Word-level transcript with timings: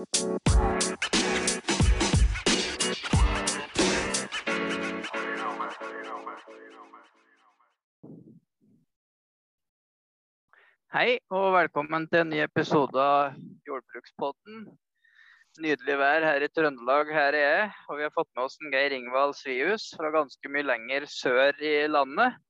Hei 0.00 0.06
og 11.28 11.52
velkommen 11.52 12.08
til 12.08 12.22
en 12.22 12.32
ny 12.32 12.40
episode 12.40 12.96
av 12.96 13.36
Jordbrukspodden. 13.68 14.64
Nydelig 15.60 15.98
vær 16.00 16.24
her 16.24 16.40
i 16.40 16.48
Trøndelag, 16.48 17.12
her 17.12 17.36
er 17.36 17.44
jeg. 17.44 17.68
Og 17.92 18.00
vi 18.00 18.08
har 18.08 18.16
fått 18.16 18.32
med 18.32 18.48
oss 18.48 18.56
en 18.64 18.72
Geir 18.72 18.96
Ingvald 18.96 19.36
Svihus 19.36 19.90
fra 20.00 20.16
ganske 20.16 20.48
mye 20.48 20.64
lenger 20.64 21.04
sør 21.12 21.52
i 21.60 21.76
landet. 21.92 22.40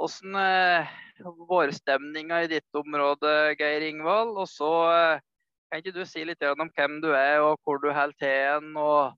Åssen 0.00 0.32
eh, 0.32 0.88
vårstemninga 1.20 2.46
i 2.46 2.52
ditt 2.56 2.72
område, 2.72 3.52
Geir 3.60 3.84
Ingvald? 3.84 4.32
Og 4.40 4.48
så 4.48 4.74
eh, 4.96 5.24
kan 5.70 5.82
ikke 5.82 5.94
du 5.98 6.04
si 6.06 6.24
litt 6.24 6.42
om 6.46 6.70
hvem 6.76 7.00
du 7.02 7.10
er 7.16 7.42
og 7.44 7.58
hvor 7.64 7.80
du 7.82 7.90
holder 7.92 8.16
til 8.20 8.28
hen, 8.28 8.76
og 8.76 9.16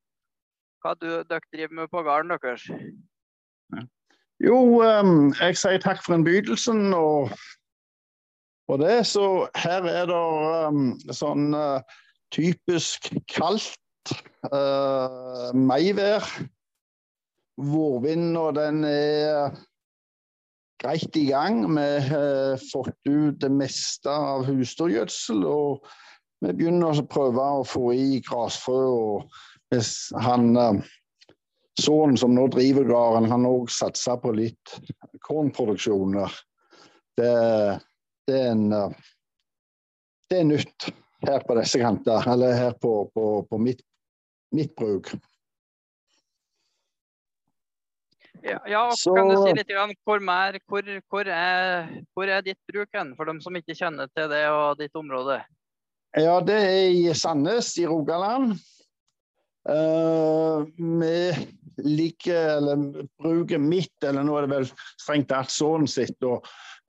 hva 0.82 0.94
du, 0.96 1.08
dere 1.28 1.52
driver 1.52 1.74
med 1.80 1.88
på 1.92 2.02
gården 2.06 2.34
deres? 2.34 2.66
Jo, 4.38 4.58
um, 4.82 5.32
jeg 5.34 5.56
sier 5.58 5.80
takk 5.82 6.02
for 6.04 6.14
innbydelsen. 6.14 6.92
og 6.94 7.32
og 8.68 8.78
det, 8.82 9.06
så 9.08 9.48
her 9.56 9.86
er 9.88 10.10
det 10.10 10.16
um, 10.68 10.90
sånn 11.16 11.54
uh, 11.56 11.80
typisk 12.36 13.08
kaldt 13.32 14.12
uh, 14.52 15.48
maivær. 15.56 16.26
Vårvinden 17.58 18.36
den 18.58 18.84
er 18.84 19.56
greit 20.78 21.16
i 21.16 21.24
gang. 21.30 21.64
Vi 21.64 21.86
har 22.10 22.60
fått 22.68 23.08
ut 23.08 23.40
det 23.40 23.50
meste 23.50 24.12
av 24.12 24.44
husdyrgjødsel. 24.46 25.42
Vi 26.44 26.54
begynner 26.54 26.94
å 26.94 27.08
prøve 27.10 27.48
å 27.58 27.66
få 27.66 27.90
i 27.96 28.22
grasfrø. 28.26 28.78
Og 28.88 29.74
hvis 29.74 30.08
han 30.22 30.54
uh, 30.56 30.94
Sønnen 31.78 32.16
som 32.18 32.32
nå 32.34 32.48
driver 32.50 32.88
gården, 32.88 33.28
han 33.30 33.44
òg 33.46 33.68
satser 33.70 34.16
på 34.18 34.32
litt 34.34 34.72
kornproduksjoner. 35.22 36.32
Det 37.14 37.28
det 38.28 38.36
er, 38.36 38.50
en, 38.52 38.72
eh, 38.72 38.90
det 40.28 40.42
er 40.42 40.48
nytt 40.50 40.90
her 41.24 41.40
på 41.48 41.56
disse 41.56 41.80
kanter, 41.80 42.26
eller 42.28 42.52
her 42.52 42.76
på, 42.76 42.92
på, 43.14 43.24
på 43.48 43.60
mitt, 43.62 43.80
mitt, 44.52 44.74
bruk. 44.76 45.14
Ja, 48.44 48.60
ja 48.68 48.82
Så, 48.94 49.14
kan 49.16 49.32
du 49.32 49.38
si 49.40 49.54
litt 49.56 49.72
grann, 49.72 49.96
hvor, 50.04 50.20
mer, 50.20 50.60
hvor, 50.68 50.84
hvor, 51.08 51.30
er, 51.32 51.88
hvor 52.12 52.28
er 52.28 52.44
ditt 52.44 52.60
bruk 52.68 52.92
hen, 52.94 53.14
for 53.16 53.32
dem 53.32 53.40
som 53.40 53.56
ikke 53.56 53.78
kjenner 53.78 54.12
til 54.12 54.28
det 54.30 54.44
og 54.52 54.76
ditt 54.82 55.00
område? 55.00 55.40
Ja, 56.16 56.38
det 56.40 56.56
er 56.56 56.86
i 56.88 57.14
Sandnes 57.14 57.74
i 57.76 57.84
Rogaland. 57.86 58.54
Uh, 59.68 60.64
vi 60.78 61.18
liker, 61.84 62.56
eller 62.56 63.04
bruker 63.20 63.60
mitt, 63.60 63.92
eller 64.00 64.24
nå 64.24 64.38
er 64.38 64.46
det 64.46 64.54
vel 64.54 64.70
strengt 64.96 65.28
tatt 65.28 65.52
sønnen 65.52 65.90
sitt, 65.90 66.16
da. 66.24 66.38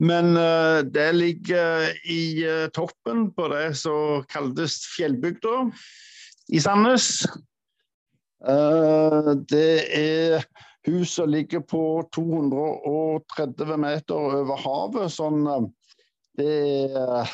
men 0.00 0.32
uh, 0.38 0.80
det 0.88 1.10
ligger 1.18 1.90
i 2.08 2.22
uh, 2.48 2.70
toppen 2.72 3.28
på 3.36 3.50
det 3.52 3.74
som 3.82 4.24
kalles 4.32 4.80
Fjellbygda 4.96 5.68
i 6.56 6.62
Sandnes. 6.62 7.12
Det 8.40 9.72
er 9.92 10.46
hus 10.88 11.10
som 11.18 11.28
ligger 11.28 11.60
på 11.60 12.00
230 12.16 13.76
meter 13.76 14.16
over 14.40 14.62
havet. 14.64 15.12
Sånn 15.12 15.44
det 16.40 16.54
er 16.96 17.28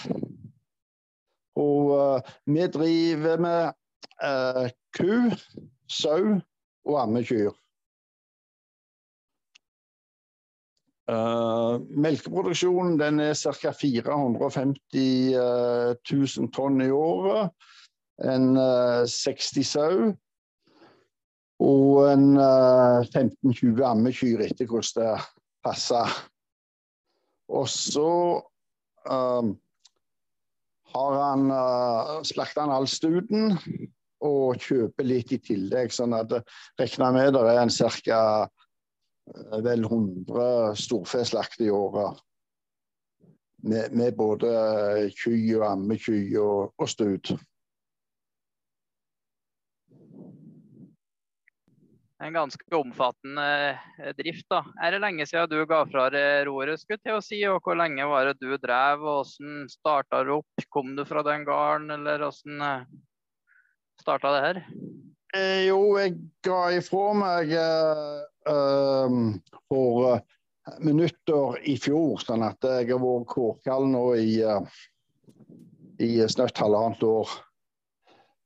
Og 1.56 2.22
vi 2.46 2.66
driver 2.68 3.40
med 3.40 4.72
ku, 4.96 5.12
sau 5.88 6.36
og 6.86 6.98
ammekyr. 7.02 7.54
Uh, 11.06 11.78
melkeproduksjonen 11.94 12.96
den 12.98 13.20
er 13.22 13.34
ca. 13.38 13.70
450 13.70 15.36
000 16.10 16.48
tonn 16.54 16.82
i 16.82 16.90
året. 16.90 17.52
En 18.26 18.56
uh, 18.58 19.06
60 19.06 19.66
sau. 19.70 20.08
Og 21.62 21.92
en 22.10 22.34
uh, 22.40 23.06
15-20 23.06 23.84
ammekyr 23.86 24.42
etter 24.48 24.66
hvordan 24.66 24.98
det 24.98 25.14
passer. 25.64 26.18
Og 27.54 27.70
så 27.70 28.10
um, 29.06 29.54
har 30.96 31.16
han 31.20 31.46
uh, 31.52 32.18
slakta 32.26 32.64
han 32.64 32.74
all 32.74 32.88
studen 32.90 33.56
og 34.26 34.60
kjøper 34.62 35.06
litt 35.06 35.32
i 35.36 35.40
tillegg. 35.44 35.92
Sånn 35.94 36.16
at 36.16 36.32
Regna 36.80 37.10
med 37.14 37.34
det 37.36 37.42
er 37.52 37.62
en 37.62 37.72
ca 37.72 38.20
vel 39.66 39.84
100 39.84 40.76
storfeslakt 40.78 41.60
i 41.66 41.70
året. 41.74 42.22
Med, 43.66 43.92
med, 43.96 44.14
både 44.14 44.50
ky 45.18 45.34
og 45.56 45.64
ammeky 45.72 46.36
og, 46.38 46.72
og 46.78 46.90
stud. 46.90 47.32
En 52.24 52.32
ganske 52.32 52.76
omfattende 52.76 53.46
eh, 54.00 54.12
drift. 54.16 54.46
da. 54.48 54.62
Er 54.80 54.94
det 54.94 55.02
lenge 55.04 55.26
siden 55.28 55.50
du 55.52 55.66
ga 55.68 55.82
fra 55.90 56.06
deg 56.12 56.46
roret, 56.48 56.80
skulle 56.80 57.02
til 57.04 57.18
å 57.18 57.24
si, 57.24 57.42
og 57.50 57.60
hvor 57.64 57.76
lenge 57.76 58.06
var 58.08 58.30
det 58.30 58.38
du 58.40 58.54
drev? 58.56 59.04
og 59.04 59.26
Hvordan 59.26 59.66
starta 59.72 60.22
du 60.24 60.38
opp? 60.38 60.68
Kom 60.72 60.94
du 60.96 61.04
fra 61.08 61.24
den 61.26 61.44
gården, 61.48 61.92
eller 61.98 62.24
hvordan 62.24 62.64
eh, 62.70 62.86
starta 64.00 64.32
det 64.36 64.46
her? 64.46 64.62
Eh, 65.36 65.66
jo, 65.66 65.82
jeg 66.00 66.16
ga 66.46 66.62
ifra 66.78 67.12
meg 67.20 67.52
eh, 67.52 68.24
Ehm, 68.46 69.42
for 69.68 70.14
uh, 70.14 70.20
minutter 70.78 71.58
i 71.66 71.76
fjor. 71.80 72.20
Sånn 72.22 72.44
at 72.46 72.62
jeg 72.62 72.92
har 72.92 73.02
vært 73.02 73.28
kårkall 73.32 73.88
nå 73.90 74.04
i, 74.20 74.38
i 76.02 76.10
snøtt 76.30 76.62
halvannet 76.62 77.02
år. 77.06 77.34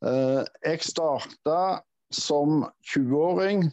Jeg 0.00 0.81
starta 0.81 1.56
som 2.10 2.65
20-åring. 2.94 3.71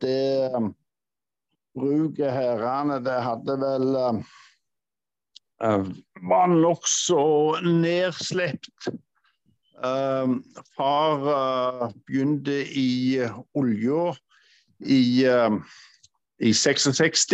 det 0.00 0.50
um, 0.54 0.74
bruket 1.78 2.32
herrene, 2.32 2.98
det 3.00 3.16
hadde 3.24 3.54
vel 3.62 3.96
var 6.28 6.50
nokså 6.52 7.22
nedslept. 7.64 8.90
Uh, 9.78 10.36
far 10.76 11.22
uh, 11.24 11.84
begynte 12.06 12.60
i 12.66 13.22
olja 13.54 14.12
i, 14.78 15.24
i 16.38 16.52
66. 16.54 17.26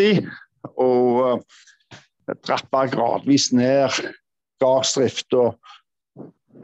Og 0.81 1.43
trappa 2.45 2.87
gradvis 2.89 3.51
ned 3.53 3.93
gardsdrifta. 4.63 5.51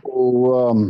Og 0.07 0.39
um, 0.49 0.87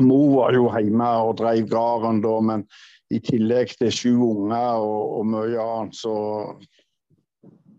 mor 0.00 0.28
var 0.36 0.56
jo 0.56 0.68
hjemme 0.72 1.08
og 1.26 1.36
drev 1.40 1.66
gården 1.70 2.22
da, 2.24 2.36
men 2.44 2.64
i 3.12 3.20
tillegg 3.22 3.74
til 3.78 3.92
sju 3.92 4.12
unger 4.24 4.82
og, 4.82 5.18
og 5.18 5.26
mye 5.34 5.66
annet, 5.66 5.98
så, 5.98 6.14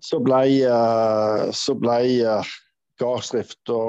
så 0.03 0.19
ble, 0.23 0.43
uh, 0.69 1.49
så 1.55 1.75
ble 1.79 1.97
uh, 2.21 2.53
gardsdrifta 3.01 3.79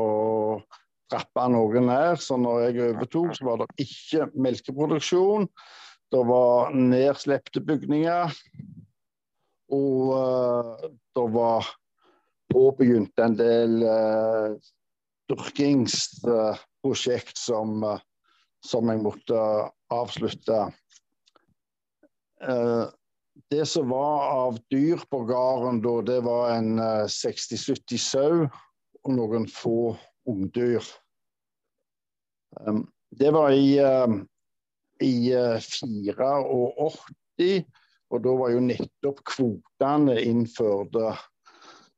trappa 1.12 1.47
noe 1.53 1.84
ned. 1.84 2.21
Så 2.22 2.38
når 2.41 2.66
jeg 2.66 2.82
overtok, 2.88 3.32
så 3.37 3.49
var 3.50 3.62
det 3.62 3.87
ikke 3.87 4.31
melkeproduksjon. 4.47 5.49
Det 6.15 6.22
var 6.28 6.75
nedslepte 6.75 7.62
bygninger. 7.65 8.34
Og 9.75 10.15
uh, 10.15 10.88
det 11.16 11.26
var 11.34 11.72
påbegynt 12.55 13.25
en 13.25 13.37
del 13.41 13.82
uh, 13.84 14.55
dyrkings... 15.31 16.06
som, 16.25 16.55
uh, 16.84 18.00
som 18.64 18.90
jeg 18.90 19.02
måtte 19.04 19.38
avslutte. 19.94 20.60
Uh, 22.44 22.86
det 23.50 23.64
som 23.66 23.88
var 23.90 24.28
av 24.31 24.58
dyr 24.70 25.00
på 25.10 25.25
gården 25.28 25.81
da, 25.84 25.94
det 26.06 26.20
var 26.25 26.52
en 26.54 26.78
60-70 27.10 27.98
sau 28.00 28.44
og 29.04 29.10
noen 29.12 29.48
få 29.50 29.96
ungdyr. 30.31 30.84
Um, 32.62 32.87
det 33.10 33.32
var 33.34 33.52
i 33.52 33.80
i 35.02 35.34
84, 35.34 36.28
og 38.10 38.22
da 38.25 38.34
var 38.38 38.52
jo 38.54 38.62
nettopp 38.62 39.22
kvotene 39.26 40.16
innført. 40.22 40.94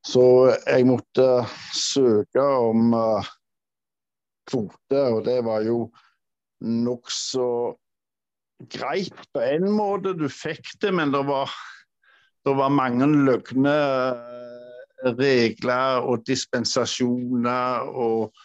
Så 0.06 0.24
jeg 0.54 0.86
måtte 0.86 1.26
søke 1.74 2.42
om 2.42 2.94
uh, 2.94 3.26
kvote, 4.48 5.02
og 5.12 5.24
det 5.26 5.40
var 5.46 5.64
jo 5.66 5.80
nokså 6.64 7.48
greit 8.72 9.26
på 9.34 9.42
en 9.44 9.68
måte. 9.74 10.14
Du 10.16 10.28
fikk 10.32 10.76
det, 10.82 10.94
men 10.96 11.12
det 11.12 11.22
var, 11.28 11.52
det 12.46 12.56
var 12.56 12.72
mange 12.72 13.08
løgne 13.12 13.76
regler 15.06 16.06
og 16.08 16.24
dispensasjoner 16.26 17.90
og 17.92 18.36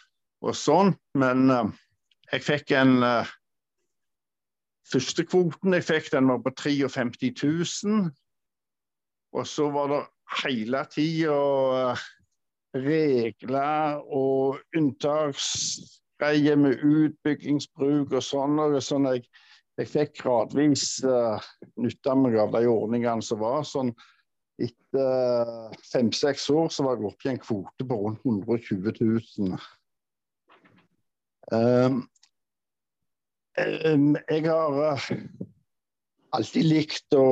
og 0.42 0.56
sånn. 0.58 0.92
Men 1.18 1.46
jeg 2.32 2.44
fikk 2.44 2.74
en 2.78 2.98
Første 4.92 5.24
kvoten 5.24 5.72
jeg 5.72 5.86
fikk, 5.88 6.10
den 6.12 6.26
var 6.28 6.42
på 6.44 6.50
53 6.52 7.30
000. 7.86 8.10
Og 9.32 9.46
så 9.48 9.70
var 9.72 9.86
det 9.88 10.00
hele 10.42 10.82
tida 10.92 11.36
regler 12.76 14.00
og 14.08 14.60
unntaksgreier 14.76 16.56
med 16.60 16.80
utbyggingsbruk 16.80 18.14
og 18.16 18.24
sånn. 18.24 18.60
Og 18.62 18.78
sånn 18.84 19.10
jeg, 19.10 19.26
jeg 19.80 19.90
fikk 19.92 20.16
gradvis 20.22 20.86
uh, 21.04 21.42
nytta 21.80 22.16
meg 22.18 22.38
av 22.40 22.56
de 22.56 22.64
ordningene 22.70 23.24
som 23.24 23.42
var. 23.44 23.62
sånn 23.68 23.92
etter 24.62 25.76
fem-seks 25.88 26.48
år 26.52 26.68
så 26.72 26.84
var 26.86 26.98
jeg 26.98 27.08
oppe 27.08 27.28
i 27.28 27.32
en 27.32 27.40
kvote 27.42 27.86
på 27.88 27.98
rundt 27.98 28.26
120 28.26 28.92
000. 29.00 29.56
Um, 31.52 31.96
um, 33.58 34.12
jeg 34.30 34.44
har 34.46 34.78
uh, 34.78 35.08
alltid 36.36 36.68
likt 36.68 37.16
å 37.18 37.26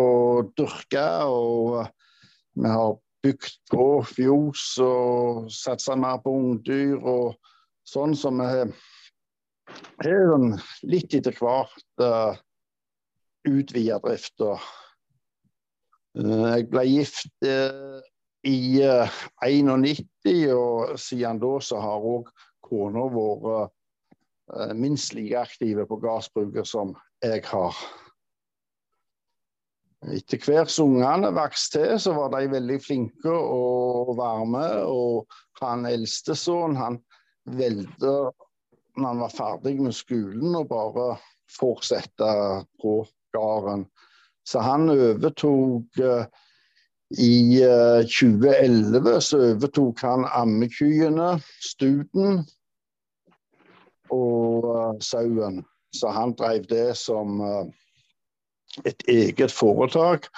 dyrke, 0.58 1.06
og 1.30 1.78
uh, 1.84 1.92
vi 2.58 2.72
har 2.74 2.98
bygd 3.24 3.56
på 3.70 3.86
fjos 4.08 4.64
og 4.84 5.50
satsa 5.52 5.96
mer 5.98 6.20
på 6.24 6.32
ungdyr 6.36 6.96
og 6.98 7.36
sånn 7.88 8.14
som 8.16 8.40
vi 8.40 10.10
har 10.10 10.46
litt 10.88 11.14
etter 11.14 11.36
hvert 11.36 12.02
uh, 12.02 12.38
utvida 13.48 14.00
drifta. 14.02 14.56
Uh, 16.18 16.56
jeg 16.56 16.68
ble 16.72 16.84
gift 16.88 17.46
uh, 17.46 18.00
i 18.46 18.80
uh, 18.82 19.20
91, 19.44 20.48
og 20.56 20.96
siden 21.00 21.42
da 21.42 21.52
så 21.62 21.82
har 21.82 22.08
òg 22.14 22.30
kona 22.66 23.06
vært 23.14 23.76
minst 24.74 25.14
like 25.14 25.38
aktive 25.38 25.84
på 25.86 26.00
gardsbruket 26.02 26.66
som 26.66 26.96
jeg 27.22 27.44
har. 27.46 27.76
Etter 30.08 30.40
hvert 30.40 30.70
som 30.72 30.94
ungene 30.94 31.28
vokste 31.36 31.82
til, 31.82 31.98
så 32.00 32.14
var 32.16 32.30
de 32.32 32.46
veldig 32.48 32.78
flinke 32.80 33.32
og 33.32 34.14
varme. 34.16 34.64
Og 34.88 35.26
han 35.60 35.84
eldste 35.88 36.36
sønnen, 36.38 36.78
han 36.80 37.00
valgte 37.44 38.14
når 38.96 39.06
han 39.06 39.20
var 39.22 39.34
ferdig 39.34 39.74
med 39.80 39.96
skolen, 39.96 40.56
å 40.56 40.64
bare 40.68 41.14
fortsette 41.52 42.30
på 42.80 42.94
gården. 43.36 43.84
Så 44.48 44.62
han 44.64 44.90
overtok 44.90 46.00
uh, 46.00 46.24
I 47.20 47.60
uh, 47.60 48.00
2011 48.08 49.20
så 49.24 49.42
overtok 49.52 50.00
han 50.06 50.26
ammekyene, 50.26 51.34
studen 51.64 52.42
og 54.10 54.66
uh, 54.66 54.96
sauen. 55.04 55.62
Så 55.94 56.10
han 56.14 56.34
drev 56.38 56.66
det 56.70 56.92
som 56.98 57.40
et 58.86 59.06
eget 59.10 59.52
foretak 59.52 60.28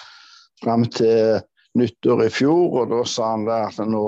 fram 0.63 0.87
til 0.91 1.43
nyttår 1.79 2.27
i 2.27 2.33
fjor. 2.33 2.81
Og 2.81 2.91
da 2.93 3.03
sa 3.09 3.35
han 3.35 3.47
at 3.53 3.81
nå, 3.87 4.07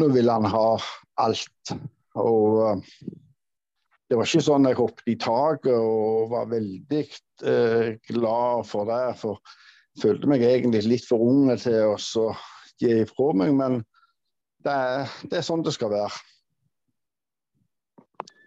nå 0.00 0.10
vil 0.14 0.32
han 0.32 0.48
ha 0.52 0.66
alt. 1.22 1.76
Og 2.16 2.60
uh, 2.62 2.76
det 4.06 4.18
var 4.18 4.28
ikke 4.28 4.44
sånn 4.46 4.68
jeg 4.68 4.78
hoppet 4.78 5.10
i 5.10 5.16
taket 5.18 5.74
og 5.74 6.28
var 6.30 6.44
veldig 6.46 7.00
eh, 7.42 7.88
glad 8.06 8.68
for 8.68 8.86
det. 8.86 9.16
For 9.18 9.40
jeg 9.96 10.02
følte 10.04 10.30
meg 10.30 10.44
egentlig 10.46 10.84
litt 10.86 11.08
for 11.08 11.24
unge 11.26 11.56
til 11.58 11.96
å 11.96 12.28
gi 12.78 12.92
ifra 13.02 13.32
meg. 13.34 13.50
Men 13.58 13.80
det 14.62 14.70
er, 14.72 15.16
det 15.26 15.40
er, 15.40 15.46
sånn 15.46 15.64
det 15.66 15.74
skal 15.74 15.90
være. 15.90 16.22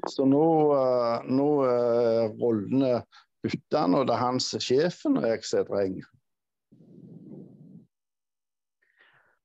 Så 0.07 0.23
nå, 0.23 0.45
uh, 0.71 1.27
nå 1.27 1.49
er 1.67 2.31
rollene 2.39 3.01
bytta 3.45 3.85
han, 3.85 3.97
og 3.97 4.07
det 4.09 4.15
er 4.15 4.23
hans 4.23 4.53
sjefen 4.63 5.17
når 5.17 5.29
jeg 5.33 5.45
ser 5.49 5.67
dreng. 5.69 5.99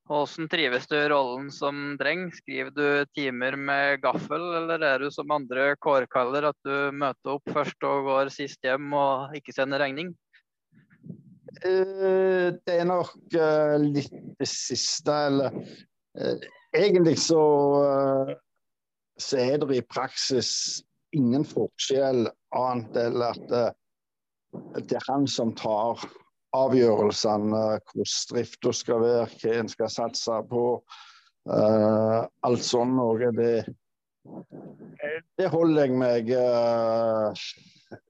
Hvordan 0.04 0.50
trives 0.52 0.84
du 0.90 0.98
i 0.98 1.06
rollen 1.08 1.46
som 1.48 1.94
dreng? 1.96 2.26
Skriver 2.36 2.72
du 2.76 3.12
timer 3.16 3.56
med 3.56 4.02
gaffel, 4.02 4.42
eller 4.58 4.82
er 4.84 5.00
du 5.00 5.08
som 5.14 5.32
andre 5.32 5.70
kårkaller, 5.80 6.50
at 6.50 6.58
du 6.66 6.92
møter 6.92 7.38
opp 7.38 7.54
først 7.54 7.86
og 7.88 8.10
går 8.10 8.32
sist 8.34 8.60
hjem 8.66 8.92
og 8.92 9.32
ikke 9.38 9.54
sender 9.56 9.80
regning? 9.80 10.12
Eh, 11.64 12.52
det 12.52 12.74
er 12.74 12.84
nok 12.88 13.16
eh, 13.32 13.78
litt 13.80 14.12
det 14.40 14.48
siste, 14.50 15.14
eller 15.30 15.56
eh, 16.18 16.50
Egentlig 16.74 17.20
så, 17.22 17.38
så 19.14 19.38
er 19.38 19.60
det 19.62 19.76
i 19.78 19.84
praksis 19.86 20.48
ingen 21.14 21.44
forskjell 21.46 22.24
annet 22.58 22.96
enn 22.98 23.22
at 23.22 23.52
det 24.78 24.98
er 24.98 25.08
han 25.08 25.26
som 25.30 25.52
tar 25.58 26.02
avgjørelsene, 26.54 27.62
hvordan 27.90 28.12
drifta 28.30 28.72
skal 28.74 29.02
være, 29.02 29.28
hva 29.40 29.56
en 29.60 29.70
skal 29.72 29.90
satse 29.92 30.40
på. 30.50 30.66
Uh, 31.44 32.24
alt 32.46 32.64
sånn 32.64 32.94
noe. 32.96 33.30
Det, 33.36 33.54
det 35.36 35.50
holder 35.52 35.82
jeg 35.82 35.98
meg 36.00 36.30
uh, 36.32 37.34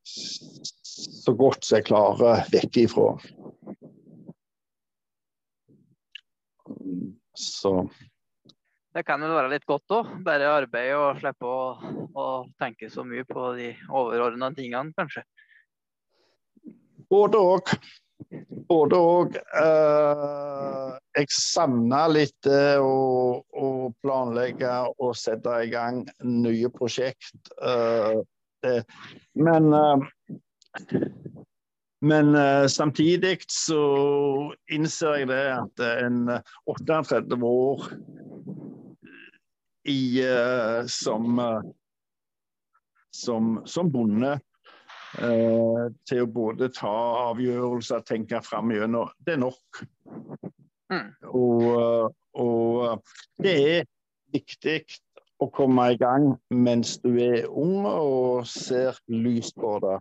så 0.04 1.34
godt 1.34 1.64
som 1.64 1.80
jeg 1.80 1.88
klarer 1.88 2.44
vekk 2.52 2.82
ifra. 2.84 3.08
Så 7.34 7.72
det 8.94 9.02
kan 9.02 9.18
vel 9.24 9.32
være 9.34 9.50
litt 9.50 9.64
godt 9.66 9.90
òg. 9.90 10.10
Bare 10.22 10.52
arbeide 10.54 10.98
og 11.00 11.18
slippe 11.18 11.48
å, 11.50 11.62
å, 12.14 12.26
tenke 12.62 12.86
så 12.92 13.02
mye 13.06 13.24
på 13.26 13.48
de 13.58 13.72
overordna 13.90 14.52
tingene, 14.54 14.94
kanskje. 14.94 15.24
Både 17.10 17.38
òg. 17.38 17.74
Både 18.68 18.98
òg. 18.98 19.36
Eh, 19.60 20.92
jeg 21.18 21.30
savner 21.34 22.12
litt 22.12 22.36
det 22.46 22.78
å, 22.82 23.42
å, 23.44 23.70
planlegge 24.04 24.72
og 24.98 25.14
sette 25.18 25.58
i 25.64 25.70
gang 25.72 26.02
nye 26.24 26.70
prosjekt. 26.74 27.52
Eh, 27.60 28.22
det, 28.64 28.78
men 29.38 29.70
eh, 29.76 30.08
men 32.04 32.36
samtidig 32.68 33.46
så 33.48 33.78
innser 34.76 35.22
jeg 35.22 35.28
det 35.30 35.44
at 35.54 35.80
en 35.86 36.26
38 36.68 37.38
år 37.48 37.86
i, 39.88 40.20
som, 40.92 41.40
som, 43.08 43.54
som 43.64 43.92
bonde 43.94 44.34
eh, 45.22 45.86
til 46.08 46.24
å 46.24 46.30
både 46.30 46.70
ta 46.74 46.94
avgjørelser, 47.30 48.04
tenke 48.08 48.40
fram 48.44 48.72
gjennom. 48.74 49.12
Det 49.18 49.36
er 49.36 49.42
nok. 49.42 49.84
Mm. 50.92 51.10
Og, 51.30 51.66
eh, 51.74 52.08
og, 52.42 53.14
det 53.42 53.54
er 53.74 53.86
viktig 54.34 54.78
å 55.42 55.50
komme 55.54 55.90
i 55.92 55.98
gang 56.00 56.34
mens 56.50 56.96
du 57.02 57.14
er 57.22 57.48
ung 57.50 57.86
og 57.88 58.46
ser 58.48 58.98
lyst 59.10 59.56
på 59.60 59.76
det. 59.84 59.98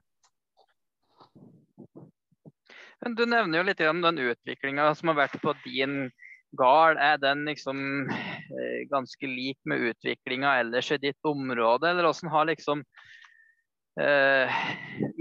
Du 3.04 3.26
nevner 3.28 3.60
jo 3.60 3.66
litt 3.68 3.82
om 3.84 4.00
den 4.04 4.22
utviklinga 4.24 4.94
som 4.96 5.12
har 5.12 5.26
vært 5.26 5.42
på 5.44 5.52
din 5.66 6.06
gard. 6.56 7.00
Er 7.02 7.18
den 7.20 7.44
liksom 7.50 8.08
eh, 8.08 8.86
ganske 8.92 9.28
lik 9.28 9.60
med 9.68 9.90
utviklinga 9.90 10.60
ellers 10.62 10.92
i 10.94 11.02
ditt 11.02 11.28
område, 11.28 11.90
eller 11.90 12.08
hvordan 12.08 12.32
har 12.32 12.48
liksom 12.52 12.86
eh, 14.02 14.60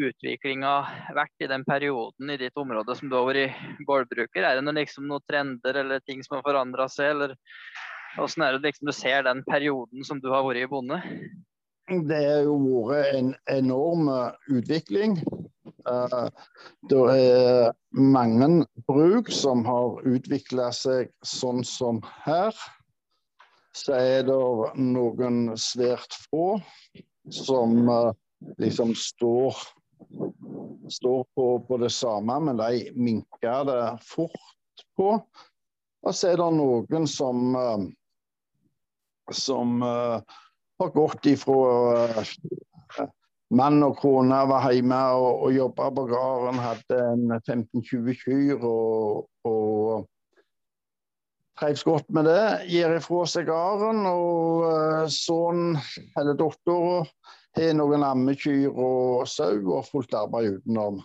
utviklinga 0.01 0.73
vært 1.17 1.45
i 1.45 1.51
den 1.51 1.65
perioden 1.69 2.33
i 2.33 2.39
ditt 2.41 2.57
område 2.59 2.97
som 2.99 3.11
du 3.11 3.17
har 3.19 3.29
vært 3.29 3.87
gårdbruker? 3.89 4.43
Er 4.43 4.59
det 4.59 4.67
noen, 4.67 4.81
liksom, 4.81 5.09
noen 5.11 5.25
trender 5.29 5.81
eller 5.83 6.05
ting 6.07 6.23
som 6.25 6.39
har 6.39 6.47
forandra 6.47 6.89
seg, 6.93 7.15
eller 7.17 7.37
hvordan 8.17 8.47
er 8.47 8.59
det 8.59 8.71
liksom, 8.71 8.89
du 8.89 8.97
ser 8.97 9.25
den 9.29 9.43
perioden 9.49 10.05
som 10.07 10.21
du 10.21 10.31
har 10.33 10.45
vært 10.47 10.65
i 10.65 10.71
bonde? 10.71 11.01
Det 11.93 12.21
har 12.25 12.45
jo 12.47 12.59
vært 12.89 13.17
en 13.19 13.33
enorm 13.51 14.11
utvikling. 14.53 15.19
Uh, 15.83 16.31
det 16.87 17.01
er 17.11 17.73
mange 17.91 18.65
bruk 18.87 19.33
som 19.35 19.65
har 19.67 19.99
utvikla 20.07 20.69
seg 20.77 21.11
sånn 21.27 21.65
som 21.67 21.99
her. 22.23 22.55
Så 23.75 23.97
er 23.97 24.29
det 24.29 24.39
noen 24.79 25.57
svært 25.59 26.15
få 26.29 26.61
som 27.33 27.89
uh, 27.89 28.13
liksom 28.59 28.95
står, 28.95 29.57
står 30.91 31.25
på, 31.35 31.47
på, 31.69 31.79
det 31.83 31.91
samme, 31.91 32.41
men 32.41 32.61
de 32.61 32.93
minker 32.95 33.65
det 33.69 33.81
fort 34.07 34.87
på. 34.97 35.15
Og 36.03 36.15
så 36.15 36.33
er 36.33 36.41
det 36.41 36.51
noen 36.57 37.07
som, 37.07 37.55
eh, 37.55 37.85
som 39.31 39.83
uh, 39.87 40.19
har 40.83 40.95
gått 40.97 41.29
ifra 41.31 42.17
uh, 42.19 42.33
Mann 43.53 43.85
og 43.85 43.99
kone 44.01 44.39
var 44.49 44.65
hjemme 44.73 44.99
og, 45.13 45.43
og 45.45 45.53
jobba 45.53 45.91
på 45.93 46.07
gården, 46.09 46.61
hadde 46.63 47.01
en 47.05 47.35
15-20 47.37 48.15
kyr 48.23 48.65
og, 48.65 49.27
og 49.45 50.07
trives 51.61 51.85
godt 51.85 52.09
med 52.17 52.31
det. 52.31 52.47
Gir 52.73 52.97
ifra 52.97 53.27
seg 53.29 53.51
gården. 53.51 54.07
Og 54.09 55.13
sønnen 55.13 55.77
eller 56.19 56.39
dattera 56.41 57.03
har 57.57 57.73
noen 57.77 58.05
ammekyr 58.07 58.71
og 58.71 59.27
sau 59.29 59.59
og 59.77 59.87
fullt 59.89 60.15
arbeid 60.17 60.59
utenom. 60.59 61.01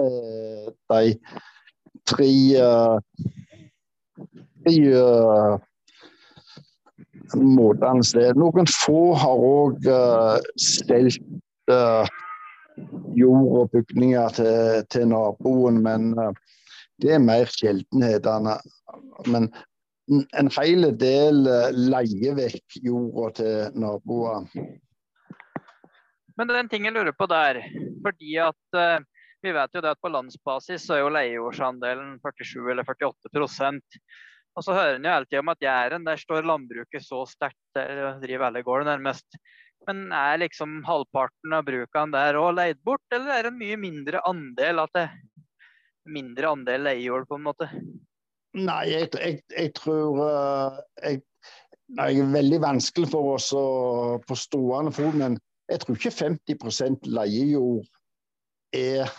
Uh, 0.00 0.72
de 0.88 1.16
tre, 2.08 2.30
uh, 2.64 2.96
tre 4.64 4.78
måtene 7.36 8.06
det 8.16 8.30
Noen 8.40 8.70
få 8.70 9.00
har 9.20 9.44
òg 9.50 9.84
stelt 10.60 11.20
jord 13.16 13.52
og 13.60 13.70
bygninger 13.74 14.34
til, 14.38 14.84
til 14.92 15.08
naboen, 15.10 15.82
men 15.84 16.14
det 17.02 17.16
er 17.16 17.22
mer 17.22 17.50
sjeldenhetene. 17.52 18.56
Men 19.28 19.50
en 20.08 20.50
hel 20.58 20.90
del 20.98 21.46
eh, 21.50 21.74
leier 21.74 22.36
vekk 22.38 22.78
jorda 22.84 23.32
til 23.40 23.80
naboer. 23.80 24.46
Men 26.36 26.48
det 26.48 26.56
er 26.56 26.62
en 26.62 26.70
ting 26.70 26.86
jeg 26.86 26.94
lurer 26.94 27.16
på 27.16 27.28
der. 27.30 27.62
fordi 28.04 28.38
at 28.38 28.78
uh, 28.78 29.02
Vi 29.42 29.52
vet 29.52 29.74
jo 29.74 29.80
det 29.80 29.92
at 29.94 30.00
på 30.02 30.10
landsbasis 30.10 30.86
så 30.86 30.96
er 30.96 31.04
jo 31.04 31.12
leiejordsandelen 31.12 32.16
47 32.20 32.70
eller 32.72 32.84
48% 32.84 33.98
Og 34.56 34.64
så 34.64 34.72
hører 34.74 34.96
en 34.96 35.04
jo 35.04 35.12
hele 35.12 35.28
tida 35.28 35.42
om 35.42 35.52
at 35.52 35.62
Jæren, 35.62 36.04
der 36.04 36.16
står 36.16 36.48
landbruket 36.48 37.04
så 37.04 37.24
sterkt, 37.28 37.60
der 37.74 38.18
driver 38.22 38.48
alle 38.48 38.62
gården 38.64 38.88
nærmest. 38.88 39.26
Men 39.86 40.10
er 40.12 40.40
liksom 40.40 40.80
halvparten 40.86 41.52
av 41.52 41.66
brukene 41.66 42.14
der 42.14 42.38
òg 42.40 42.54
leid 42.56 42.80
bort, 42.82 43.04
eller 43.12 43.34
er 43.34 43.46
det 43.46 43.52
en 43.52 43.60
mye 43.60 43.76
mindre 43.78 44.22
andel 44.26 44.80
at 44.82 44.96
det 44.96 45.06
mindre 46.08 46.54
andel 46.56 46.88
leiejord, 46.88 47.28
på 47.28 47.36
en 47.36 47.44
måte? 47.44 47.68
Nei, 48.56 48.84
jeg, 48.88 49.08
jeg, 49.20 49.40
jeg 49.52 49.72
tror 49.76 50.20
uh, 50.22 50.78
jeg, 51.02 51.20
Det 51.86 52.06
er 52.06 52.32
veldig 52.32 52.60
vanskelig 52.64 53.10
for 53.12 53.36
oss 53.36 53.50
å, 53.54 53.66
på 54.26 54.36
stående 54.38 54.92
fot, 54.96 55.14
men 55.14 55.36
jeg 55.70 55.82
tror 55.82 55.98
ikke 55.98 56.14
50% 56.14 57.06
leiejord 57.10 57.84
er 58.74 59.10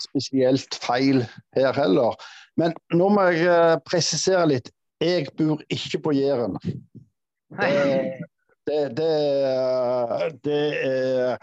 spesielt 0.00 0.76
feil 0.80 1.24
her 1.56 1.76
heller. 1.76 2.16
Men 2.60 2.74
nå 2.94 3.10
må 3.12 3.26
jeg 3.32 3.50
uh, 3.50 3.76
presisere 3.84 4.46
litt. 4.52 4.70
Jeg 5.02 5.28
bor 5.36 5.60
ikke 5.72 6.00
på 6.06 6.14
Jæren. 6.16 6.56
Det, 7.54 7.72
det, 8.64 8.80
det, 8.96 9.10
det 10.46 10.62
er 10.86 11.36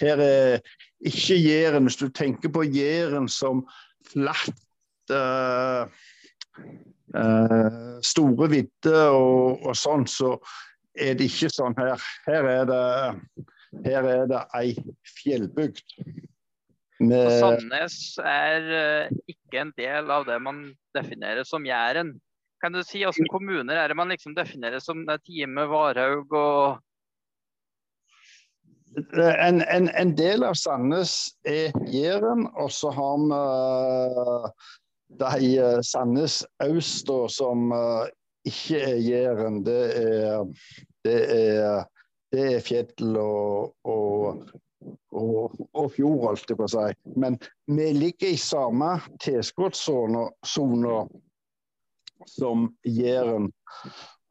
her 0.00 0.20
er 0.20 0.58
ikke 1.00 1.38
Jæren. 1.38 1.86
Hvis 1.86 1.96
du 1.96 2.08
tenker 2.08 2.52
på 2.52 2.62
Jæren 2.62 3.28
som 3.28 3.64
flatt 4.10 5.14
uh, 5.14 5.86
uh, 7.16 7.98
Store 8.04 8.48
vidder 8.52 9.10
og, 9.14 9.62
og, 9.66 9.74
sånn, 9.78 10.06
så 10.10 10.36
er 10.96 11.16
det 11.18 11.28
ikke 11.30 11.50
sånn 11.52 11.76
her. 11.78 11.96
Her 12.26 12.48
er 12.52 12.70
det, 12.70 12.84
her 13.86 14.08
er 14.12 14.30
det 14.30 14.42
ei 14.58 14.72
fjellbygd. 15.18 15.84
Med... 17.04 17.28
Sandnes 17.42 17.98
er 18.24 18.70
uh, 18.72 19.18
ikke 19.28 19.66
en 19.66 19.74
del 19.76 20.12
av 20.12 20.24
det 20.28 20.38
man 20.40 20.64
definerer 20.96 21.44
som 21.48 21.66
Jæren. 21.68 22.14
Kan 22.64 22.72
du 22.72 22.80
si 22.80 23.02
hvilke 23.04 23.28
kommuner 23.28 23.76
er 23.76 23.92
det 23.92 23.98
man 23.98 24.08
liksom 24.08 24.32
definerer 24.36 24.80
som 24.80 25.04
Time, 25.26 25.66
Varhaug 25.68 26.32
og 26.32 26.82
en, 28.96 29.60
en, 29.60 29.90
en, 29.92 30.12
del 30.16 30.44
av 30.46 30.54
Sandnes 30.56 31.36
er 31.44 31.74
Jæren, 31.92 32.46
og 32.56 32.70
så 32.72 32.88
har 32.96 33.18
vi 33.20 33.34
uh, 33.36 34.46
de 35.08 35.50
uh, 35.62 35.80
Sandnes 35.82 36.44
øst 36.62 37.10
som 37.28 37.72
uh, 37.72 38.06
ikke 38.46 38.80
er 38.80 38.96
Jæren. 38.96 39.66
Det 39.66 39.82
er, 39.96 40.44
det 41.04 41.20
er, 41.36 41.84
det 42.32 42.54
er 42.54 42.60
fjell 42.60 43.16
og, 43.16 43.74
og, 43.84 44.42
og, 45.12 45.54
og, 45.74 45.92
fjord, 45.96 46.20
holdt 46.26 46.50
jeg 46.50 46.58
på 46.58 46.66
å 46.66 46.74
si. 46.74 46.86
Men 47.16 47.38
vi 47.66 47.90
ligger 47.96 48.34
i 48.34 48.40
samme 48.40 48.96
tilskuddssone 49.22 50.28
som 52.26 52.68
Jæren. 52.84 53.50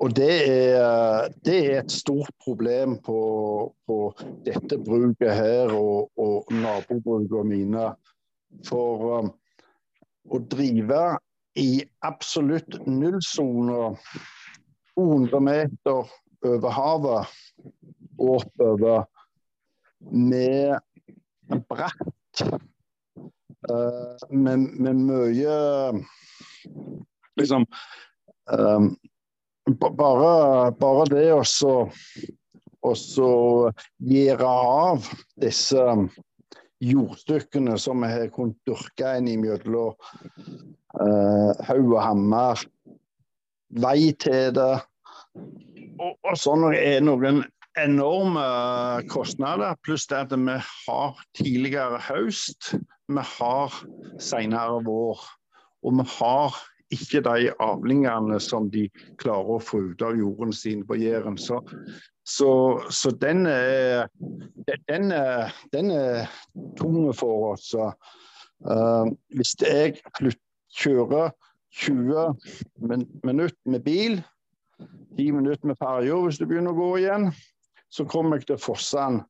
Og 0.03 0.11
det 0.11 0.33
er, 0.51 1.29
det 1.47 1.59
er, 1.71 1.77
et 1.79 1.91
stort 1.91 2.31
problem 2.43 2.97
på, 3.03 3.19
på 3.87 3.99
dette 4.43 4.77
bruket 4.83 5.31
her 5.31 5.71
og, 5.71 6.09
og 6.19 6.51
nabobrukene 6.51 7.47
mine. 7.47 7.85
For 8.67 9.19
um, 9.19 9.31
å 10.31 10.39
drive 10.51 11.01
i 11.59 11.69
absolutt 12.05 12.79
nullsone 12.87 13.95
200 14.95 15.39
meter 15.43 16.11
over 16.45 16.75
havet 16.75 17.27
oppover 18.21 19.05
med 20.11 20.79
bratt 21.69 22.43
uh, 23.69 24.15
med, 24.29 24.59
med 24.79 25.01
mye 25.07 25.57
liksom 27.39 27.65
um, 28.51 28.91
bare, 29.79 30.71
bare 30.79 31.07
det 31.11 31.27
å 31.35 31.43
så 32.95 33.29
gjøre 34.05 34.51
av 34.51 35.09
disse 35.41 35.87
jordstykkene 36.83 37.77
som 37.79 38.03
vi 38.03 38.11
har 38.11 38.31
kunnet 38.35 38.57
dyrke 38.67 39.15
inn 39.19 39.29
imellom 39.31 39.95
uh, 40.99 41.51
haug 41.67 41.93
og 41.93 42.01
hammer, 42.01 42.65
vei 43.81 44.11
til 44.19 44.51
det. 44.55 44.73
Og, 45.95 46.11
og 46.11 46.35
sånn 46.39 46.67
er 46.75 47.03
noen 47.03 47.43
enorme 47.79 48.45
kostnader, 49.11 49.75
pluss 49.83 50.07
det 50.11 50.21
at 50.25 50.35
vi 50.35 50.59
har 50.59 51.23
tidligere 51.35 51.99
høst, 52.07 52.75
vi 53.11 53.25
har 53.35 53.81
senere 54.19 54.79
vår. 54.85 55.23
Og 55.85 55.99
vi 55.99 56.07
har 56.17 56.55
ikke 56.93 57.21
de 57.25 57.51
avlingene 57.61 58.39
som 58.41 58.69
de 58.71 58.87
klarer 59.21 59.57
å 59.57 59.63
få 59.63 59.81
ut 59.91 60.03
av 60.05 60.17
jorden 60.17 60.53
sin 60.55 60.85
på 60.87 60.97
Jæren. 61.01 61.37
Så, 61.37 61.59
så, 62.25 62.81
så, 62.89 63.11
den, 63.21 63.45
er, 63.45 64.07
den, 64.89 65.11
er, 65.11 65.53
den 65.73 65.91
er 65.91 66.31
tung 66.77 67.13
for 67.13 67.51
oss. 67.51 67.69
Uh, 67.75 69.11
hvis 69.35 69.53
jeg 69.61 69.99
kjører 70.73 71.35
20 71.75 72.33
min 72.89 73.05
minutter 73.23 73.69
med 73.69 73.83
bil, 73.85 74.23
10 75.17 75.31
minutter 75.31 75.67
med 75.67 75.77
ferja 75.79 76.17
hvis 76.23 76.39
du 76.39 76.47
begynner 76.47 76.73
å 76.73 76.79
gå 76.79 76.89
igjen, 77.03 77.29
så 77.93 78.07
kommer 78.09 78.39
jeg 78.39 78.49
til 78.49 78.61
Forsand. 78.63 79.21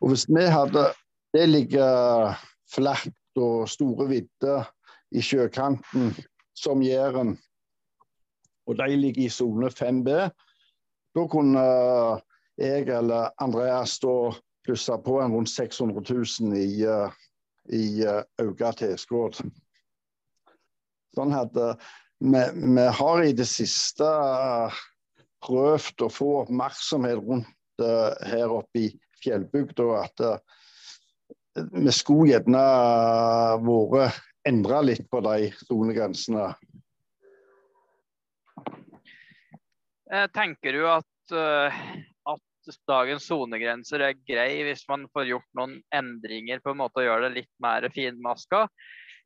Og 0.00 0.12
hvis 0.12 0.28
vi 0.30 0.46
hadde 0.46 0.90
Det 1.36 1.44
ligger 1.44 2.38
flatt 2.72 3.36
og 3.36 3.66
store 3.68 4.06
vidder 4.08 4.64
i 5.12 5.20
sjøkanten 5.20 6.14
som 6.56 6.80
Jæren. 6.80 7.34
Og 8.64 8.78
de 8.78 8.96
ligger 8.96 9.26
i 9.26 9.28
sone 9.28 9.68
5B. 9.68 10.08
Da 11.12 11.26
kunne 11.28 11.60
eh, 11.60 12.24
jeg 12.58 12.88
eller 12.90 13.30
Andreas 13.42 13.98
da 14.02 14.34
plussa 14.66 14.98
på 15.00 15.20
en 15.22 15.32
rundt 15.32 15.50
600 15.50 16.02
000 16.40 16.58
i, 16.58 16.82
eh, 16.84 17.16
i 17.72 17.84
eh, 18.04 18.22
økt 18.44 18.82
tilskudd. 18.82 19.40
Sånn 21.16 21.32
hadde 21.34 21.72
vi, 22.18 22.42
vi, 22.52 22.86
har 23.00 23.22
i 23.24 23.32
det 23.32 23.46
siste 23.48 24.08
prøvd 25.46 26.04
å 26.04 26.10
få 26.12 26.30
oppmerksomhet 26.42 27.22
rundt 27.22 27.54
her 27.78 28.50
oppe 28.50 28.80
i 28.80 28.88
fjellbygda. 29.22 29.86
At 30.02 30.22
vi 31.54 31.94
skulle 31.94 32.32
gjerne 32.32 32.62
vært 33.62 34.18
endra 34.48 34.80
litt 34.82 35.06
på 35.10 35.22
de 35.24 35.50
sonegrensene. 35.62 36.50
Eh, 40.10 40.26
tenker 40.32 40.72
du 40.72 40.86
at, 40.88 41.06
dagens 42.88 43.26
sonegrenser 43.28 44.02
er 44.04 44.16
grei 44.28 44.62
hvis 44.66 44.84
man 44.90 45.06
får 45.14 45.30
gjort 45.30 45.48
noen 45.58 45.78
endringer 45.94 46.60
på 46.64 46.74
en 46.74 46.80
måte 46.82 47.02
å 47.02 47.06
gjøre 47.06 47.28
det 47.28 47.42
litt 47.42 47.54
mer 47.62 47.88
finmaska? 47.94 48.66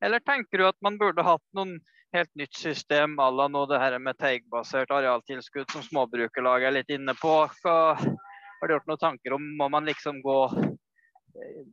Eller 0.02 0.22
tenker 0.26 0.58
du 0.58 0.66
at 0.68 0.78
man 0.82 0.98
burde 0.98 1.24
hatt 1.26 1.44
noen 1.56 1.78
helt 2.12 2.30
nytt 2.36 2.56
system 2.58 3.16
à 3.22 3.30
la 3.32 3.48
nå 3.48 3.64
det 3.70 3.80
her 3.80 3.96
med 4.02 4.18
teigbasert 4.20 4.90
arealtilskudd 4.92 5.70
som 5.72 5.84
småbrukerlaget 5.86 6.68
er 6.68 6.76
litt 6.80 6.94
inne 6.94 7.14
på? 7.18 7.34
Hva, 7.62 7.76
har 7.96 8.68
du 8.68 8.74
gjort 8.76 8.90
noen 8.90 9.04
tanker 9.06 9.36
om 9.38 9.52
må 9.58 9.70
man 9.72 9.88
liksom 9.88 10.20
gå 10.24 10.38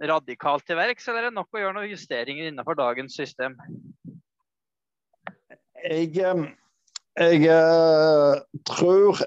radikalt 0.08 0.66
til 0.68 0.80
verks, 0.80 1.08
eller 1.08 1.26
er 1.26 1.30
det 1.30 1.36
nok 1.36 1.54
å 1.54 1.62
gjøre 1.62 1.76
noen 1.76 1.92
justeringer 1.92 2.48
innenfor 2.48 2.78
dagens 2.80 3.18
system? 3.20 3.58
Jeg, 5.84 6.12
eh, 6.24 6.46
jeg 7.20 7.52
uh, 7.52 8.40
tror 8.68 9.20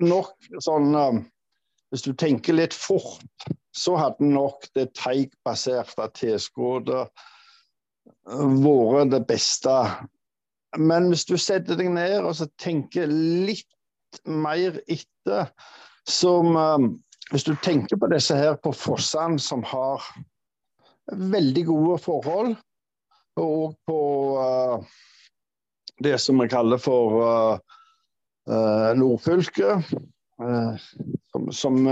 nok 0.00 0.50
sånn 0.64 0.92
Hvis 1.90 2.04
du 2.06 2.12
tenker 2.14 2.54
litt 2.54 2.74
fort, 2.76 3.24
så 3.74 3.96
hadde 3.98 4.30
nok 4.30 4.68
det 4.78 4.92
teigbaserte 4.98 6.06
tilskuddet 6.18 7.10
vært 8.30 9.10
det 9.10 9.26
beste. 9.26 9.76
men 10.78 11.08
hvis 11.10 11.24
du 11.26 11.36
setter 11.36 11.76
deg 11.76 11.90
ned 11.90 12.22
og 12.22 12.36
tenker 12.58 13.06
litt 13.10 14.20
mer 14.24 14.80
etter, 14.86 15.50
som 16.06 16.56
Hvis 17.30 17.44
du 17.46 17.54
tenker 17.62 17.94
på 17.94 18.08
disse 18.10 18.34
her 18.34 18.56
på 18.58 18.72
Fossan 18.74 19.36
som 19.38 19.62
har 19.62 20.02
veldig 21.06 21.62
gode 21.66 21.98
forhold, 22.02 22.56
og 23.38 23.76
på 23.86 24.00
uh, 24.34 24.82
det 26.02 26.18
som 26.18 26.42
vi 26.42 26.48
kaller 26.50 26.80
for 26.82 27.20
uh, 28.50 28.90
nordfylket, 28.98 29.94
som, 30.40 31.50
som 31.52 31.86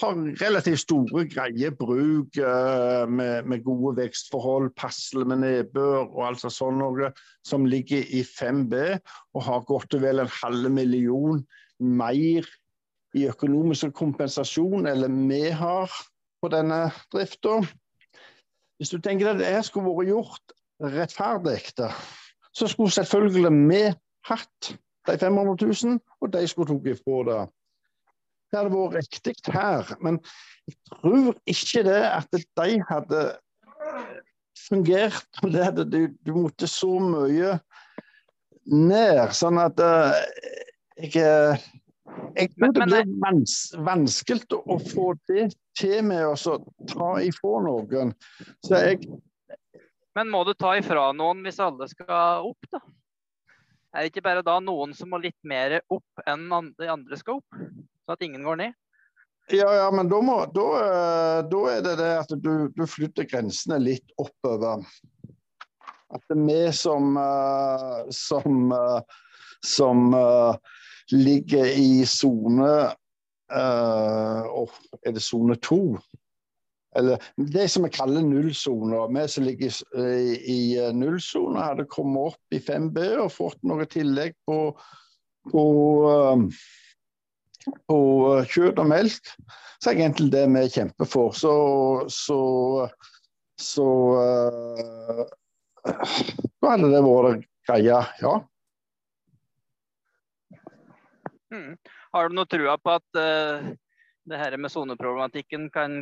har 0.00 0.20
relativt 0.40 0.80
store, 0.82 1.24
greie 1.28 1.70
bruk 1.76 2.38
uh, 2.40 3.08
med, 3.08 3.44
med, 3.48 3.64
gode 3.64 3.96
vekstforhold, 4.00 4.70
passelig 4.76 5.26
med 5.28 5.42
nedbør 5.42 6.06
og 6.06 6.22
alt 6.26 6.44
sånt 6.44 6.80
noe, 6.80 7.10
som 7.44 7.66
ligger 7.68 8.06
i 8.08 8.22
5B 8.26 8.78
og 9.34 9.44
har 9.48 9.66
godt 9.68 9.98
og 9.98 10.04
vel 10.04 10.22
en 10.22 10.34
halv 10.40 10.70
million 10.72 11.42
mer 11.82 12.48
i 13.18 13.26
økonomisk 13.28 13.92
kompensasjon 13.98 14.88
eller 14.88 15.12
vi 15.28 15.44
har 15.52 15.92
på 16.42 16.50
denne 16.52 16.86
drifta. 17.12 17.60
Hvis 18.80 18.90
du 18.90 18.98
tenker 19.02 19.34
at 19.34 19.42
det 19.42 19.58
skulle 19.66 19.92
vært 19.92 20.08
gjort 20.10 20.56
rettferdig, 20.82 21.58
så 22.52 22.68
skulle 22.70 22.94
selvfølgelig 22.94 23.52
vi 23.68 23.82
hatt 24.30 24.72
de 25.08 25.18
500 25.18 25.56
000, 25.84 25.98
og 26.20 26.32
de 26.32 26.46
skulle 26.48 26.70
tatt 26.70 26.88
ifra 26.92 27.22
det. 27.28 27.40
Det 28.52 28.60
hadde 28.60 28.72
vært 28.76 28.98
riktig 29.00 29.54
her. 29.54 29.94
Men 30.04 30.18
jeg 30.68 30.76
tror 30.90 31.36
ikke 31.48 31.84
det 31.88 32.00
at 32.06 32.36
de 32.36 32.74
hadde 32.90 33.22
fungert. 34.68 35.28
Det 35.42 35.64
hadde, 35.64 35.86
du, 35.88 36.00
du 36.26 36.34
måtte 36.36 36.68
så 36.70 36.98
mye 37.00 37.56
ned. 38.68 39.32
Sånn 39.34 39.60
at 39.62 39.80
uh, 39.80 40.18
jeg 41.00 41.16
eh, 41.24 41.70
jeg 42.36 42.50
tror 42.52 42.72
det 42.76 42.86
blir 42.88 43.12
vans 43.22 43.52
vanskelig 43.86 44.58
å 44.58 44.76
få 44.84 45.12
det 45.30 45.46
til 45.78 46.02
med 46.04 46.26
å 46.28 46.56
ta 46.92 47.10
ifra 47.24 47.60
noen. 47.64 48.12
Så 48.66 48.80
jeg 48.82 49.06
Men 50.12 50.28
må 50.28 50.42
du 50.44 50.52
ta 50.52 50.74
ifra 50.76 51.06
noen 51.16 51.40
hvis 51.46 51.60
alle 51.62 51.88
skal 51.88 52.50
opp, 52.50 52.68
da? 52.72 52.82
Er 53.92 54.04
det 54.04 54.12
ikke 54.12 54.24
bare 54.24 54.44
da 54.44 54.56
noen 54.64 54.94
som 54.96 55.10
må 55.12 55.20
litt 55.20 55.38
mer 55.44 55.80
opp 55.92 56.22
enn 56.28 56.46
de 56.78 56.88
andre 56.88 57.18
skal 57.20 57.42
opp? 57.42 57.58
Så 58.02 58.14
at 58.14 58.24
ingen 58.24 58.44
går 58.46 58.56
ned? 58.62 58.78
Ja, 59.52 59.68
ja, 59.74 59.90
men 59.90 60.08
da, 60.08 60.20
må, 60.22 60.38
da, 60.54 60.66
eh, 60.80 61.40
da 61.50 61.60
er 61.72 61.82
det 61.84 61.96
det 61.98 62.10
at 62.20 62.32
du, 62.40 62.52
du, 62.72 62.84
flytter 62.88 63.26
grensene 63.28 63.80
litt 63.82 64.14
oppover. 64.22 64.86
At 66.12 66.24
det 66.30 66.36
er 66.38 66.46
vi 66.46 66.60
som, 66.76 67.16
uh, 67.18 68.04
som, 68.12 68.72
uh, 68.72 69.00
som 69.64 70.14
ligger 71.12 71.70
i 71.72 72.04
sone 72.08 72.72
Er 73.52 75.12
det 75.12 75.22
sone 75.24 75.56
to? 75.60 75.98
Eller 76.98 77.22
det 77.36 77.68
som 77.72 77.86
vi 77.86 77.90
kaller 77.92 78.24
nullsoner. 78.26 79.08
Vi 79.14 79.28
som 79.28 79.44
ligger 79.46 79.78
i, 80.02 80.36
i 80.54 80.92
nullsone, 80.92 81.62
hadde 81.62 81.88
kommet 81.88 82.34
opp 82.34 82.56
i 82.56 82.60
5B 82.60 82.98
og 83.22 83.32
fått 83.32 83.62
noe 83.64 83.88
tillegg 83.88 84.36
på, 84.48 84.58
på 85.48 85.64
på 87.88 87.98
kjøtt 88.50 88.80
og 88.82 88.88
melk, 88.90 89.32
så 89.82 89.90
er 89.90 89.98
egentlig 89.98 90.30
det 90.34 90.44
vi 90.50 90.62
kjemper 90.72 91.08
for. 91.08 91.36
Så, 91.36 91.52
så, 92.10 92.38
så 93.60 93.88
Da 96.62 96.72
hadde 96.72 96.90
det 96.92 97.04
vært 97.06 97.46
greia, 97.68 98.00
ja. 98.22 98.34
Mm. 101.52 101.76
Har 102.14 102.28
du 102.28 102.36
noe 102.36 102.48
trua 102.48 102.78
på 102.80 102.94
at 102.96 103.18
uh, 103.18 103.72
det 104.30 104.38
her 104.40 104.56
med 104.56 104.72
soneproblematikken 104.72 105.68
kan 105.74 106.00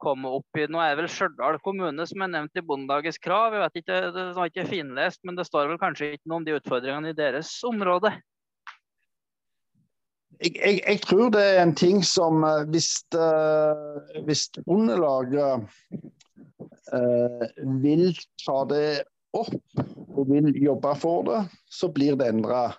komme 0.00 0.32
opp 0.40 0.58
i 0.58 0.66
Nå 0.70 0.80
er 0.82 0.94
det 0.94 1.02
vel 1.02 1.12
Stjørdal 1.12 1.60
kommune 1.64 2.06
som 2.08 2.24
er 2.24 2.32
nevnt 2.32 2.58
i 2.58 2.64
Bondelagets 2.64 3.20
krav. 3.22 3.54
Jeg 3.54 3.66
vet 3.66 3.80
ikke, 3.82 4.00
Det 4.16 4.26
var 4.36 4.50
ikke 4.50 4.68
finlest, 4.70 5.20
men 5.24 5.38
det 5.38 5.46
står 5.48 5.70
vel 5.70 5.80
kanskje 5.82 6.14
ikke 6.16 6.30
noe 6.30 6.40
om 6.40 6.48
de 6.48 6.56
utfordringene 6.58 7.12
i 7.14 7.20
deres 7.20 7.52
område? 7.68 8.14
jeg, 10.40 10.56
jeg, 10.56 10.80
jeg, 10.86 11.00
tror 11.04 11.30
det 11.34 11.42
er 11.44 11.62
en 11.62 11.74
ting 11.76 12.02
som 12.06 12.44
eh, 12.46 12.64
hvis, 12.72 12.90
uh, 13.16 14.00
hvis 14.26 14.46
Bondelaget 14.64 15.66
uh, 16.94 17.46
vil 17.82 18.08
ta 18.44 18.62
det 18.70 19.02
opp 19.36 19.52
og 20.16 20.30
vil 20.30 20.50
jobbe 20.58 20.94
for 20.98 21.26
det, 21.28 21.42
så 21.70 21.90
blir 21.92 22.16
det 22.18 22.30
endra. 22.32 22.70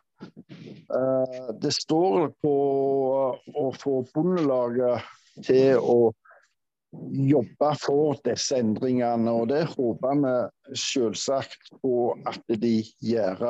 Uh, 0.91 1.51
det 1.61 1.73
står 1.77 2.31
på 2.43 2.55
å 3.37 3.69
få 3.77 4.01
Bondelaget 4.13 5.05
til 5.45 5.77
å 5.79 6.11
jobbe 7.11 7.71
for 7.79 8.19
disse 8.25 8.57
endringene, 8.59 9.31
og 9.31 9.49
det 9.51 9.63
håper 9.75 10.19
vi 10.23 10.75
selvsagt 10.77 11.71
på 11.81 12.11
at 12.27 12.41
de 12.61 12.81
gjør. 13.05 13.45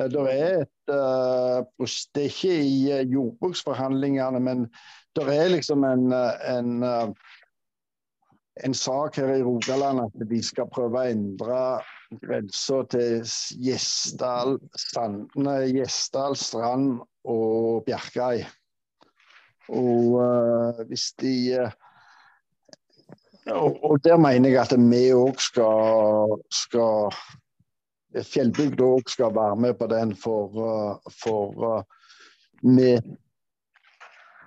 Eh, 0.00 0.08
det 0.12 0.26
er 0.32 0.62
et 0.64 0.92
uh, 0.92 1.88
Det 2.14 2.22
er 2.22 2.30
ikke 2.30 2.58
i 2.60 2.78
uh, 2.92 3.12
jordbruksforhandlingene, 3.12 4.40
men 4.40 4.66
det 5.16 5.28
er 5.32 5.52
liksom 5.54 5.84
en, 5.84 6.12
en, 6.12 6.82
uh, 6.82 7.08
en, 8.64 8.74
sak 8.74 9.16
her 9.16 9.32
i 9.36 9.42
Rogaland 9.42 10.02
at 10.04 10.28
de 10.28 10.42
skal 10.42 10.68
prøve 10.72 11.00
å 11.00 11.14
endre 11.14 11.62
grensa 12.22 12.82
til 12.90 13.24
Gjesdal, 13.62 14.58
Gjesdal, 15.72 16.36
Strand 16.38 17.00
og 17.24 17.82
Bjerkreim. 17.88 18.46
Og 19.66 20.86
hvis 20.86 21.08
de 21.18 21.66
og, 23.46 23.84
og, 23.84 24.04
der 24.04 24.16
mener 24.16 24.50
jeg 24.50 24.62
at 24.62 24.78
vi 24.90 25.02
òg 25.14 25.38
skal, 25.42 26.38
skal 26.50 27.12
Fjellbygd 28.16 28.80
òg 28.80 29.10
skal 29.12 29.34
være 29.36 29.56
med 29.60 29.76
på 29.78 29.86
den, 29.90 30.14
for, 30.16 30.48
uh, 30.56 31.12
for 31.22 31.52
vi 32.64 32.94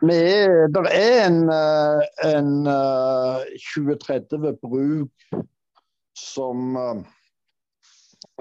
uh, 0.01 0.65
det 0.73 0.83
er 0.95 1.27
en, 1.27 1.39
uh, 1.51 2.01
en 2.25 2.65
2030 2.65 4.55
bruk 4.63 5.43
som, 6.17 6.75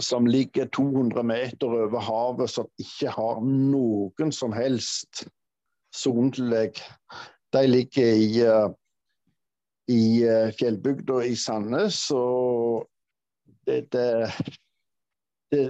som 0.00 0.26
ligger 0.26 0.66
200 0.74 1.22
meter 1.22 1.66
over 1.84 2.00
havet, 2.02 2.50
som 2.50 2.66
ikke 2.80 3.12
har 3.14 3.42
noen 3.44 4.32
som 4.34 4.54
helst 4.56 5.26
sonetillegg. 5.94 6.80
De 7.54 7.66
ligger 7.68 8.16
i, 8.16 8.32
i 9.88 10.03
fjellbygda 10.59 11.22
i 11.24 11.35
Sandnes. 11.38 12.03
og 12.12 12.88
det, 13.68 13.92
det, 13.92 14.33
det, 15.53 15.64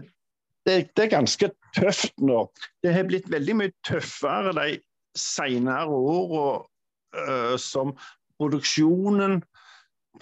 det, 0.66 1.04
er 1.04 1.10
ganske 1.10 1.50
tøft 1.76 2.14
nå. 2.22 2.46
Det 2.82 2.94
har 2.94 3.06
blitt 3.08 3.30
veldig 3.30 3.56
mye 3.58 3.74
tøffere 3.86 4.54
de 4.58 4.78
senere 5.18 5.90
åra 5.90 6.48
uh, 7.18 7.56
som 7.58 7.94
produksjonen 8.38 9.40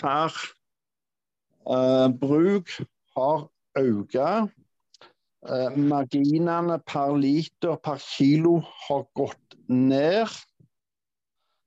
per 0.00 0.32
uh, 1.68 2.08
bruk 2.20 2.72
har 3.16 3.48
økt. 3.80 4.20
Uh, 5.46 5.70
marginene 5.76 6.80
per 6.88 7.16
liter 7.20 7.76
per 7.84 8.00
kilo 8.02 8.58
har 8.88 9.04
gått 9.18 9.58
ned. 9.68 10.32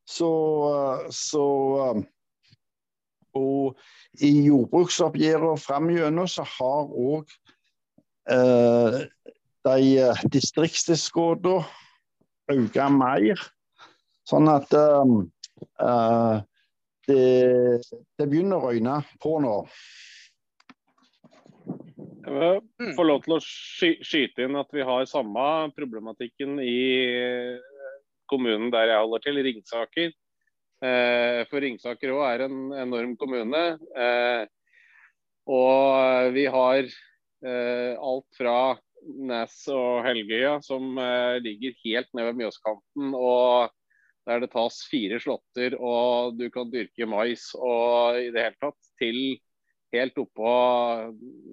Så, 0.10 0.30
så 1.13 1.44
Og 3.38 3.78
i 4.26 4.32
jordbruksoppgjørene 4.48 5.62
framgjennom 5.62 6.28
så 6.30 6.48
har 6.58 6.89
òg 6.89 7.30
Eh, 8.30 9.00
de 9.65 9.86
eh, 9.98 10.26
distriktstilskuddene 10.30 11.63
øke 12.54 12.89
mer. 12.94 13.42
Sånn 14.30 14.50
at 14.52 14.74
eh, 14.78 16.36
det, 17.10 17.24
det, 17.89 18.28
begynner 18.28 18.60
å 18.60 18.70
røyne 18.70 19.00
på 19.24 19.39
nå. 19.42 19.56
Jeg 22.30 22.62
vil 22.78 22.94
få 22.94 23.08
lov 23.08 23.24
til 23.26 23.39
å 23.39 23.42
sky 23.42 23.96
skyte 24.06 24.46
inn 24.46 24.60
at 24.60 24.70
vi 24.76 24.86
har 24.86 25.10
samme 25.10 25.72
problematikken 25.74 26.60
i 26.62 26.78
kommunen 28.30 28.70
der 28.70 28.92
jeg 28.92 29.02
holder 29.02 29.24
til, 29.26 29.42
Ringsaker. 29.48 30.13
Eh, 30.80 31.44
for 31.52 31.60
Ringsaker 31.63 32.13
òg 32.15 32.24
er 32.30 32.46
en 32.48 32.60
enorm 32.86 33.18
kommune. 33.20 33.63
Eh, 33.96 34.46
og 35.50 36.34
vi 36.36 36.46
har 36.50 36.88
Eh, 37.39 37.96
alt 37.96 38.28
fra 38.36 38.76
Nes 39.00 39.60
og 39.72 40.04
Helgøya, 40.04 40.58
som 40.63 40.98
ligger 41.39 41.78
helt 41.86 42.10
ned 42.13 42.26
ved 42.30 42.42
Mjøskanten. 42.42 43.13
og 43.15 43.72
Der 44.28 44.42
det 44.44 44.52
tas 44.52 44.84
fire 44.92 45.18
slåtter 45.18 45.74
og 45.80 46.36
du 46.38 46.50
kan 46.54 46.70
dyrke 46.70 47.08
mais 47.08 47.48
og 47.56 48.20
i 48.20 48.28
det 48.30 48.44
hele 48.44 48.60
tatt, 48.62 48.89
til 49.00 49.39
helt 49.96 50.20
oppå 50.22 50.52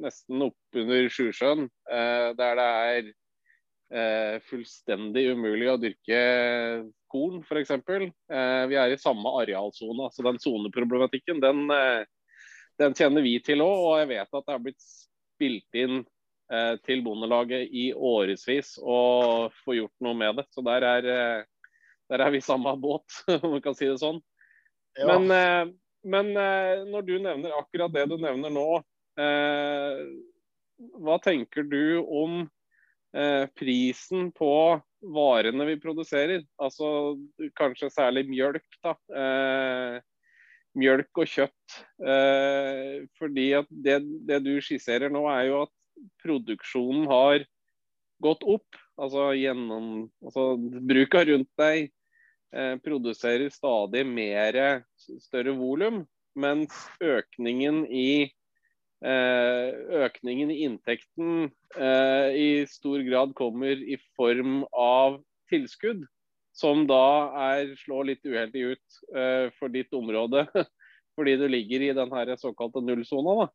nesten 0.02 0.42
oppunder 0.44 1.08
Sjusjøen, 1.08 1.70
der 1.88 2.58
det 2.58 2.66
er 2.66 3.08
eh, 3.92 4.36
fullstendig 4.46 5.30
umulig 5.32 5.68
å 5.70 5.78
dyrke 5.80 6.20
korn, 7.12 7.40
f.eks. 7.44 7.70
Eh, 7.70 8.64
vi 8.70 8.78
er 8.80 8.92
i 8.92 9.00
samme 9.00 9.32
arealsone. 9.40 10.10
Så 10.12 10.24
den 10.26 10.40
soneproblematikken, 10.42 11.40
den, 11.42 11.64
eh, 11.70 12.02
den, 12.80 12.96
kjenner 12.98 13.24
vi 13.24 13.38
til 13.44 13.64
òg. 13.64 13.76
Og 13.86 13.98
jeg 14.02 14.12
vet 14.14 14.28
at 14.28 14.46
det 14.46 14.54
har 14.54 14.62
blitt 14.64 14.86
spilt 14.86 15.80
inn 15.80 16.02
eh, 16.52 16.74
til 16.86 17.04
Bondelaget 17.06 17.70
i 17.70 17.90
årevis 17.94 18.76
og 18.82 19.54
få 19.62 19.78
gjort 19.80 20.06
noe 20.06 20.18
med 20.18 20.40
det. 20.40 20.48
Så 20.54 20.64
der 20.66 20.86
er, 20.86 21.10
eh, 21.14 21.80
der 22.10 22.26
er 22.26 22.34
vi 22.34 22.44
samme 22.44 22.76
båt, 22.80 23.22
om 23.42 23.56
man 23.56 23.64
kan 23.64 23.78
si 23.78 23.88
det 23.88 24.00
sånn. 24.02 24.22
Ja. 24.96 25.12
Men, 25.12 25.30
eh, 25.30 25.64
men 26.06 26.36
eh, 26.38 26.84
når 26.88 27.06
du 27.06 27.16
nevner 27.18 27.58
akkurat 27.58 27.92
det 27.92 28.06
du 28.12 28.20
nevner 28.20 28.52
nå, 28.52 28.68
hva 30.76 31.14
tenker 31.24 31.64
du 31.64 32.02
om 32.04 32.34
Eh, 32.36 32.55
prisen 33.56 34.26
på 34.36 34.48
varene 35.00 35.66
vi 35.70 35.78
produserer. 35.80 36.44
Altså 36.60 37.16
kanskje 37.58 37.90
særlig 37.92 38.26
mjølk, 38.30 38.66
da. 38.84 38.94
Eh, 39.22 39.98
mjølk 40.76 41.22
og 41.22 41.32
kjøtt. 41.32 41.76
Eh, 42.04 43.06
fordi 43.18 43.50
at 43.60 43.68
det, 43.70 44.00
det, 44.28 44.40
du 44.44 44.56
skisserer 44.64 45.12
nå, 45.12 45.24
er 45.32 45.50
jo 45.50 45.62
at 45.66 45.74
produksjonen 46.24 47.06
har 47.10 47.46
gått 48.22 48.44
opp. 48.48 48.80
Altså 48.96 49.30
gjennom 49.36 50.08
altså, 50.24 50.54
Bruka 50.88 51.24
rundt 51.28 51.52
deg 51.60 51.90
eh, 52.56 52.74
produserer 52.84 53.52
stadig 53.52 54.06
mer 54.08 54.82
større 54.96 55.56
volum, 55.56 56.04
mens 56.36 56.76
økningen 57.04 57.84
i 57.88 58.08
Eh, 58.24 58.45
økningen 59.04 60.50
i 60.50 60.62
inntekten 60.64 61.50
eh, 61.76 62.28
i 62.32 62.48
stor 62.70 63.02
grad 63.04 63.34
kommer 63.36 63.76
i 63.76 63.98
form 64.16 64.62
av 64.72 65.18
tilskudd, 65.50 66.06
som 66.56 66.86
da 66.88 67.28
er, 67.52 67.74
slår 67.76 68.10
litt 68.12 68.24
uheldig 68.24 68.62
ut 68.72 68.98
eh, 69.14 69.52
for 69.58 69.72
ditt 69.72 69.92
område. 69.94 70.46
Fordi 71.16 71.36
du 71.40 71.46
ligger 71.48 71.84
i 71.84 71.92
den 71.96 72.12
såkalte 72.40 72.80
nullsona. 72.84 73.48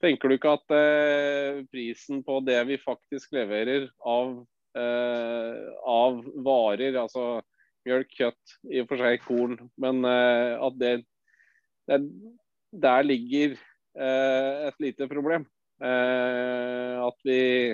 Tenker 0.00 0.28
du 0.28 0.36
ikke 0.36 0.56
at 0.58 0.76
eh, 0.76 1.64
prisen 1.72 2.22
på 2.24 2.40
det 2.44 2.60
vi 2.68 2.76
faktisk 2.80 3.32
leverer 3.32 3.88
av, 4.04 4.42
eh, 4.76 5.62
av 5.88 6.20
varer, 6.44 6.96
altså 7.00 7.40
mjølk, 7.86 8.12
kjøtt, 8.12 8.58
i 8.68 8.82
og 8.82 8.90
for 8.90 9.00
seg 9.00 9.24
korn, 9.24 9.56
men 9.80 10.04
eh, 10.04 10.56
at 10.60 10.76
det, 10.80 10.92
det 11.88 12.02
der 12.76 13.06
ligger 13.06 13.56
Eh, 13.56 13.75
et 13.96 14.82
lite 14.82 15.08
problem. 15.08 15.46
Eh, 15.82 17.06
at 17.06 17.18
vi 17.24 17.70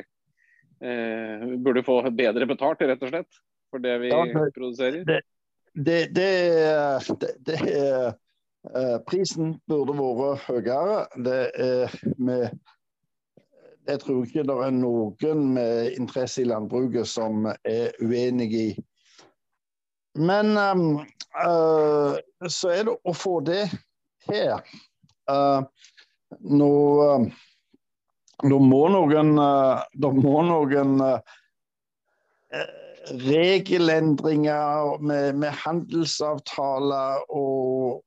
eh, 0.80 1.56
burde 1.58 1.84
få 1.86 2.00
bedre 2.10 2.46
betalt, 2.50 2.82
rett 2.82 3.02
og 3.02 3.12
slett, 3.12 3.40
for 3.70 3.82
det 3.82 3.98
vi 4.02 4.10
det, 4.10 4.50
produserer. 4.56 5.04
Det, 5.06 5.20
det, 6.14 6.28
det, 7.46 7.58
er 7.72 8.12
Prisen 9.06 9.56
burde 9.70 9.94
vært 9.98 10.46
høyere. 10.46 11.02
Det 11.18 11.40
er 11.58 11.98
med 12.18 12.48
jeg 13.88 13.98
tror 13.98 14.22
ikke 14.22 14.44
det 14.46 14.56
er 14.62 14.74
noen 14.76 15.46
med 15.56 15.96
interesse 15.98 16.44
i 16.44 16.46
landbruket 16.46 17.08
som 17.10 17.48
er 17.50 17.90
uenig 17.98 18.50
i. 18.54 18.66
Men 20.22 20.54
uh, 20.54 22.14
så 22.46 22.70
er 22.70 22.86
det 22.86 22.94
å 22.94 23.14
få 23.16 23.40
det 23.42 23.64
her. 24.28 24.62
Uh, 25.26 25.66
nå, 26.40 26.74
eh, 27.06 27.26
nå 28.48 28.58
må 28.62 28.82
noen, 28.92 29.34
eh, 29.38 30.08
må 30.16 30.42
noen 30.46 30.94
eh, 31.06 32.68
regelendringer 33.24 34.98
med, 35.02 35.38
med 35.42 35.60
handelsavtaler 35.64 37.24
og, 37.28 38.02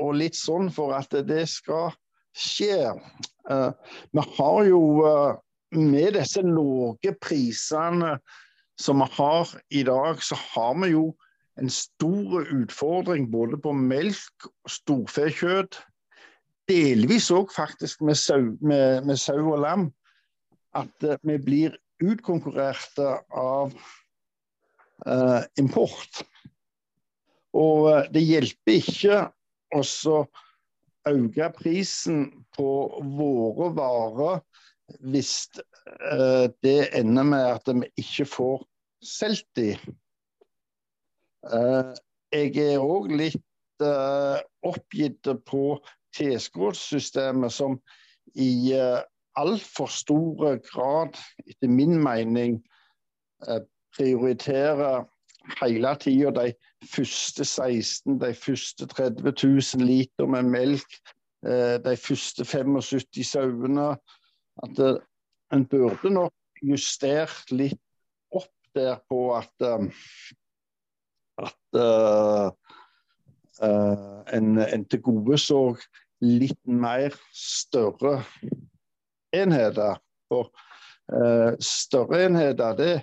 og, 0.00 0.10
litt 0.16 0.38
sånn 0.38 0.70
for 0.72 0.96
at 0.96 1.12
det 1.28 1.44
skal 1.50 1.90
skje. 2.32 2.94
Vi 3.50 4.22
har 4.38 4.60
jo 4.64 4.80
med 5.76 6.14
disse 6.16 6.40
lave 6.46 7.12
prisene 7.20 8.14
som 8.80 9.02
vi 9.02 9.10
har 9.18 9.52
i 9.76 9.82
dag, 9.84 10.22
så 10.24 10.38
har 10.54 10.78
vi 10.80 10.94
jo 10.94 11.10
en 11.60 11.68
stor 11.68 12.46
utfordring 12.54 13.28
både 13.32 13.58
på 13.60 13.74
melk, 13.76 14.48
storfekjøtt, 14.70 15.82
delvis 16.70 17.30
òg 17.34 17.52
faktisk 17.54 18.02
med 18.06 18.18
sau, 18.18 18.52
med, 18.60 19.06
med 19.06 19.18
sau, 19.18 19.40
og 19.52 19.62
lam, 19.64 19.88
at 20.78 21.06
uh, 21.06 21.16
vi 21.26 21.38
blir 21.42 21.78
utkonkurrerte 22.00 23.16
av 23.36 23.74
uh, 25.06 25.42
import. 25.60 26.22
Og 27.56 27.90
uh, 27.90 28.04
det 28.14 28.22
hjelper 28.24 28.78
ikke 28.78 29.24
å 29.74 29.82
øke 31.10 31.48
prisen 31.56 32.24
på 32.56 32.70
våre 33.16 33.70
varer 33.74 34.40
hvis 35.10 35.48
det 36.60 36.90
ender 36.98 37.24
med 37.24 37.44
at 37.46 37.68
vi 37.70 37.88
ikke 38.02 38.26
får 38.28 38.64
solgt 39.06 39.46
de. 39.56 39.70
jeg 42.34 42.50
er 42.64 42.82
òg 42.82 43.08
litt 43.16 43.84
oppgitt 44.66 45.30
på 45.48 45.62
tilskuddssystemet 46.16 47.52
som 47.52 47.78
i 48.34 48.74
uh, 48.76 49.00
altfor 49.38 49.86
stor 49.86 50.58
grad, 50.70 51.18
etter 51.46 51.68
min 51.68 51.96
mening, 52.02 52.60
uh, 53.48 53.62
prioriterer 53.96 55.04
hele 55.60 55.94
tida 56.00 56.30
de 56.36 56.52
første 56.94 57.44
16, 57.44 58.20
de 58.20 58.34
første 58.34 58.86
30 58.86 59.32
000 59.76 59.86
liter 59.86 60.26
med 60.26 60.42
melk, 60.42 60.98
uh, 61.46 61.78
de 61.84 61.96
første 61.96 62.44
75 62.44 63.26
sauene. 63.26 63.94
At 64.62 64.78
uh, 64.78 64.98
en 65.52 65.66
burde 65.66 66.10
nok 66.14 66.34
justert 66.62 67.50
litt 67.50 67.80
opp 68.30 68.52
der 68.76 69.00
på 69.10 69.32
at, 69.34 69.64
at 71.42 71.78
Uh, 73.60 74.20
en, 74.32 74.56
en 74.64 74.84
til 74.88 75.02
gode 75.04 75.36
så 75.40 75.60
litt 76.24 76.60
mer 76.64 77.16
større 77.36 78.22
enheter. 79.36 80.00
For 80.30 80.48
uh, 81.12 81.52
større 81.60 82.24
enheter, 82.28 82.76
det, 82.78 82.94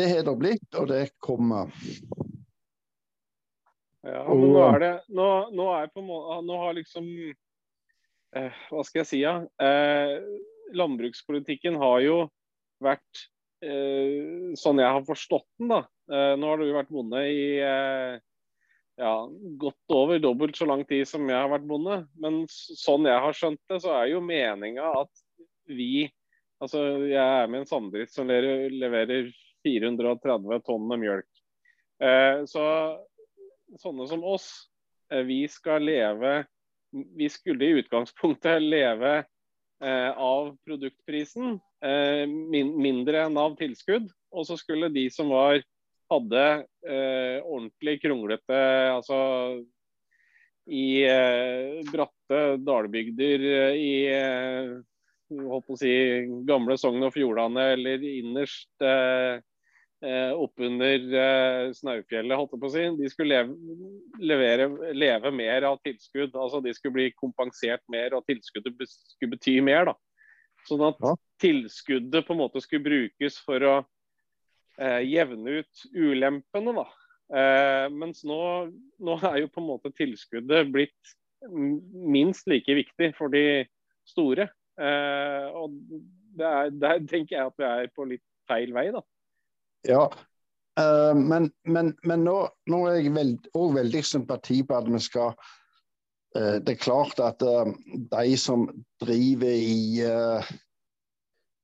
det 0.00 0.08
har 0.14 0.24
det 0.26 0.36
blitt, 0.40 0.68
og 0.80 0.88
det 0.92 1.04
kommer. 1.20 1.72
Ja, 4.00 4.24
men 4.32 4.48
nå 4.54 4.60
er 4.64 4.80
det 4.80 4.92
Nå, 5.12 5.28
nå 5.52 5.66
er 5.76 5.90
på 5.92 6.00
Nå 6.00 6.60
har 6.62 6.76
liksom 6.78 7.08
eh, 7.20 8.62
Hva 8.70 8.84
skal 8.86 9.02
jeg 9.02 9.10
si, 9.10 9.20
ja. 9.26 9.34
Eh, 9.60 10.16
landbrukspolitikken 10.76 11.76
har 11.82 11.98
jo 12.04 12.16
vært 12.80 13.24
eh, 13.66 14.54
sånn 14.56 14.80
jeg 14.80 14.94
har 14.96 15.04
forstått 15.04 15.48
den, 15.58 15.72
da. 15.74 15.80
nå 16.38 16.48
har 16.48 16.60
du 16.60 16.70
vært 16.72 16.92
bonde 16.94 17.20
i 17.26 17.42
ja, 19.00 19.14
godt 19.60 19.94
over 19.96 20.20
dobbelt 20.20 20.58
så 20.58 20.68
lang 20.68 20.84
tid 20.88 21.08
som 21.08 21.28
jeg 21.28 21.38
har 21.38 21.50
vært 21.52 21.68
bonde. 21.68 22.02
Men 22.20 22.42
sånn 22.50 23.08
jeg 23.08 23.24
har 23.24 23.36
skjønt 23.36 23.60
det, 23.70 23.80
så 23.84 23.94
er 23.96 24.10
jo 24.12 24.24
meninga 24.24 24.94
at 25.02 25.26
vi 25.70 26.08
Altså, 26.60 27.06
jeg 27.08 27.16
er 27.16 27.46
med 27.48 27.62
i 27.62 27.64
en 27.64 27.68
samdrift 27.70 28.12
som 28.12 28.28
leverer 28.28 29.30
430 29.64 30.58
tonn 30.66 30.82
med 30.90 31.00
mjølk. 31.00 31.28
Eh, 32.04 32.42
så 32.44 32.64
sånne 33.80 34.04
som 34.10 34.26
oss, 34.28 34.48
eh, 35.08 35.24
vi 35.24 35.46
skal 35.48 35.88
leve 35.88 36.44
Vi 36.92 37.28
skulle 37.30 37.64
i 37.64 37.80
utgangspunktet 37.80 38.60
leve 38.60 39.24
eh, 39.80 40.10
av 40.10 40.56
produktprisen, 40.66 41.60
eh, 41.86 42.26
min, 42.26 42.72
mindre 42.82 43.20
enn 43.28 43.38
av 43.38 43.54
tilskudd. 43.60 44.08
Og 44.34 44.48
så 44.48 44.56
skulle 44.58 44.88
de 44.90 45.04
som 45.14 45.30
var 45.30 45.62
hadde 46.10 46.46
eh, 46.86 47.38
ordentlig 47.44 48.00
kronglete 48.02 48.60
altså 48.90 49.18
i 50.70 51.02
eh, 51.06 51.80
bratte 51.90 52.40
dalbygder 52.62 53.44
eh, 53.50 53.78
i 53.78 53.92
eh, 54.14 54.74
holdt 55.30 55.70
å 55.70 55.78
si, 55.78 55.92
gamle 56.46 56.76
Sogn 56.78 57.06
og 57.06 57.14
Fjordane 57.14 57.72
eller 57.76 58.02
innerst 58.06 58.84
eh, 58.84 59.40
eh 60.00 60.32
oppunder 60.32 61.06
eh, 61.22 61.64
Snaufjellet, 61.76 62.36
holdt 62.36 62.54
jeg 62.54 62.62
på 62.62 62.70
å 62.70 62.74
si. 62.74 62.84
De 62.98 63.10
skulle 63.12 63.36
leve, 63.36 63.80
levere, 64.18 64.68
leve, 64.96 65.32
mer 65.34 65.66
av 65.70 65.80
tilskudd. 65.84 66.34
altså 66.34 66.62
De 66.64 66.74
skulle 66.74 66.96
bli 66.98 67.08
kompensert 67.18 67.82
mer, 67.92 68.16
og 68.16 68.26
tilskuddet 68.30 68.78
skulle 68.88 69.36
bety 69.36 69.58
mer. 69.64 69.90
da. 69.92 69.96
Sånn 70.68 70.86
at 70.90 71.00
tilskuddet 71.40 72.26
på 72.26 72.36
en 72.36 72.42
måte 72.42 72.62
skulle 72.64 72.84
brukes 72.84 73.38
for 73.44 73.64
å 73.64 73.74
jevne 74.80 75.60
ut 75.60 75.82
ulempene. 75.92 76.72
da. 76.76 76.86
Eh, 77.30 77.86
mens 77.94 78.24
nå, 78.26 78.40
nå, 78.98 79.16
er 79.28 79.42
jo 79.44 79.50
på 79.52 79.62
en 79.62 79.68
måte 79.68 79.92
tilskuddet 79.94 80.72
blitt 80.74 81.14
minst 81.50 82.48
like 82.50 82.74
viktig 82.74 83.12
for 83.18 83.32
de 83.32 83.64
store. 84.08 84.48
og 84.80 85.76
der, 86.36 86.70
der 86.70 86.98
tenker 87.08 87.36
jeg 87.36 87.46
at 87.46 87.56
vi 87.58 87.64
er 87.68 87.88
på 87.94 88.06
litt 88.08 88.24
feil 88.48 88.74
vei, 88.74 88.88
da. 88.94 89.02
Ja, 89.88 90.04
uh, 90.80 91.14
men, 91.16 91.50
men, 91.64 91.94
men 92.04 92.24
nå, 92.26 92.36
nå, 92.70 92.82
er 92.88 93.00
jeg 93.00 93.14
veld, 93.16 93.48
veldig 93.54 94.02
sympati 94.04 94.60
på 94.66 94.76
at 94.76 94.88
vi 94.90 95.00
skal 95.00 95.32
uh, 95.32 96.56
Det 96.60 96.74
er 96.74 96.82
klart 96.82 97.20
at 97.24 97.44
uh, 97.44 97.70
de 98.12 98.36
som 98.40 98.66
driver 99.02 99.52
i 99.52 100.04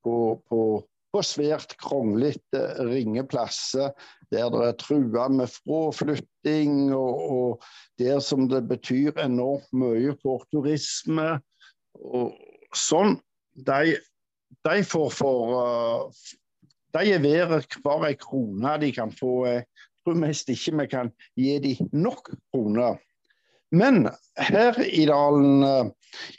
på, 0.07 0.17
på, 0.49 0.61
på, 1.17 1.25
svært 1.25 1.77
kronglete 1.81 2.63
ringeplasser, 2.85 3.93
der 4.33 4.51
det 4.53 4.63
er 4.69 4.77
trua 4.81 5.29
med 5.33 5.49
fraflytting, 5.49 6.93
og, 6.95 7.23
og, 7.31 7.65
der 7.99 8.21
som 8.21 8.49
det 8.51 8.67
betyr 8.69 9.17
enormt 9.23 9.69
mye 9.73 10.17
for 10.23 10.45
turisme 10.53 11.39
og 11.97 12.35
sånn, 12.77 13.17
de, 13.57 13.97
de 14.67 14.83
får 14.85 15.15
for 15.17 16.11
De 16.97 17.13
er 17.13 17.21
verdt 17.21 17.79
hver 17.85 18.07
en 18.09 18.17
krone 18.21 18.71
de 18.81 18.89
kan 18.97 19.11
få. 19.13 19.45
Jeg 19.45 19.65
tror 20.01 20.17
mest 20.17 20.49
ikke 20.49 20.79
vi 20.79 20.87
kan 20.89 21.11
gi 21.37 21.57
dem 21.61 21.91
nok 21.93 22.31
kroner. 22.53 22.97
Men 23.75 24.07
her 24.39 24.79
i 24.81 25.05
dalen, 25.09 25.65
eh, 25.67 25.91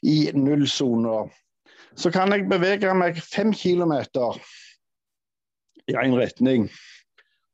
i 0.01 0.31
nullsona, 0.33 1.27
så 1.97 2.09
kan 2.13 2.33
jeg 2.33 2.47
bevege 2.49 2.93
meg 2.97 3.19
fem 3.21 3.51
kilometer 3.53 4.39
i 5.87 5.95
én 5.95 6.15
retning. 6.17 6.67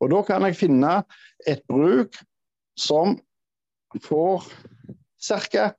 Og 0.01 0.11
da 0.11 0.21
kan 0.27 0.43
jeg 0.47 0.59
finne 0.59 0.97
et 1.47 1.63
bruk 1.69 2.17
som 2.79 3.17
får 4.03 4.45
ca. 5.23 5.71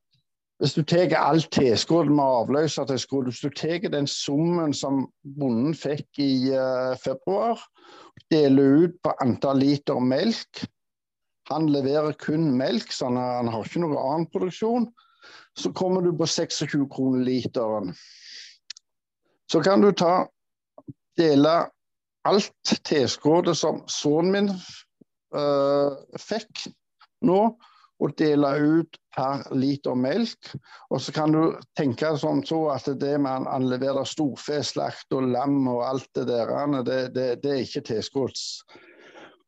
Hvis 0.62 0.76
du 0.76 0.84
tar 0.86 1.12
alt 1.18 1.50
tilskudd 1.52 2.08
med 2.14 2.24
avløsertilskudd, 2.24 3.26
hvis 3.28 3.42
du 3.42 3.50
tar 3.50 3.88
den 3.92 4.06
summen 4.08 4.72
som 4.72 5.08
bonden 5.36 5.74
fikk 5.74 6.22
i 6.22 6.54
uh, 6.54 6.94
februar, 7.02 7.60
deler 8.30 8.86
ut 8.86 8.94
på 9.02 9.12
antall 9.20 9.60
liter 9.60 9.98
melk 10.00 10.64
Han 11.50 11.66
leverer 11.68 12.14
kun 12.16 12.54
melk, 12.56 12.88
så 12.88 13.10
han 13.12 13.50
har 13.52 13.66
ikke 13.66 13.82
noe 13.82 14.00
annen 14.00 14.30
produksjon. 14.32 14.86
Så 15.52 15.74
kommer 15.76 16.00
du 16.00 16.14
på 16.16 16.24
26 16.24 16.86
kroner 16.88 17.20
literen. 17.20 17.90
Så 19.52 19.60
kan 19.60 19.84
du 19.84 19.90
ta 19.92 20.24
dele 21.20 21.52
alt 22.28 22.74
tilskuddet 22.88 23.58
som 23.58 23.82
sønnen 23.90 24.32
min 24.32 24.50
uh, 25.36 25.94
fikk 26.20 26.66
nå, 27.24 27.40
og 28.02 28.14
dele 28.18 28.50
ut 28.58 28.98
per 29.14 29.44
liter 29.54 29.94
melk. 29.96 30.50
Og 30.90 31.00
så 31.00 31.14
kan 31.14 31.32
du 31.32 31.54
tenke 31.78 32.10
sånn 32.20 32.42
så 32.46 32.58
at 32.74 32.88
det 33.00 33.14
med 33.22 33.46
han 33.48 33.68
leverer 33.70 34.08
storfeslakt 34.08 35.14
og 35.14 35.30
lam 35.30 35.62
og 35.70 35.84
alt 35.86 36.10
det 36.18 36.26
der, 36.28 36.52
det, 36.82 36.98
det, 37.14 37.28
det 37.44 37.52
er 37.52 37.62
ikke 37.62 37.86
tilskudds. 37.92 38.44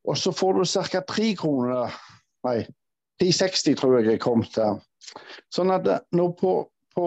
Og 0.06 0.18
så 0.18 0.32
får 0.32 0.60
du 0.60 0.64
ca. 0.86 1.02
tre 1.02 1.32
kroner, 1.38 1.94
nei 2.46 2.60
360 3.20 3.78
tror 3.80 3.98
jeg 3.98 4.10
jeg 4.12 4.22
kom 4.22 4.44
til. 4.52 4.80
Sånn 5.54 5.72
at 5.72 5.86
nå 6.14 6.28
på, 6.38 6.58
på, 6.94 7.06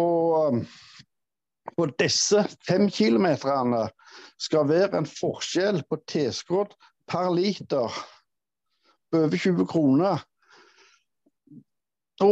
på 1.80 1.88
disse 2.02 2.44
fem 2.68 2.90
kilometerne 2.92 3.86
skal 4.42 4.68
være 4.68 5.00
en 5.00 5.08
forskjell 5.08 5.80
på 5.88 6.02
tilskudd 6.12 6.74
per 7.08 7.30
liter 7.32 8.02
på 9.10 9.24
over 9.24 9.40
20 9.40 9.68
kroner 9.70 10.26
da 12.20 12.28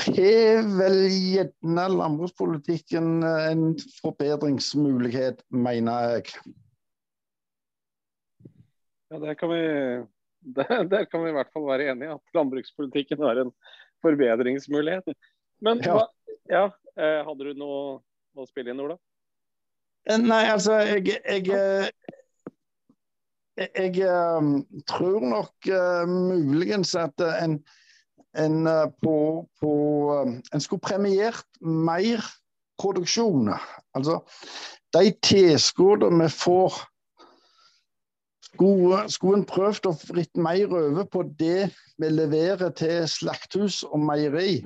har 0.00 0.68
vel 0.78 1.02
gjerne 1.12 1.82
landbrukspolitikken 1.92 3.20
en 3.26 3.64
forbedringsmulighet, 3.98 5.42
mener 5.52 6.14
jeg. 6.14 6.30
Ja, 9.12 9.20
der 9.20 9.36
kan, 9.36 9.52
vi, 9.52 9.60
der, 10.56 10.72
der 10.88 11.04
kan 11.12 11.26
vi 11.26 11.34
i 11.34 11.36
hvert 11.36 11.52
fall 11.52 11.68
være 11.68 11.90
enige 11.92 12.16
at 12.16 12.34
landbrukspolitikken 12.40 13.20
har 13.20 13.42
en 13.44 13.52
forbedringsmulighet. 14.00 15.12
Men 15.60 15.84
ja. 15.84 15.98
Hva, 15.98 16.06
ja, 16.48 16.64
eh, 16.96 17.20
hadde 17.28 17.50
du 17.50 17.60
noe 17.60 17.98
å 18.44 18.48
spille 18.48 18.74
inn, 18.74 18.82
Ola? 18.84 18.98
Eh, 20.08 20.20
nei, 20.20 20.44
altså 20.52 20.78
jeg, 20.86 21.18
jeg, 21.18 21.46
jeg, 23.58 23.66
jeg 23.66 24.08
um, 24.38 24.54
tror 24.88 25.20
nok 25.26 25.70
uh, 25.72 26.04
muligens 26.08 26.94
at 26.98 27.26
en 27.26 27.58
en, 28.36 28.66
uh, 28.66 28.86
på, 29.02 29.46
på, 29.60 29.72
eh, 30.14 30.32
en 30.52 30.60
skulle 30.60 30.84
premiert 30.84 31.46
mer 31.60 32.22
produksjon. 32.78 33.50
Altså, 33.96 34.20
de 34.94 35.12
tilskuddene 35.24 36.24
vi 36.24 36.30
får 36.32 36.78
skulle, 38.48 39.02
skulle 39.12 39.40
en 39.40 39.48
prøvd 39.48 39.90
å 39.90 39.96
fritt 39.98 40.40
mer 40.40 40.70
over 40.70 41.08
på 41.10 41.24
det 41.40 41.70
vi 41.98 42.12
leverer 42.12 42.72
til 42.78 43.08
slakthus 43.10 43.82
og 43.88 44.00
meieri, 44.06 44.62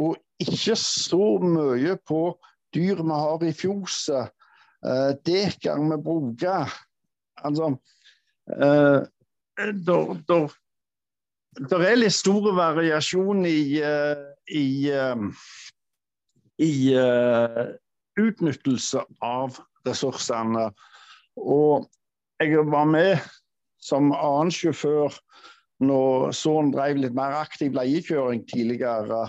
og 0.00 0.16
ikke 0.42 0.74
så 0.80 1.38
mye 1.42 1.94
på 2.08 2.26
dyr 2.74 3.00
vi 3.02 3.18
har 3.22 3.44
i 3.46 3.52
fjoset, 3.54 4.34
eh, 4.84 5.10
dekar 5.26 5.80
vi 5.90 5.98
bruker. 6.02 6.72
Altså, 7.44 7.74
eh, 8.50 9.00
der, 9.56 10.48
er 11.78 11.96
litt 11.96 12.16
store 12.16 12.54
variasjon 12.56 13.44
i, 13.46 13.80
eh, 13.82 14.24
i, 14.50 14.90
eh, 14.90 15.16
i 16.62 16.74
uh, 16.94 17.64
utnyttelse 18.20 19.02
av 19.22 19.58
ressursene. 19.86 20.68
Og 21.36 21.88
jeg 22.40 22.62
var 22.70 22.86
med 22.86 23.24
som 23.82 24.12
annen 24.14 24.52
sjåfør 24.54 25.16
når 25.84 26.30
sønnen 26.36 26.72
drev 26.74 27.00
litt 27.02 27.16
mer 27.16 27.34
aktiv 27.40 27.74
leiekjøring 27.74 28.44
tidligere. 28.48 29.26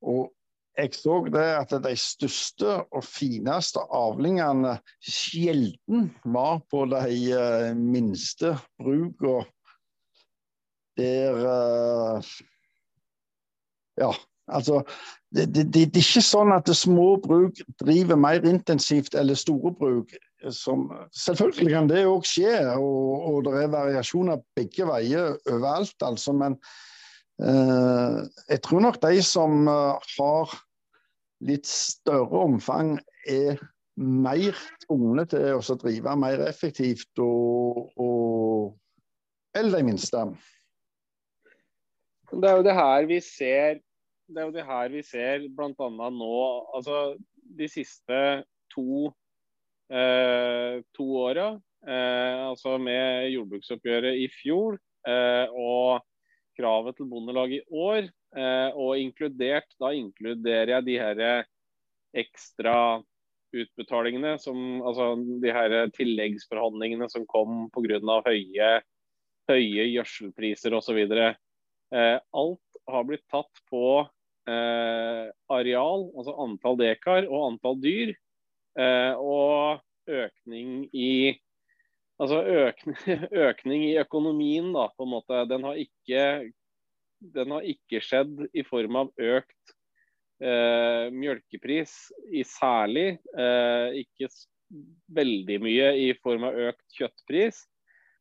Og 0.00 0.30
jeg 0.78 0.94
så 0.94 1.16
det 1.32 1.46
at 1.58 1.72
de 1.84 1.94
største 1.98 2.76
og 2.94 3.04
fineste 3.04 3.82
avlingene 3.94 4.76
sjelden 5.02 6.10
var 6.24 6.60
på 6.70 6.84
de 6.92 7.74
minste 7.76 8.54
brukene 8.80 9.44
der 11.00 11.34
uh, 11.34 12.24
Ja, 14.00 14.10
altså 14.48 14.82
det, 15.34 15.54
det, 15.54 15.74
det, 15.74 15.82
er 15.82 16.00
ikke 16.00 16.22
sånn 16.24 16.52
at 16.54 16.70
små 16.74 17.14
bruk 17.22 17.60
driver 17.82 18.18
mer 18.18 18.46
intensivt 18.48 19.14
eller 19.14 19.38
store 19.38 19.72
bruk. 19.76 20.14
Som, 20.54 20.88
selvfølgelig 21.12 21.74
kan 21.74 21.90
det 21.90 22.06
òg 22.08 22.24
skje, 22.26 22.54
og, 22.72 23.26
og, 23.28 23.42
det 23.46 23.58
er 23.60 23.74
variasjoner 23.74 24.40
begge 24.56 24.88
veier 24.88 25.36
overalt. 25.44 25.94
altså, 26.02 26.32
Men 26.32 26.56
jeg 27.40 28.60
tror 28.66 28.82
nok 28.84 28.98
de 29.00 29.22
som 29.24 29.68
uh, 29.68 29.96
har 30.18 30.54
litt 31.46 31.68
større 31.68 32.42
omfang, 32.44 32.98
er 33.28 33.60
mer 34.00 34.56
tvungne 34.84 35.24
til 35.28 35.56
å 35.56 35.76
drive 35.80 36.16
mer 36.20 36.42
effektivt 36.46 37.20
og, 37.24 37.90
og 38.00 38.76
eller 39.56 39.80
de 39.80 39.88
minste. 39.88 40.24
Det 42.30 42.46
er 42.46 42.60
jo 42.60 42.66
det 42.66 42.76
her 42.76 43.08
vi 43.10 43.18
ser 43.24 43.80
det 44.30 44.38
er 44.38 44.46
jo 44.46 44.54
det 44.54 44.66
her 44.66 44.92
vi 44.92 45.02
ser 45.02 45.48
bl.a. 45.56 45.88
nå. 46.14 46.34
altså 46.76 47.16
De 47.58 47.66
siste 47.68 48.20
to, 48.70 49.10
eh, 49.90 50.78
to 50.94 51.06
åra, 51.18 51.48
eh, 51.82 52.36
altså 52.46 52.76
med 52.78 53.26
jordbruksoppgjøret 53.34 54.20
i 54.22 54.28
fjor 54.30 54.78
eh, 55.08 55.50
og 55.50 56.04
kravet 56.60 56.98
til 56.98 57.08
Bondelaget 57.10 57.62
i 57.62 57.80
år, 57.82 58.10
eh, 58.36 58.70
og 58.76 58.98
inkludert 59.00 59.68
Da 59.80 59.92
inkluderer 59.96 60.76
jeg 60.76 60.86
de 60.86 60.98
her 61.00 61.44
ekstra 62.20 62.76
utbetalingene, 63.50 64.36
som, 64.38 64.56
altså 64.86 65.16
de 65.42 65.52
her 65.52 65.74
tilleggsforhandlingene 65.96 67.08
som 67.10 67.26
kom 67.26 67.68
pga. 67.74 67.98
høye, 68.26 68.70
høye 69.50 69.86
gjødselpriser 69.90 70.74
osv. 70.78 71.00
Eh, 71.10 72.16
alt 72.20 72.80
har 72.90 73.06
blitt 73.06 73.26
tatt 73.30 73.62
på 73.70 74.06
eh, 74.46 75.26
areal, 75.50 76.10
altså 76.14 76.36
antall 76.46 76.78
dekar 76.78 77.26
og 77.26 77.52
antall 77.52 77.80
dyr. 77.82 78.14
Og 78.80 79.80
økning 80.06 80.84
i 80.94 81.34
Altså 82.20 82.40
økning, 82.44 82.96
økning, 83.48 83.84
i 83.88 83.98
økonomien, 84.00 84.70
da, 84.76 84.88
på 84.92 85.06
en 85.06 85.14
måte. 85.14 85.42
Den 85.48 85.64
har 85.64 85.80
ikke, 85.80 86.24
den 87.36 87.54
har 87.56 87.68
ikke 87.68 88.02
skjedd 88.04 88.46
i 88.52 88.64
form 88.66 88.98
av 89.00 89.12
økt 89.16 89.74
eh, 90.44 91.08
mjølkepris 91.16 91.94
i 92.36 92.44
særlig. 92.44 93.14
Eh, 93.32 94.02
ikke 94.04 94.28
veldig 95.16 95.58
mye 95.64 95.92
i 95.98 96.08
form 96.22 96.46
av 96.46 96.58
økt 96.68 96.98
kjøttpris, 96.98 97.64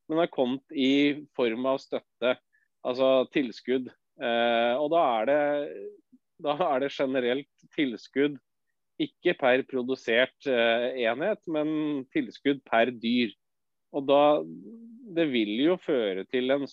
men 0.09 0.23
har 0.23 0.31
kommet 0.33 0.73
i 0.73 1.25
form 1.37 1.67
av 1.69 1.81
støtte 1.83 2.37
altså 2.87 3.27
tilskudd. 3.35 3.91
Eh, 4.19 4.75
og 4.79 4.89
da 4.95 5.07
er 5.19 5.29
det 5.29 5.41
Da 6.39 6.53
er 6.55 6.79
det 6.79 6.93
generelt 6.95 7.65
tilskudd 7.75 8.37
ikke 8.99 9.33
per 9.39 9.63
produsert 9.67 10.47
eh, 10.47 11.03
enhet, 11.07 11.39
men 11.51 12.05
tilskudd 12.15 12.61
per 12.67 12.91
dyr. 12.95 13.33
Og 13.95 14.05
da, 14.05 14.23
Det 15.09 15.25
vil 15.31 15.55
jo 15.63 15.77
føre 15.81 16.25
til 16.29 16.53
en 16.53 16.67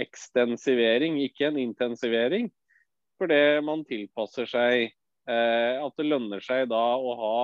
ekstensivering, 0.00 1.20
ikke 1.22 1.46
en 1.50 1.60
intensivering. 1.62 2.48
Fordi 3.20 3.60
man 3.62 3.84
tilpasser 3.86 4.48
seg 4.48 4.88
eh, 5.28 5.74
at 5.78 5.94
det 6.00 6.08
lønner 6.08 6.42
seg 6.42 6.66
da 6.72 6.82
å 6.96 7.12
ha 7.20 7.36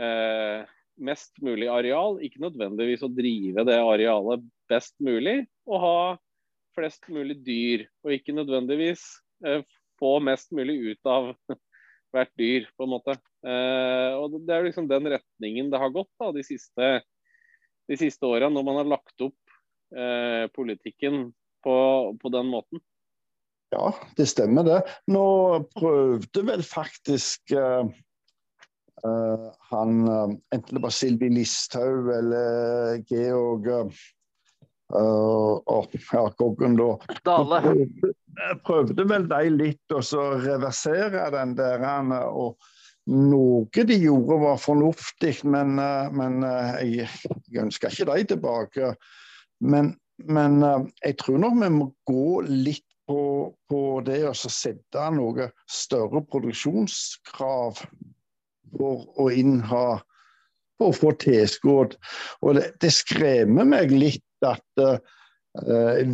eh, 0.00 0.64
mest 0.98 1.38
mulig 1.44 1.68
areal. 1.70 2.18
Ikke 2.24 2.42
nødvendigvis 2.42 3.04
å 3.06 3.12
drive 3.12 3.66
det 3.68 3.78
arealet 3.78 4.46
best 4.70 4.96
mulig, 5.04 5.42
og 5.68 5.82
ha 5.84 6.00
flest 6.76 7.08
mulig 7.12 7.38
dyr. 7.46 7.86
Og 8.04 8.16
ikke 8.16 8.36
nødvendigvis 8.36 9.04
eh, 9.46 9.62
få 10.00 10.16
mest 10.24 10.50
mulig 10.56 10.78
ut 10.92 11.10
av 11.10 11.32
hvert 12.14 12.34
dyr, 12.40 12.68
på 12.74 12.86
en 12.86 12.94
måte. 12.96 13.18
Eh, 13.46 14.18
og 14.18 14.40
Det 14.40 14.56
er 14.56 14.66
liksom 14.66 14.88
den 14.90 15.12
retningen 15.14 15.70
det 15.72 15.82
har 15.82 15.94
gått 15.94 16.10
da, 16.20 16.32
de 16.34 16.44
siste, 16.46 16.90
de 17.88 17.98
siste 17.98 18.26
åra, 18.28 18.50
når 18.52 18.66
man 18.66 18.80
har 18.82 18.90
lagt 18.96 19.24
opp 19.24 19.56
eh, 19.96 20.44
politikken 20.54 21.30
på, 21.64 21.76
på, 22.20 22.32
den 22.32 22.50
måten. 22.52 22.82
Ja, 23.72 23.92
det 24.16 24.28
stemmer 24.30 24.64
det. 24.64 24.82
Nå 25.12 25.24
prøvde 25.76 26.44
vel 26.48 26.62
faktisk 26.64 27.52
eh, 27.56 27.88
uh, 29.04 29.48
han 29.72 29.98
uh, 30.08 30.30
Enten 30.54 30.78
det 30.78 30.84
var 30.84 30.94
Sylvi 30.94 31.28
Listhaug 31.32 32.08
eller 32.14 33.02
Georg 33.10 33.68
uh, 33.74 33.92
ja, 34.88 36.24
Goggen, 36.38 36.78
da. 36.80 36.88
Dale. 37.28 37.60
Prøvde, 37.66 38.14
prøvde 38.64 39.08
vel 39.10 39.28
de 39.28 39.52
litt 39.52 39.96
å 39.96 40.00
reversere 40.40 41.28
den 41.34 41.56
der. 41.58 41.84
og 42.30 42.56
noe 43.08 43.84
de 43.88 43.96
gjorde 43.96 44.36
var 44.42 44.60
fornuftig, 44.60 45.38
men, 45.48 45.78
men 46.12 46.42
jeg, 46.84 47.08
jeg 47.48 47.62
ønsker 47.62 47.94
ikke 47.94 48.08
de 48.10 48.26
tilbake. 48.34 48.90
Men, 49.64 49.94
men 50.28 50.60
jeg 51.00 51.16
tror 51.22 51.40
nok 51.40 51.56
vi 51.62 51.70
må 51.72 51.88
gå 52.08 52.28
litt 52.48 52.84
på, 53.08 53.22
på 53.70 53.80
det 54.04 54.20
å 54.28 54.34
sette 54.36 55.06
noe 55.16 55.48
større 55.70 56.20
produksjonskrav 56.28 57.80
for 58.76 59.06
å 59.16 59.30
innha 59.32 59.86
for 60.78 60.92
å 60.92 60.96
få 60.96 61.14
tilskudd. 61.22 61.96
Og 62.44 62.58
det, 62.58 62.68
det, 62.82 62.92
skremmer 62.94 63.66
meg 63.68 63.92
litt 63.94 64.46
at 64.46 64.82
uh, 64.84 64.98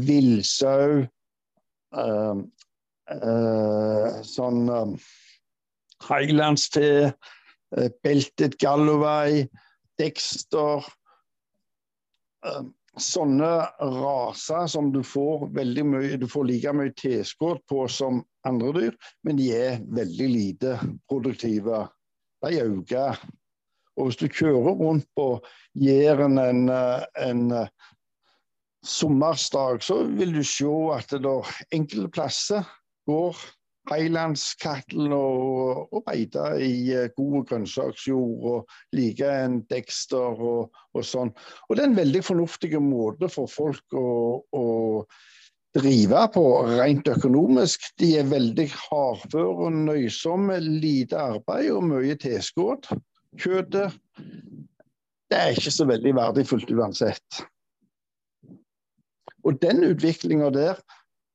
villsau 0.06 1.04
uh, 1.04 2.38
uh, 3.12 4.22
Sånn 4.24 4.62
uh, 4.72 4.94
Highlands-te, 6.02 7.12
uh, 7.76 7.88
Belted 8.02 8.58
Galloway, 8.58 9.46
Dexter 9.98 10.84
uh, 12.46 12.64
sånne 13.00 13.50
raser 13.80 14.66
som 14.70 14.90
du 14.94 15.00
får 15.06 15.48
veldig 15.54 15.84
mye 15.88 16.18
Du 16.20 16.28
får 16.30 16.46
like 16.50 16.74
mye 16.76 16.92
tilskudd 16.98 17.62
på 17.70 17.86
som 17.90 18.22
andre 18.46 18.72
dyr, 18.76 18.98
men 19.24 19.38
de 19.40 19.48
er 19.56 19.80
veldig 19.96 20.28
lite 20.30 20.76
produktive. 21.08 21.86
De 22.44 22.60
øker. 22.60 23.18
Og 23.96 24.10
hvis 24.10 24.20
du 24.20 24.26
kjører 24.28 24.76
rundt 24.78 25.06
på 25.16 25.28
Jæren 25.80 26.38
en, 26.38 26.68
en 26.68 27.44
sommersdag, 28.84 29.82
så 29.82 30.02
vil 30.04 30.34
du 30.34 30.42
se 30.44 30.70
at 30.92 31.14
det 31.14 31.36
enkelte 31.72 32.10
plasser 32.12 32.66
går 33.08 33.38
Highlandskattel 33.90 35.12
og, 35.12 35.92
og 35.92 36.04
beite 36.06 36.46
i 36.64 36.72
uh, 36.96 37.10
god 37.16 37.46
grønnsaksjord 37.50 38.48
og 38.52 38.76
like 38.96 39.28
en 39.44 39.60
Dexter 39.70 40.40
og, 40.40 40.74
og, 40.94 41.04
sånn. 41.04 41.34
Og 41.68 41.76
det 41.76 41.84
er 41.84 41.90
en 41.90 42.00
veldig 42.00 42.24
fornuftig 42.24 42.72
måte 42.80 43.28
for 43.32 43.50
folk 43.50 43.98
å, 43.98 44.08
å 44.56 44.66
drive 45.76 46.26
på 46.34 46.44
rent 46.70 47.10
økonomisk. 47.12 47.90
De 48.00 48.14
er 48.20 48.30
veldig 48.30 48.70
hardføre 48.86 49.68
og 49.68 49.80
nøysomme, 49.90 50.60
lite 50.64 51.20
arbeid 51.20 51.72
og 51.74 51.88
mye 51.92 52.16
tilskudd. 52.24 52.88
Kjøttet 53.40 53.98
det 55.34 55.40
er 55.40 55.56
ikke 55.56 55.72
så 55.74 55.86
veldig 55.88 56.12
verdifullt 56.14 56.70
uansett. 56.70 57.40
Og 59.44 59.56
den 59.60 59.82
utviklinga 59.88 60.50
der 60.54 60.78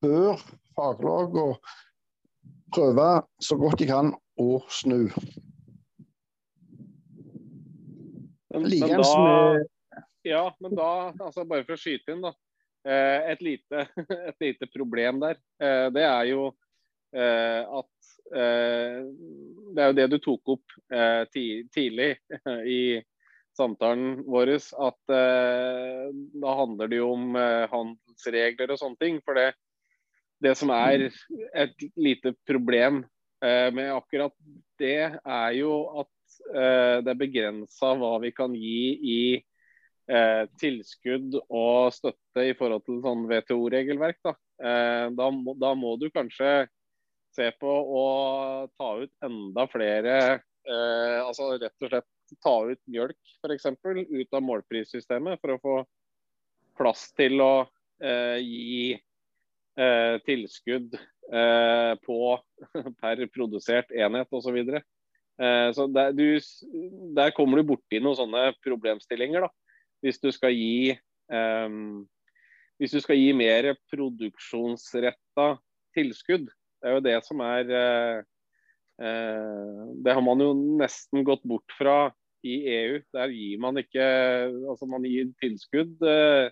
bør 0.00 0.40
faglag 0.78 1.36
og 1.36 1.72
prøve 2.74 3.08
så 3.42 3.56
godt 3.60 3.80
de 3.80 3.88
kan 3.90 4.12
å 4.40 4.60
snu. 4.70 5.08
Men, 8.50 8.66
men 8.66 8.96
da, 8.98 9.64
ja, 10.26 10.44
men 10.60 10.74
da, 10.74 10.92
altså 11.14 11.44
bare 11.48 11.64
for 11.66 11.76
å 11.76 11.80
skyte 11.80 12.14
inn, 12.14 12.24
da. 12.24 12.32
Eh, 12.88 13.30
et 13.32 13.42
lite, 13.44 13.84
et 14.30 14.40
lite 14.40 14.68
problem 14.72 15.20
der. 15.20 15.38
Eh, 15.62 15.86
det 15.94 16.04
er 16.06 16.24
jo 16.32 16.50
eh, 17.14 17.62
at 17.64 17.88
Det 18.30 19.82
er 19.82 19.88
jo 19.90 19.94
det 19.98 20.04
du 20.12 20.18
tok 20.22 20.52
opp 20.52 20.74
tidlig 21.34 22.12
i 22.78 23.00
samtalen 23.58 24.20
vår, 24.22 24.52
at 24.54 25.10
da 25.10 26.52
handler 26.60 26.92
det 26.92 27.00
jo 27.00 27.08
om 27.16 27.34
handelsregler 27.34 28.70
og 28.70 28.78
sånne 28.78 29.00
ting. 29.02 29.18
For 29.26 29.34
det, 29.34 29.48
det 30.40 30.54
som 30.58 30.72
er 30.74 31.08
et 31.54 31.84
lite 32.00 32.32
problem 32.48 33.02
eh, 33.44 33.68
med 33.74 33.92
akkurat 33.94 34.34
det, 34.80 35.20
er 35.20 35.52
jo 35.58 35.74
at 36.02 36.40
eh, 36.54 36.98
det 37.04 37.12
er 37.12 37.20
begrensa 37.20 37.92
hva 38.00 38.14
vi 38.22 38.32
kan 38.36 38.54
gi 38.56 38.84
i 38.96 39.22
eh, 40.10 40.44
tilskudd 40.60 41.36
og 41.42 41.92
støtte 41.94 42.46
i 42.48 42.54
forhold 42.58 42.86
til 42.86 43.00
sånn 43.04 43.26
WTO-regelverk. 43.28 44.20
Da. 44.24 44.34
Eh, 44.60 45.06
da, 45.16 45.30
da, 45.60 45.74
må 45.76 45.96
du 46.00 46.08
kanskje 46.14 46.68
se 47.36 47.50
på 47.60 47.70
å 47.70 48.06
ta 48.74 48.94
ut 49.04 49.12
enda 49.22 49.66
flere 49.70 50.14
eh, 50.66 51.18
Altså 51.22 51.52
rett 51.60 51.84
og 51.86 51.92
slett 51.92 52.08
ta 52.42 52.54
ut 52.66 52.80
mjølk 52.90 53.36
f.eks. 53.38 53.68
ut 53.70 54.34
av 54.34 54.42
målprissystemet 54.42 55.38
for 55.42 55.54
å 55.54 55.60
få 55.62 55.76
plass 56.80 57.08
til 57.18 57.40
å 57.44 57.52
eh, 58.02 58.38
gi 58.42 58.98
eh, 59.80 60.16
tilskudd 60.26 60.94
eh, 60.96 61.92
på 62.04 62.20
per 63.02 63.24
produsert 63.34 63.92
enhet 63.96 64.36
osv. 64.36 64.60
Så, 64.60 64.82
eh, 65.42 65.68
så 65.76 65.88
der, 65.90 66.14
der 67.16 67.34
kommer 67.36 67.60
du 67.60 67.70
borti 67.72 68.02
noen 68.02 68.18
sånne 68.18 68.50
problemstillinger. 68.64 69.48
da. 69.48 69.52
Hvis 70.04 70.20
du 70.22 70.30
skal 70.32 70.54
gi 70.56 70.94
eh, 70.94 71.78
hvis 72.80 72.96
du 72.96 73.02
skal 73.04 73.18
gi 73.20 73.32
mer 73.36 73.74
produksjonsretta 73.92 75.50
tilskudd. 75.96 76.48
Det 76.80 76.88
er 76.88 76.96
jo 76.96 77.02
det 77.04 77.18
som 77.26 77.42
er 77.44 77.72
eh, 77.76 78.22
eh, 79.04 79.82
Det 80.00 80.14
har 80.16 80.24
man 80.24 80.40
jo 80.40 80.54
nesten 80.80 81.26
gått 81.28 81.44
bort 81.44 81.76
fra 81.76 82.08
i 82.40 82.56
EU. 82.72 82.94
Der 83.12 83.34
gir 83.36 83.60
man 83.60 83.76
ikke 83.76 84.06
Altså 84.64 84.88
man 84.88 85.04
gir 85.04 85.28
tilskudd 85.42 86.00
eh, 86.08 86.48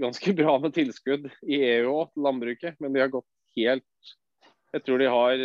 ganske 0.00 0.32
bra 0.32 0.58
med 0.58 0.74
tilskudd 0.74 1.30
i 1.46 1.54
EU 1.76 1.92
òg, 1.92 2.10
landbruket. 2.18 2.74
Men 2.82 2.92
de 2.94 3.00
har 3.04 3.08
gått 3.12 3.28
helt 3.56 3.84
Jeg 4.74 4.82
tror 4.82 4.98
de 4.98 5.06
har 5.06 5.38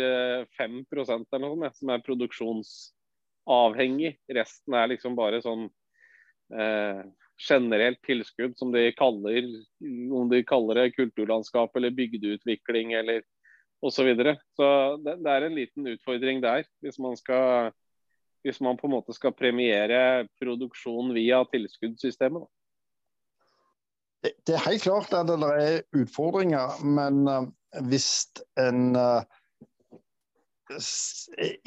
5 0.58 0.58
eh, 0.58 0.66
eller 0.90 0.98
noe 0.98 1.06
sånt 1.06 1.30
som 1.78 1.90
er 1.94 2.02
produksjonsavhengig. 2.02 4.18
Resten 4.34 4.74
er 4.74 4.90
liksom 4.90 5.14
bare 5.14 5.38
sånn 5.44 5.70
eh, 6.50 7.06
generelt 7.40 8.02
tilskudd 8.02 8.58
som 8.58 8.72
de 8.74 8.92
kaller 8.98 9.46
om 10.12 10.28
de 10.32 10.42
kaller 10.44 10.74
det 10.82 10.94
kulturlandskap 10.96 11.76
eller 11.76 11.90
bygdeutvikling 11.94 12.92
eller 12.98 13.22
osv. 13.80 13.94
Så, 13.94 14.04
videre. 14.04 14.36
så 14.58 14.96
det, 15.04 15.16
det 15.22 15.30
er 15.30 15.42
en 15.46 15.54
liten 15.56 15.86
utfordring 15.94 16.40
der, 16.42 16.64
hvis 16.82 16.98
man 16.98 17.16
skal 17.16 17.70
hvis 18.42 18.60
man 18.64 18.76
på 18.80 18.86
en 18.88 18.96
måte 18.96 19.12
skal 19.12 19.36
premiere 19.36 20.26
produksjon 20.40 21.14
via 21.14 21.44
tilskuddssystemet. 21.52 22.42
Da 22.42 22.48
det, 24.22 24.54
er 24.54 24.64
helt 24.68 24.82
klart 24.82 25.14
at 25.16 25.28
det 25.28 25.48
er 25.48 25.82
utfordringer, 25.96 26.80
men 26.84 27.24
uh, 27.28 27.46
hvis 27.88 28.26
en 28.60 28.96
uh, 28.96 29.22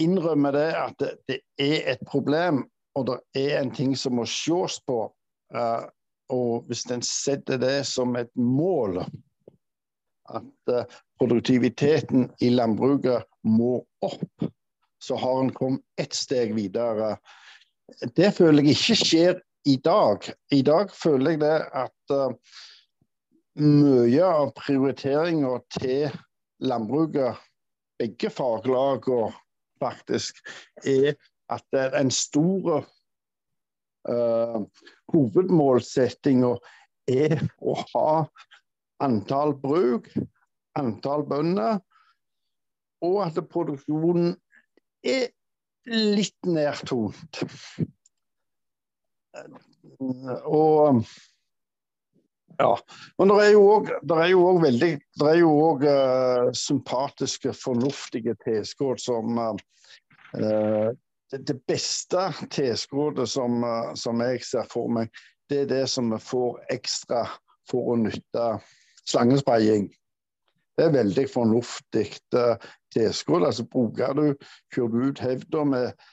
innrømmer 0.01 0.55
det 0.55 0.69
at 0.77 1.03
det, 1.27 1.39
er 1.57 1.91
et 1.95 2.05
problem, 2.07 2.63
og 2.95 3.09
det 3.09 3.19
er 3.41 3.61
en 3.61 3.73
ting 3.73 3.97
som 3.97 4.17
må 4.19 4.27
ses 4.29 4.79
på, 4.87 5.05
uh, 5.55 5.85
og 6.33 6.67
hvis 6.69 6.85
en 6.93 7.03
setter 7.05 7.59
det 7.61 7.83
som 7.89 8.15
et 8.17 8.31
mål 8.39 9.03
at 10.33 10.71
produktiviteten 11.19 12.29
i 12.41 12.49
landbruket 12.49 13.27
må 13.43 13.81
opp, 14.01 14.45
så 15.03 15.17
har 15.19 15.41
en 15.41 15.51
kommet 15.53 15.83
ett 15.99 16.15
steg 16.15 16.53
videre. 16.55 17.17
Det 18.15 18.31
føler 18.37 18.63
jeg 18.63 18.77
ikke 18.77 18.97
skjer 19.01 19.41
i 19.65 19.77
dag. 19.77 20.27
I 20.51 20.61
dag 20.61 20.91
føler 20.91 21.35
jeg 21.35 21.41
det 21.43 21.57
at 21.83 22.13
uh, 22.13 22.33
mye 23.59 24.25
av 24.25 24.51
prioriteringa 24.57 25.57
til 25.77 26.11
landbruket 26.63 27.39
begge 28.01 28.31
faglagene 28.33 29.31
faktisk, 29.83 30.39
er 30.83 31.15
at 31.51 31.63
det 31.73 31.81
er 31.87 31.97
en 31.99 32.11
stor 32.13 32.83
uh, 34.09 34.59
hovedmålsettinga 35.13 36.55
er 37.11 37.39
å 37.59 37.75
ha 37.93 38.11
antall 39.03 39.53
bruk, 39.59 40.07
antall 40.79 41.25
bønder, 41.27 41.81
og 43.03 43.19
at 43.25 43.39
produksjonen 43.51 44.35
er 45.03 45.27
litt 45.91 46.47
nærtont. 46.47 47.43
Og 50.45 51.03
ja. 52.59 52.79
Men 53.17 53.31
det 53.31 53.37
er 53.45 53.51
jo 53.55 54.43
òg, 54.45 54.59
veldig 54.61 54.91
Det 55.19 55.29
er 55.29 55.39
jo 55.39 55.53
òg 55.71 55.85
uh, 55.87 56.51
sympatiske, 56.57 57.53
fornuftige 57.57 58.35
tilskudd 58.43 59.01
som 59.01 59.39
uh, 59.39 60.91
det, 61.31 61.41
det, 61.47 61.57
beste 61.69 62.27
tilskuddet 62.53 63.29
som, 63.29 63.63
uh, 63.65 63.93
som 63.97 64.21
jeg 64.21 64.43
ser 64.45 64.69
for 64.69 64.91
meg, 64.91 65.09
det 65.49 65.63
er 65.63 65.71
det 65.71 65.83
som 65.89 66.13
vi 66.13 66.21
får 66.21 66.61
ekstra 66.73 67.25
for 67.69 67.93
å 67.93 67.99
nytte 68.03 68.47
slangespraying. 69.09 69.89
Det 70.77 70.87
er 70.87 70.95
veldig 70.95 71.25
fornuftig 71.29 72.07
tilskudd. 72.93 73.45
Altså, 73.45 73.65
bruker 73.69 74.15
du, 74.17 74.23
kjører 74.73 74.93
du 74.93 75.09
ut 75.09 75.21
hevda 75.21 75.65
med, 75.69 76.05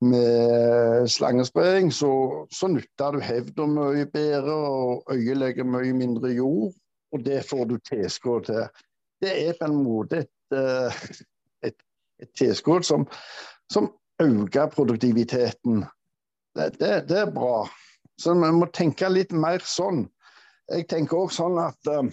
med 0.00 1.08
slangespredning, 1.12 1.90
så, 1.92 2.12
så 2.52 2.68
nytter 2.72 3.16
du 3.16 3.20
hevda 3.24 3.66
mye 3.68 4.06
bedre 4.08 4.54
og 4.54 5.12
øyet 5.12 5.36
legger 5.36 5.68
mye 5.68 5.92
mindre 5.96 6.32
jord. 6.32 6.72
Og 7.12 7.24
det 7.26 7.42
får 7.50 7.64
du 7.66 7.76
tilskudd 7.84 8.46
til. 8.48 8.68
Det 9.20 9.32
er 9.48 9.56
på 9.58 9.66
en 9.66 9.80
måte 9.82 10.22
et, 10.22 10.54
uh, 10.54 11.00
et, 11.66 11.76
et 12.22 12.30
tilskudd 12.38 12.86
som, 12.86 13.06
som 13.72 13.90
øker 14.22 14.70
produktiviteten. 14.72 15.84
Det, 16.54 16.70
det, 16.80 17.08
det, 17.08 17.18
er 17.18 17.34
bra. 17.34 17.66
Så 18.20 18.34
vi 18.34 18.52
må 18.54 18.70
tenke 18.72 19.10
litt 19.10 19.32
mer 19.32 19.62
sånn. 19.64 20.06
Jeg 20.70 20.86
tenker 20.90 21.24
òg 21.24 21.34
sånn 21.34 21.58
at 21.60 21.90
uh, 21.90 22.06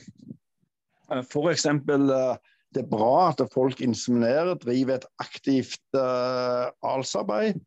eh, 1.13 1.23
f.eks. 1.23 1.65
Eh, 1.69 2.37
det 2.75 2.83
er 2.83 2.91
bra 2.91 3.29
at 3.29 3.41
folk 3.53 3.79
inseminerer, 3.81 4.57
driver 4.59 4.97
et 4.97 5.09
aktivt 5.23 5.83
uh, 5.95 6.67
alsarbeid. 6.85 7.61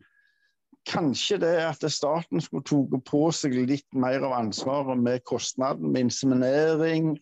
Kanskje 0.88 1.36
det 1.42 1.56
at 1.62 1.84
staten 1.92 2.40
skulle 2.40 2.64
tatt 2.64 3.04
på 3.08 3.26
seg 3.36 3.56
litt 3.68 3.86
mer 3.92 4.24
av 4.26 4.32
ansvaret 4.38 4.98
med 4.98 5.24
kostnaden 5.28 5.92
med 5.92 6.08
inseminering, 6.08 7.12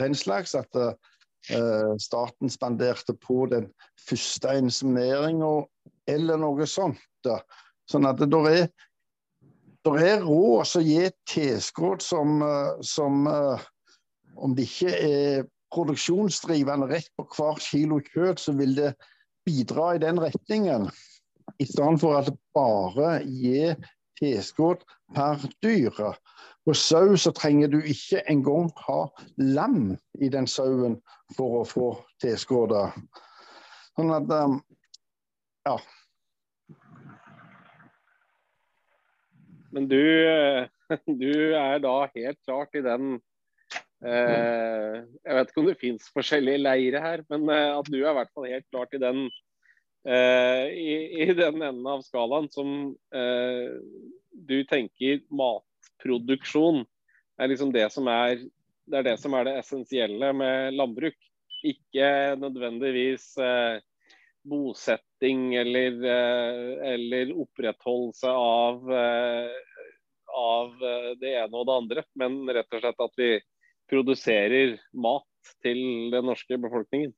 den 0.00 0.16
slags. 0.16 0.54
At 0.56 0.72
uh, 0.78 1.94
staten 2.00 2.50
spanderte 2.50 3.14
på 3.20 3.44
den 3.52 3.68
første 4.08 4.56
insemineringa 4.58 5.52
eller 6.08 6.40
noe 6.40 6.66
sånt. 6.68 7.28
Sånn 7.90 8.08
at 8.08 8.20
det 8.20 8.40
er 8.50 8.66
det 9.84 10.00
er 10.00 10.22
råd 10.24 10.78
å 10.78 10.80
gi 10.80 11.08
tilskudd 11.28 12.00
som, 12.00 12.38
som 12.80 13.26
eh, 13.28 13.64
Om 14.34 14.54
det 14.56 14.64
ikke 14.64 14.92
er 14.96 15.44
produksjonsdrivende 15.74 16.88
rett 16.90 17.10
på 17.14 17.26
hver 17.36 17.60
kilo 17.62 18.00
kjøtt, 18.02 18.40
så 18.42 18.54
vil 18.58 18.72
det 18.74 18.94
bidra 19.46 19.92
i 19.94 20.00
den 20.02 20.18
retningen. 20.22 20.88
I 21.58 21.66
stedet 21.68 22.00
for 22.00 22.18
at 22.18 22.30
det 22.30 22.38
bare 22.56 23.18
gir 23.24 23.76
tilskudd 24.20 24.84
per 25.14 25.42
dyr. 25.62 26.14
På 26.64 26.74
sau 26.74 27.16
så 27.20 27.32
trenger 27.36 27.68
du 27.68 27.80
ikke 27.82 28.22
engang 28.30 28.70
ha 28.86 29.00
lam 29.36 29.96
i 30.20 30.30
den 30.32 30.46
sauen 30.48 30.96
for 31.36 31.60
å 31.60 31.66
få 31.68 31.90
tilskuddet. 32.24 32.96
Sånn 33.94 34.14
at 34.14 34.32
eh, 34.32 34.56
ja. 35.68 35.76
Men 39.74 39.88
du, 39.90 40.00
eh, 40.30 40.66
du 41.22 41.32
er 41.58 41.80
da 41.84 41.94
helt 42.14 42.40
klart 42.46 42.76
i 42.78 42.82
den 42.84 43.16
eh, 44.04 45.00
Jeg 45.02 45.38
vet 45.38 45.50
ikke 45.50 45.62
om 45.64 45.70
det 45.70 45.80
fins 45.80 46.10
forskjellige 46.14 46.62
leire 46.62 47.02
her, 47.02 47.24
men 47.32 47.48
eh, 47.52 47.70
at 47.74 47.90
du 47.90 47.98
er 48.00 48.12
i 48.12 48.18
hvert 48.20 48.32
fall 48.32 48.48
helt 48.50 48.68
klart 48.70 48.94
i 48.96 49.02
den 49.02 49.26
i, 50.04 50.94
i, 51.22 51.26
den 51.32 51.62
enden 51.62 51.86
av 51.88 52.02
skalaen 52.04 52.50
som 52.52 52.90
eh, 53.14 53.70
du 54.34 54.58
tenker 54.68 55.22
matproduksjon 55.32 56.82
er 57.40 57.48
liksom 57.48 57.72
det 57.72 57.86
som 57.94 58.10
er 58.12 58.42
det 58.84 59.00
er 59.00 59.06
det 59.06 59.16
som 59.20 59.34
er 59.36 59.46
det 59.48 59.56
essensielle 59.62 60.32
med 60.36 60.74
landbruk. 60.76 61.16
Ikke 61.64 62.36
nødvendigvis 62.36 63.30
eh, 63.40 63.78
bosetting 64.44 65.54
eller, 65.56 65.96
eh, 66.04 66.92
eller 66.92 67.32
opprettholdelse 67.46 68.28
av, 68.28 68.92
eh, 68.92 69.50
av 70.28 70.84
eh, 70.84 71.10
det 71.20 71.32
ene 71.38 71.56
og 71.56 71.66
det 71.66 71.78
andre, 71.80 72.04
men 72.20 72.42
rett 72.52 72.76
og 72.76 72.84
slett 72.84 73.04
at 73.06 73.16
vi 73.16 73.30
produserer 73.88 74.76
mat 74.92 75.54
til 75.64 76.10
den 76.12 76.28
norske 76.28 76.60
befolkningen. 76.60 77.14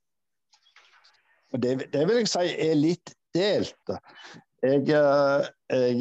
Det, 1.55 1.93
det 1.93 2.03
vil 2.09 2.21
jeg 2.21 2.31
si 2.31 2.49
er 2.67 2.75
litt 2.79 3.13
delt. 3.37 3.95
Jeg, 4.65 4.83
jeg, 4.89 6.01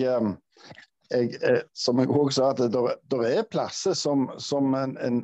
jeg, 1.11 1.61
som 1.77 2.01
jeg 2.01 2.09
òg 2.09 2.31
sa, 2.33 2.49
at 2.53 2.63
det 2.65 3.21
er 3.29 3.49
plasser 3.51 3.97
som, 3.97 4.27
som 4.41 4.73
en, 4.77 4.97
en, 4.97 5.21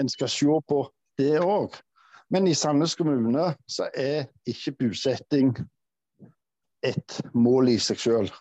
en, 0.00 0.08
skal 0.08 0.30
se 0.32 0.60
på 0.68 0.82
det 1.20 1.36
òg. 1.42 1.76
Men 2.32 2.48
i 2.48 2.56
Sandnes 2.56 2.96
kommune 2.96 3.50
så 3.68 3.88
er 3.96 4.28
ikke 4.48 4.76
bosetting 4.84 5.54
et 6.84 7.20
mål 7.34 7.72
i 7.74 7.78
seg 7.82 8.00
selv. 8.00 8.34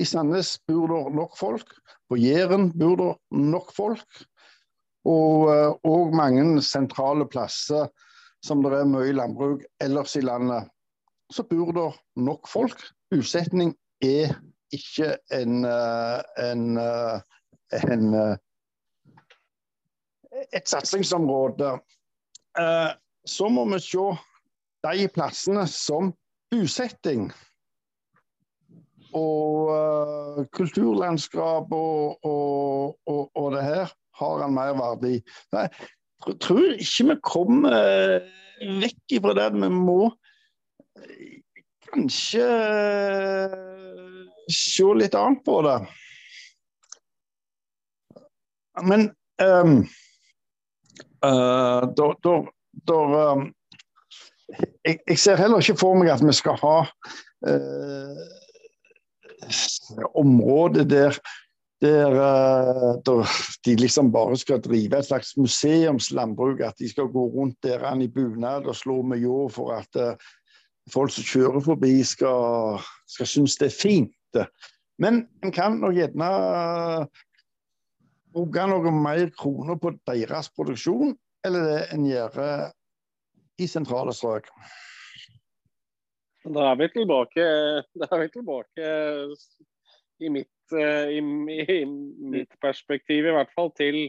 I 0.00 0.06
Sandnes 0.06 0.54
bor 0.68 0.88
det 0.92 1.14
nok 1.16 1.36
folk. 1.36 1.72
På 2.08 2.18
Jæren 2.20 2.70
bor 2.76 2.96
det 3.00 3.10
nok 3.36 3.72
folk. 3.76 4.22
Og, 5.08 5.48
eh, 5.48 5.72
og 5.88 6.14
mange 6.16 6.60
sentrale 6.62 7.24
plasser 7.28 7.88
som 8.44 8.62
det 8.64 8.72
er 8.76 8.88
mye 8.88 9.14
landbruk 9.16 9.64
ellers 9.84 10.16
i 10.16 10.24
landet, 10.24 10.68
så 11.32 11.44
bor 11.46 11.72
det 11.76 11.88
nok 12.20 12.48
folk. 12.48 12.82
Usetning 13.14 13.74
er 14.04 14.34
ikke 14.74 15.16
en, 15.34 15.64
eh, 15.64 16.20
en, 16.50 16.78
eh, 16.78 17.20
en 17.92 18.14
et 20.54 20.66
satsingsområde 20.66 21.74
Eh, 22.58 22.90
så 23.24 23.48
må 23.48 23.64
vi 23.70 23.78
se 23.84 24.06
de 24.86 25.06
plassene 25.14 25.66
som 25.70 26.12
bosetting. 26.50 27.30
Og 29.16 30.46
kulturlandskap 30.54 31.72
og, 31.74 32.26
og, 32.26 32.98
og, 33.06 33.24
og, 33.34 33.48
det 33.56 33.64
her 33.66 33.94
har 34.20 34.44
en 34.44 34.54
mer 34.54 34.76
verdi. 34.78 35.16
Nei, 35.54 35.66
tror 36.20 36.74
ikke 36.76 37.06
vi 37.10 37.16
kommer 37.26 37.76
uh, 37.76 38.74
vekk 38.82 39.16
fra 39.20 39.36
det. 39.38 39.48
Vi 39.56 39.70
må 39.74 40.00
uh, 40.10 41.30
kanskje 41.90 42.50
se 44.50 44.92
litt 44.98 45.16
annet 45.18 45.42
på 45.46 45.60
det. 45.66 45.78
Men 48.86 49.10
um, 49.42 49.80
Uh, 51.24 51.84
da, 51.96 52.06
da, 52.24 52.34
da 52.88 52.98
um, 53.32 53.42
jeg, 54.86 54.98
jeg, 55.04 55.18
ser 55.20 55.36
heller 55.36 55.60
ikke 55.60 55.76
for 55.82 55.98
meg 56.00 56.08
at 56.14 56.22
vi 56.24 56.32
skal 56.32 56.56
ha 56.62 56.76
uh, 57.44 58.22
områder 60.16 60.88
der, 60.88 61.18
der, 61.80 62.12
uh, 62.12 62.98
der, 63.06 63.30
de 63.64 63.76
liksom 63.76 64.12
bare 64.12 64.36
skal 64.36 64.60
drive 64.62 64.98
et 64.98 65.06
slags 65.08 65.36
museumslandbruk. 65.36 66.60
At 66.60 66.78
de 66.78 66.88
skal 66.90 67.08
gå 67.12 67.26
rundt 67.34 67.58
der 67.62 67.84
i 68.00 68.08
bunad 68.08 68.66
og 68.66 68.76
slå 68.76 69.02
med 69.02 69.18
ljå 69.18 69.48
for 69.48 69.72
at 69.78 70.20
folk 70.92 71.12
som 71.12 71.24
kjører 71.24 71.60
forbi, 71.60 72.02
skal, 72.04 72.80
skal 73.06 73.26
synes 73.26 73.56
det 73.56 73.70
er 73.70 73.80
fint. 73.80 74.40
Men 74.98 75.26
en 75.44 75.52
kan 75.52 75.78
nok 75.80 75.94
gjerne 75.96 76.30
bruke 78.34 78.66
noen 78.70 79.00
mer 79.02 79.30
kroner 79.38 79.78
på 79.80 79.94
deres 80.06 80.50
produksjon, 80.54 81.16
eller 81.46 81.66
det 81.66 81.80
en 81.94 82.06
gjør 82.06 82.38
i 83.60 83.68
sentrale 83.68 84.14
strøk. 84.16 84.50
Da 86.48 86.70
er 86.70 86.78
vi 86.80 86.88
tilbake, 86.94 87.46
da 88.00 88.08
er 88.08 88.22
vi 88.22 88.28
tilbake 88.32 88.92
i, 90.20 90.30
mitt, 90.30 90.72
i, 90.72 91.18
i, 91.18 91.84
mitt, 92.30 92.56
perspektiv, 92.60 93.26
i 93.26 93.34
hvert 93.34 93.52
fall, 93.56 93.70
til 93.76 94.02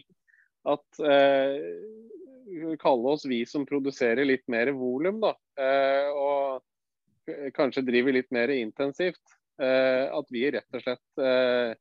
at 0.70 1.02
eh, 1.08 2.76
kalle 2.82 3.16
oss 3.16 3.26
vi 3.30 3.42
som 3.50 3.66
produserer 3.66 4.28
litt 4.28 4.44
mer 4.52 4.74
volum, 4.78 5.22
da. 5.24 5.34
Eh, 5.60 6.10
og 6.12 7.54
kanskje 7.56 7.86
driver 7.88 8.18
litt 8.18 8.32
mer 8.36 8.52
intensivt. 8.54 9.24
Eh, 9.62 10.06
at 10.10 10.30
vi 10.34 10.48
rett 10.54 10.78
og 10.78 10.84
slett 10.84 11.22
eh, 11.22 11.74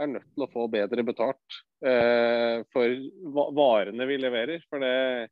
er 0.00 0.10
nødt 0.10 0.26
til 0.34 0.46
å 0.46 0.50
få 0.52 0.66
bedre 0.70 1.04
betalt 1.06 1.60
eh, 1.86 2.62
for 2.74 3.48
varene 3.56 4.06
vi 4.10 4.18
leverer. 4.22 4.64
For 4.70 4.82
det, 4.82 5.30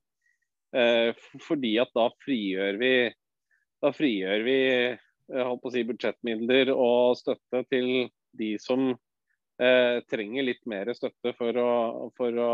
eh, 0.77 1.27
fordi 1.47 1.77
at 1.83 1.93
da 1.97 2.09
frigjør 2.25 2.81
vi 2.83 2.95
da 3.83 3.91
frigjør 3.91 4.45
vi 4.47 4.59
si, 5.75 5.83
budsjettmidler 5.89 6.71
og 6.75 7.17
støtte 7.19 7.65
til 7.73 7.89
de 8.39 8.53
som 8.63 8.81
eh, 8.93 9.97
trenger 10.11 10.43
litt 10.47 10.63
mer 10.71 10.93
støtte 10.97 11.35
for 11.39 11.53
å, 11.61 11.73
for 12.17 12.33
å 12.41 12.53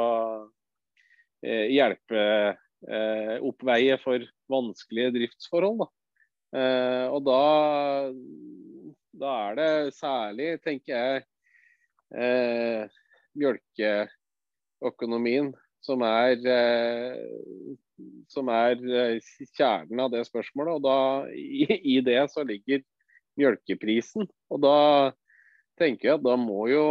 eh, 1.45 1.67
hjelpe 1.75 2.23
eh, 2.89 3.37
oppveie 3.45 3.99
for 4.03 4.19
vanskelige 4.51 5.15
driftsforhold. 5.19 5.79
Da. 5.85 5.89
Eh, 6.59 7.07
og 7.13 7.21
da, 7.27 7.43
da, 9.21 9.33
er 9.51 9.55
det 9.59 9.97
særlig, 9.99 10.49
tenker 10.65 10.93
jeg, 10.95 11.23
eh, 12.17 12.83
mjølkeøkonomien 13.39 15.49
som 15.85 16.03
er, 16.07 16.37
eh, 16.49 17.15
som 18.33 18.49
er 18.53 18.75
kjernen 19.57 20.01
av 20.05 20.11
det 20.15 20.23
spørsmålet. 20.29 20.73
Og 20.79 20.83
da, 20.87 20.99
i, 21.33 21.65
i 21.97 21.99
det 22.05 22.23
så 22.33 22.41
ligger 22.47 22.81
mjølkeprisen. 23.39 24.25
Og 24.51 24.59
da 24.65 24.79
tenker 25.79 26.11
jeg 26.11 26.19
at 26.19 26.27
da 26.27 26.37
må 26.41 26.67
jo 26.71 26.85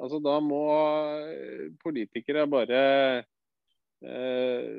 altså 0.00 0.18
da 0.22 0.38
må 0.42 0.62
eh, 1.30 1.66
politikere 1.84 2.46
bare 2.50 2.80
eh, 4.02 4.70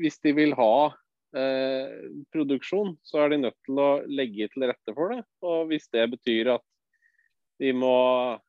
Hvis 0.00 0.20
de 0.24 0.32
vil 0.36 0.54
ha 0.56 0.74
eh, 1.36 2.10
produksjon, 2.32 2.94
så 3.04 3.24
er 3.24 3.32
de 3.32 3.42
nødt 3.44 3.58
til 3.66 3.80
å 3.82 3.90
legge 4.08 4.48
til 4.52 4.68
rette 4.70 4.94
for 4.96 5.12
det. 5.12 5.22
Og 5.44 5.70
hvis 5.72 5.90
det 5.92 6.06
betyr 6.14 6.54
at 6.56 6.64
de 7.60 7.74
må 7.76 7.92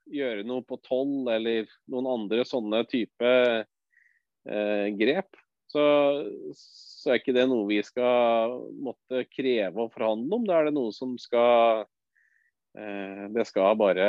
gjøre 0.07 0.45
noe 0.47 0.63
på 0.63 0.79
toll 0.87 1.27
eller 1.33 1.67
noen 1.91 2.07
andre 2.13 2.45
sånne 2.47 2.85
type 2.87 3.31
eh, 3.31 4.87
grep, 4.95 5.35
så, 5.71 5.83
så, 6.55 7.11
er 7.11 7.19
ikke 7.19 7.35
det 7.35 7.47
noe 7.51 7.67
vi 7.69 7.79
skal 7.83 8.57
måtte 8.83 9.25
kreve 9.31 9.85
og 9.85 9.93
forhandle 9.95 10.39
om. 10.39 10.47
Da 10.47 10.59
er 10.59 10.69
det 10.69 10.75
noe 10.75 10.95
som 10.95 11.17
skal 11.19 11.85
det 12.71 13.43
skal 13.49 13.77
bare 13.79 14.07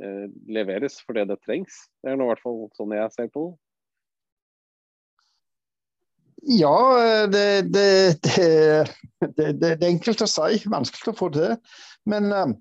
eh, 0.00 0.26
leveres 0.48 1.00
fordi 1.04 1.26
det 1.28 1.40
trengs. 1.44 1.74
Det 2.02 2.12
er 2.12 2.16
nå 2.18 2.28
i 2.28 2.32
hvert 2.32 2.44
fall 2.44 2.62
sånn 2.78 2.94
jeg 2.96 3.14
ser 3.14 3.32
på 3.34 3.48
det. 3.50 3.56
Ja, 6.46 7.26
det, 7.26 7.62
det, 7.74 8.22
det, 9.36 9.48
det, 9.58 9.70
er 9.72 9.88
enkelt 9.88 10.22
å 10.22 10.28
si. 10.30 10.62
Vanskelig 10.70 11.12
å 11.12 11.18
få 11.18 11.28
til. 11.34 11.56
Men 12.08 12.30
um, 12.32 12.54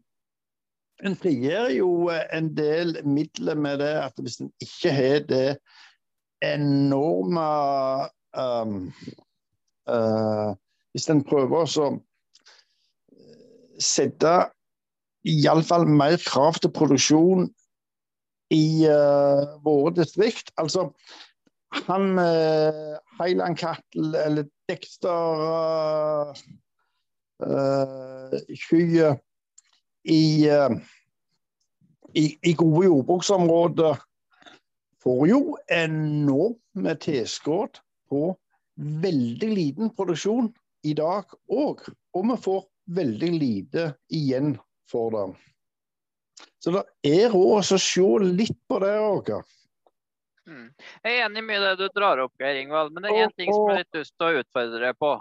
en 1.06 1.16
frigjør 1.20 1.70
jo 1.76 1.90
en 2.10 2.50
del 2.58 2.98
midler 3.06 3.60
med 3.60 3.80
det 3.84 3.94
at 4.02 4.18
hvis 4.18 4.40
en 4.42 4.50
ikke 4.64 4.94
har 4.98 5.28
det 5.30 5.46
enorme 6.46 7.46
um, 8.34 8.80
uh, 9.90 10.58
Hvis 10.92 11.10
en 11.14 11.22
prøver 11.26 11.70
å 11.78 11.88
sette 13.78 14.34
iallfall 15.28 15.88
mer 15.90 16.18
krav 16.24 16.60
til 16.62 16.74
produksjon 16.76 17.48
i 18.54 18.88
uh, 18.88 19.58
våre 19.64 19.94
distrikt. 19.98 20.52
Altså, 20.62 20.88
han 21.88 22.16
uh, 22.20 22.96
Highland 23.20 23.58
Cattle 23.60 24.24
eller 24.24 24.48
Dexter 24.70 25.44
uh, 25.44 26.36
uh, 27.44 28.38
Kyet 28.56 29.20
i, 30.08 30.48
uh, 30.48 30.78
i, 32.16 32.38
i, 32.44 32.54
gode 32.54 32.86
jordbruksområder 32.88 34.00
får 35.04 35.28
jo 35.28 35.42
enorme 35.72 36.96
tilskudd 37.04 37.82
på 38.10 38.32
veldig 38.78 39.52
liten 39.52 39.92
produksjon 39.98 40.50
i 40.88 40.96
dag 40.96 41.28
òg. 41.52 41.84
Og 42.16 42.32
vi 42.32 42.40
får 42.44 42.64
veldig 42.98 43.32
lite 43.36 43.90
igjen 44.14 44.56
for 44.92 45.14
det. 45.14 45.28
Så 46.64 46.74
det 46.74 46.84
er 47.08 47.30
råd 47.34 47.74
å 47.74 47.80
se 47.82 48.08
litt 48.24 48.60
på 48.70 48.80
det 48.84 48.94
òg. 49.02 49.34
Mm. 50.48 50.72
Jeg 51.04 51.12
er 51.12 51.26
enig 51.26 51.44
i 51.44 51.60
det 51.64 51.76
du 51.82 51.88
drar 51.96 52.24
opp, 52.24 52.34
Geir 52.40 52.62
Ingvald, 52.62 52.94
men 52.96 53.04
det 53.04 53.12
er 53.12 53.28
én 53.28 53.36
ting 53.36 53.52
som 53.52 53.68
jeg 53.68 53.76
har 53.76 53.84
litt 53.84 54.00
lyst 54.00 54.16
til 54.16 54.28
å 54.28 54.42
utfordre 54.42 54.82
deg 54.86 55.00
på. 55.02 55.14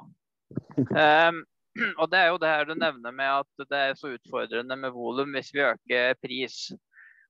Um, 0.95 1.45
og 2.01 2.11
Det 2.11 2.19
er 2.19 2.31
jo 2.31 2.41
det 2.41 2.51
her 2.51 2.69
du 2.69 2.75
nevner 2.79 3.15
med 3.15 3.31
at 3.43 3.69
det 3.71 3.79
er 3.79 3.97
så 3.99 4.15
utfordrende 4.15 4.79
med 4.81 4.95
volum 4.95 5.35
hvis 5.37 5.53
vi 5.55 5.65
øker 5.65 6.19
pris. 6.23 6.59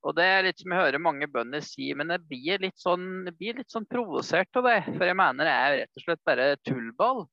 Og 0.06 0.14
Det 0.14 0.26
er 0.26 0.44
litt 0.46 0.60
som 0.60 0.72
jeg 0.72 0.84
hører 0.84 1.02
mange 1.02 1.26
bønder 1.30 1.64
si, 1.64 1.90
men 1.98 2.12
jeg 2.14 2.22
blir 2.30 2.62
litt 2.62 2.78
sånn, 2.78 3.26
jeg 3.26 3.56
litt 3.58 3.72
sånn 3.72 3.88
provosert 3.90 4.60
av 4.60 4.68
det. 4.68 4.78
For 4.92 5.06
jeg 5.08 5.18
mener 5.18 5.48
det 5.48 5.54
er 5.54 5.78
rett 5.80 5.98
og 5.98 6.04
slett 6.04 6.22
bare 6.28 6.52
tullball. 6.68 7.24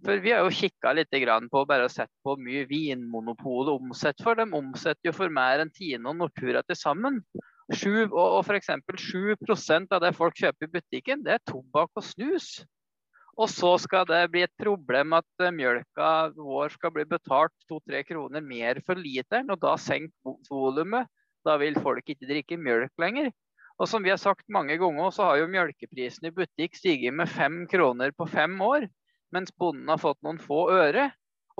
For 0.00 0.20
Vi 0.24 0.32
har 0.32 0.44
jo 0.46 0.52
kikka 0.54 0.94
litt 0.96 1.12
på 1.52 1.64
bare 1.68 1.88
sett 1.92 2.10
på 2.24 2.36
mye 2.40 2.64
Vinmonopolet 2.68 3.74
omsetter 3.74 4.24
for. 4.24 4.34
De 4.34 4.46
omsetter 4.48 5.10
jo 5.10 5.12
for 5.12 5.28
mer 5.28 5.60
enn 5.60 5.72
Tine 5.72 6.08
og 6.08 6.16
Nortura 6.16 6.62
til 6.62 6.76
sammen. 6.76 7.20
7, 7.70 8.10
og, 8.10 8.40
f.eks. 8.42 8.70
7% 8.98 9.92
av 9.94 10.00
det 10.02 10.14
folk 10.16 10.34
kjøper 10.34 10.66
i 10.66 10.72
butikken, 10.74 11.22
det 11.22 11.36
er 11.36 11.44
tobakk 11.46 11.92
og 12.00 12.02
snus. 12.02 12.64
Og 13.38 13.46
så 13.48 13.76
skal 13.78 14.08
det 14.08 14.24
bli 14.32 14.42
et 14.42 14.56
problem 14.58 15.14
at 15.20 15.28
uh, 15.44 15.52
mjølka 15.54 16.08
vår 16.34 16.74
skal 16.74 16.92
bli 16.96 17.06
betalt 17.08 17.54
2-3 17.70 18.02
kroner 18.08 18.42
mer 18.44 18.80
for 18.86 18.98
literen, 18.98 19.52
og 19.52 19.60
da 19.62 19.76
senker 19.78 20.40
volumet. 20.50 21.08
Da 21.46 21.54
vil 21.60 21.78
folk 21.80 22.08
ikke 22.10 22.28
drikke 22.28 22.58
mjølk 22.60 22.92
lenger. 23.00 23.30
Og 23.80 23.88
som 23.88 24.02
vi 24.04 24.10
har 24.12 24.18
sagt 24.20 24.44
mange 24.52 24.74
ganger, 24.80 25.12
så 25.14 25.28
har 25.28 25.38
jo 25.40 25.52
mjølkeprisen 25.52 26.28
i 26.28 26.34
butikk 26.36 26.74
stiget 26.76 27.14
med 27.16 27.30
5 27.32 27.62
kroner 27.70 28.12
på 28.12 28.26
fem 28.28 28.58
år 28.66 28.90
mens 29.34 29.52
bonden 29.56 29.88
har 29.90 30.00
fått 30.00 30.20
noen 30.26 30.40
få 30.42 30.68
øre. 30.74 31.10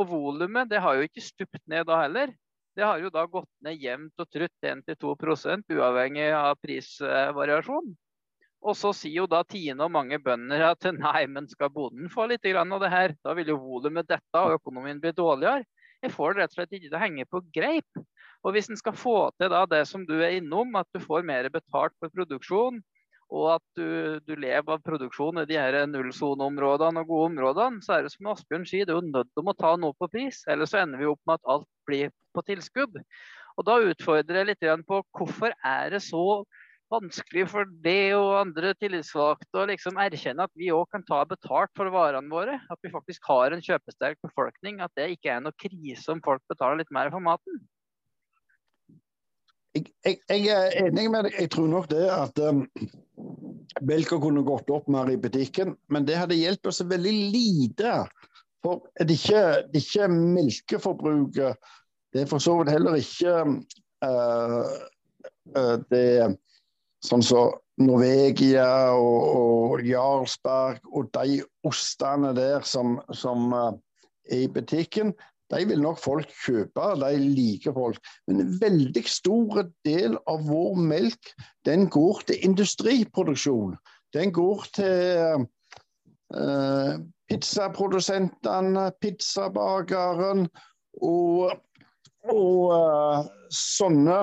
Og 0.01 0.09
volumet 0.11 0.73
har 0.73 0.97
jo 0.97 1.07
ikke 1.07 1.25
stupt 1.25 1.61
ned 1.68 1.87
da 1.89 2.03
heller. 2.05 2.33
Det 2.77 2.87
har 2.87 3.01
jo 3.03 3.11
da 3.12 3.27
gått 3.27 3.51
ned 3.66 3.83
jevnt 3.83 4.23
og 4.23 4.29
trutt 4.31 4.68
1-2% 4.71 5.75
uavhengig 5.75 6.31
av 6.33 6.55
prisvariasjon. 6.62 7.91
Og 8.61 8.77
så 8.77 8.93
sier 8.97 9.23
jo 9.23 9.27
da 9.31 9.41
Tine 9.49 9.87
og 9.87 9.93
mange 9.93 10.18
bønder 10.21 10.66
at 10.68 10.87
nei, 10.93 11.25
men 11.33 11.49
skal 11.49 11.73
bonden 11.73 12.11
få 12.12 12.27
litt 12.29 12.45
av 12.45 12.81
det 12.83 12.93
her, 12.93 13.14
da 13.25 13.35
vil 13.35 13.55
jo 13.55 13.61
volumet 13.61 14.09
dette 14.09 14.43
og 14.45 14.59
økonomien 14.59 15.01
bli 15.01 15.12
dårligere. 15.16 15.64
Jeg 16.01 16.12
får 16.14 16.35
det 16.35 16.41
rett 16.41 16.53
og 16.53 16.59
slett 16.59 16.77
ikke 16.77 16.89
til 16.89 16.97
å 16.97 17.03
henge 17.03 17.27
på 17.29 17.43
greip. 17.53 18.03
Og 18.45 18.55
hvis 18.55 18.71
en 18.73 18.79
skal 18.81 18.97
få 18.97 19.16
til 19.37 19.51
da 19.53 19.66
det 19.68 19.83
som 19.89 20.07
du 20.09 20.14
er 20.21 20.39
innom, 20.39 20.73
at 20.81 20.89
du 20.95 21.01
får 21.03 21.27
mer 21.29 21.49
betalt 21.53 21.97
for 22.01 22.12
produksjon, 22.12 22.81
og 23.31 23.47
at 23.55 23.64
du, 23.78 24.18
du, 24.26 24.33
lever 24.35 24.74
av 24.74 24.83
produksjon 24.83 25.43
i 25.43 25.47
de 25.47 25.59
her 25.59 25.76
nullsoneområdene 25.87 27.05
og 27.05 27.12
gode 27.12 27.28
områdene, 27.31 27.83
så 27.85 27.97
er 27.97 28.07
det 28.07 28.14
som 28.14 28.31
Asbjørn 28.33 28.66
sier, 28.66 28.89
det 28.89 28.95
er 28.95 28.99
jo 28.99 29.12
nødt 29.12 29.31
til 29.31 29.53
å 29.53 29.55
ta 29.59 29.76
noe 29.78 29.95
på 29.99 30.11
pris. 30.11 30.43
Ellers 30.51 30.74
så 30.74 30.83
ender 30.83 30.99
vi 30.99 31.11
opp 31.11 31.22
med 31.28 31.39
at 31.39 31.53
alt 31.55 31.68
blir 31.87 32.11
på 32.35 32.45
tilskudd. 32.49 32.99
Og 33.59 33.66
Da 33.68 33.78
utfordrer 33.93 34.41
jeg 34.41 34.51
litt 34.51 34.66
på 34.89 35.01
hvorfor 35.18 35.55
er 35.55 35.95
det 35.95 36.03
så 36.03 36.43
vanskelig 36.91 37.45
for 37.53 37.70
det 37.85 38.16
og 38.18 38.41
andre 38.41 38.72
tillitsvalgte 38.83 39.62
å 39.62 39.66
liksom 39.70 40.01
erkjenne 40.03 40.49
at 40.49 40.55
vi 40.59 40.72
òg 40.74 40.89
kan 40.91 41.05
ta 41.07 41.22
betalt 41.28 41.70
for 41.78 41.93
varene 41.95 42.33
våre. 42.33 42.59
At 42.66 42.83
vi 42.83 42.91
faktisk 42.91 43.31
har 43.31 43.55
en 43.55 43.62
kjøpesterk 43.62 44.18
befolkning. 44.26 44.83
At 44.83 44.91
det 44.99 45.12
ikke 45.14 45.37
er 45.37 45.45
noe 45.45 45.55
krise 45.55 46.11
om 46.11 46.22
folk 46.24 46.43
betaler 46.51 46.83
litt 46.83 46.91
mer 46.95 47.14
for 47.14 47.22
maten 47.22 47.62
jeg, 49.74 49.87
jeg, 50.05 50.18
jeg, 50.28 50.49
er 50.49 50.87
enig 50.87 51.07
med 51.11 51.26
deg. 51.28 51.37
Jeg 51.39 51.51
tror 51.55 51.68
nok 51.70 51.89
det 51.91 52.07
at 52.11 52.43
um, 52.43 52.64
melka 53.87 54.18
kunne 54.21 54.43
gått 54.47 54.71
opp 54.71 54.89
mer 54.91 55.11
i 55.11 55.18
butikken, 55.21 55.75
men 55.89 56.07
det 56.09 56.18
hadde 56.18 56.39
hjulpet 56.39 56.71
oss 56.73 56.83
veldig 56.85 57.14
lite. 57.35 57.95
For 58.64 58.85
det 59.01 59.16
ikke, 59.16 59.45
det 59.73 59.81
ikke 59.81 60.09
melkeforbruket 60.12 61.71
Det 62.12 62.25
er 62.25 62.27
for 62.29 62.43
så 62.43 62.57
vidt 62.59 62.73
heller 62.75 62.97
ikke 62.99 63.35
uh, 64.03 64.73
uh, 65.55 65.77
det 65.93 66.37
sånn 67.07 67.23
som 67.23 67.29
så 67.29 67.43
Norvegia 67.81 68.93
og, 68.93 69.21
og 69.71 69.85
Jarlsberg 69.87 70.83
og 70.91 71.12
de 71.14 71.39
ostene 71.64 72.35
der 72.37 72.66
som, 72.66 72.99
som 73.14 73.55
uh, 73.55 73.71
er 74.27 74.43
i 74.45 74.51
butikken 74.51 75.14
de 75.51 75.64
vil 75.66 75.80
nok 75.82 75.98
folk 75.98 76.30
kjøpe, 76.44 76.88
de 77.03 77.14
liker 77.20 77.74
folk. 77.74 77.98
Men 78.28 78.44
en 78.44 78.53
veldig 78.61 79.05
stor 79.11 79.64
del 79.86 80.18
av 80.30 80.44
vår 80.46 80.76
melk 80.78 81.32
den 81.68 81.88
går 81.90 82.22
til 82.28 82.44
industriproduksjon. 82.46 83.74
Den 84.14 84.32
går 84.34 84.66
til 84.74 85.46
uh, 86.34 86.94
pizzaprodusentene, 87.30 88.90
pizzabakeren 89.03 90.46
og, 91.03 91.59
og 92.30 92.62
uh, 92.74 93.26
sånne 93.55 94.22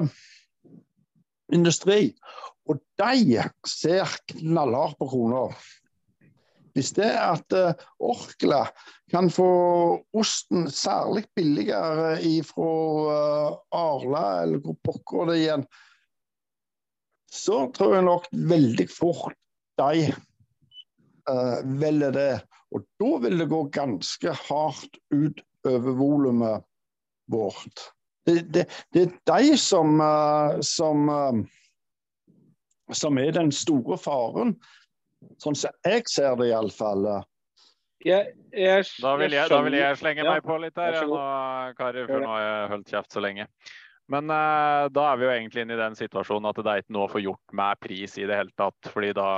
industri. 1.55 2.13
Og 2.67 2.79
de 2.99 3.43
ser 3.67 4.15
knallhardt 4.33 4.99
på 4.99 5.07
kroner. 5.11 5.55
Hvis 6.77 6.91
det 6.93 7.07
er 7.09 7.31
at 7.33 7.53
uh, 7.57 7.85
Orkla 8.05 8.67
kan 9.09 9.31
få 9.33 9.47
osten 10.13 10.67
særlig 10.69 11.23
billigere 11.35 12.19
fra 12.45 12.67
uh, 13.09 13.55
Arla, 13.73 14.43
eller 14.43 14.61
hvor 14.61 14.77
pokker 14.85 15.31
det 15.31 15.39
igjen, 15.39 15.65
så 17.33 17.63
tror 17.73 17.95
jeg 17.95 18.05
nok 18.05 18.29
veldig 18.53 18.87
fort 18.93 19.33
de 19.81 20.05
uh, 21.31 21.59
velger 21.81 22.13
det. 22.13 22.31
Og 22.69 22.85
da 23.01 23.11
vil 23.25 23.41
det 23.41 23.49
gå 23.49 23.65
ganske 23.73 24.37
hardt 24.45 25.01
ut 25.09 25.41
over 25.65 25.97
volumet 25.97 26.65
vårt. 27.31 27.87
Det, 28.27 28.43
det, 28.53 28.67
det, 28.93 29.07
er 29.07 29.13
de 29.33 29.57
som, 29.57 30.01
som, 30.61 31.07
som 32.91 33.19
er 33.23 33.31
den 33.39 33.53
store 33.55 33.95
faren. 33.97 34.57
Sånn 35.41 35.57
som 35.57 35.73
jeg 35.85 36.05
ser 36.11 36.37
det, 36.39 36.51
iallfall. 36.51 37.07
Jeg, 38.05 38.35
jeg, 38.53 38.85
da, 39.01 39.15
vil 39.17 39.33
jeg, 39.33 39.49
da, 39.49 39.59
vil 39.65 39.75
jeg, 39.79 39.97
slenge 39.97 40.23
ja. 40.23 40.35
meg 40.35 40.45
på 40.45 40.57
litt 40.61 40.77
her, 40.77 40.99
nå, 41.09 41.19
karer, 41.79 42.05
for 42.05 42.21
nå 42.21 42.31
har 42.35 42.43
jeg 42.43 42.71
holdt 42.73 42.93
kjeft 42.93 43.15
så 43.17 43.23
lenge. 43.25 43.47
Men 44.13 44.31
uh, 44.31 44.87
da 44.93 45.09
er 45.09 45.19
vi 45.19 45.27
jo 45.27 45.33
egentlig 45.33 45.65
inne 45.65 45.75
i 45.75 45.81
den 45.81 45.97
situasjonen 45.99 46.47
at 46.47 46.59
det 46.63 46.71
er 46.71 46.83
ikke 46.83 46.95
noe 46.95 47.07
å 47.09 47.11
få 47.11 47.23
gjort 47.23 47.55
med 47.59 47.79
pris 47.83 48.15
i 48.21 48.27
det 48.29 48.37
hele 48.39 48.53
tatt. 48.59 48.91
fordi 48.93 49.11
da, 49.17 49.29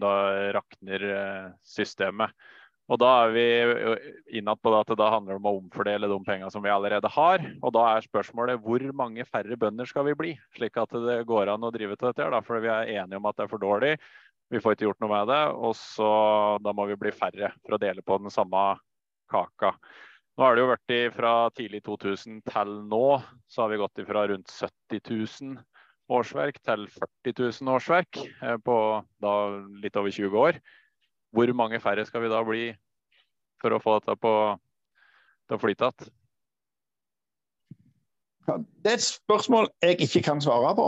da 0.00 0.12
rakner 0.56 1.08
uh, 1.12 1.50
systemet. 1.76 2.34
Og 2.86 3.00
da 3.02 3.08
er 3.24 3.32
vi 3.34 3.46
innad 4.38 4.60
på 4.62 4.70
det 4.70 4.80
at 4.84 4.90
det 4.92 4.98
da 5.00 5.08
handler 5.10 5.40
om 5.40 5.48
å 5.50 5.56
omfordele 5.56 6.06
de 6.10 6.18
pengene 6.26 6.50
som 6.54 6.62
vi 6.62 6.70
allerede 6.70 7.10
har. 7.10 7.42
Og 7.58 7.72
da 7.74 7.82
er 7.96 8.06
spørsmålet 8.06 8.62
hvor 8.62 8.84
mange 8.94 9.26
færre 9.26 9.58
bønder 9.58 9.88
skal 9.90 10.06
vi 10.06 10.14
bli, 10.18 10.34
slik 10.54 10.78
at 10.78 10.94
det 10.94 11.24
går 11.26 11.50
an 11.50 11.66
å 11.66 11.72
drive 11.74 11.98
til 11.98 12.12
dette. 12.12 12.28
Da, 12.30 12.40
for 12.46 12.62
vi 12.62 12.70
er 12.70 12.92
enige 13.00 13.18
om 13.18 13.26
at 13.26 13.38
det 13.38 13.46
er 13.46 13.50
for 13.50 13.62
dårlig. 13.62 13.96
Vi 14.52 14.60
får 14.62 14.76
ikke 14.76 14.86
gjort 14.86 15.00
noe 15.02 15.12
med 15.12 15.30
det. 15.30 15.42
Og 15.56 15.76
så 15.78 16.10
da 16.62 16.74
må 16.76 16.86
vi 16.90 16.98
bli 17.00 17.14
færre 17.14 17.52
for 17.62 17.76
å 17.76 17.80
dele 17.82 18.04
på 18.06 18.18
den 18.22 18.32
samme 18.34 18.66
kaka. 19.30 19.74
Nå 20.36 20.44
har 20.44 20.54
det 20.54 20.62
jo 20.62 20.68
vært 20.68 21.16
fra 21.16 21.32
tidlig 21.56 21.80
2000 21.86 22.42
til 22.44 22.72
nå, 22.90 23.06
så 23.48 23.64
har 23.64 23.72
vi 23.72 23.80
gått 23.80 24.02
fra 24.04 24.26
rundt 24.28 24.52
70 24.52 25.00
000 25.08 25.62
årsverk 26.12 26.60
til 26.62 26.84
40 26.92 27.32
000 27.64 27.72
årsverk 27.72 28.20
eh, 28.20 28.58
på 28.62 28.76
da 29.24 29.32
litt 29.82 29.96
over 29.96 30.12
20 30.12 30.36
år. 30.38 30.60
Hvor 31.34 31.52
mange 31.56 31.80
færre 31.82 32.04
skal 32.06 32.22
vi 32.22 32.30
da 32.30 32.42
bli 32.46 32.68
for 33.62 33.72
å 33.72 33.80
få 33.82 33.96
dette 33.98 34.14
på, 34.20 34.34
til 35.48 35.56
å 35.56 35.62
flyte 35.62 35.90
igjen? 35.90 36.14
Det 38.46 38.92
er 38.92 39.00
et 39.00 39.02
spørsmål 39.02 39.72
jeg 39.82 39.98
ikke 40.06 40.22
kan 40.28 40.40
svare 40.44 40.70
på. 40.78 40.86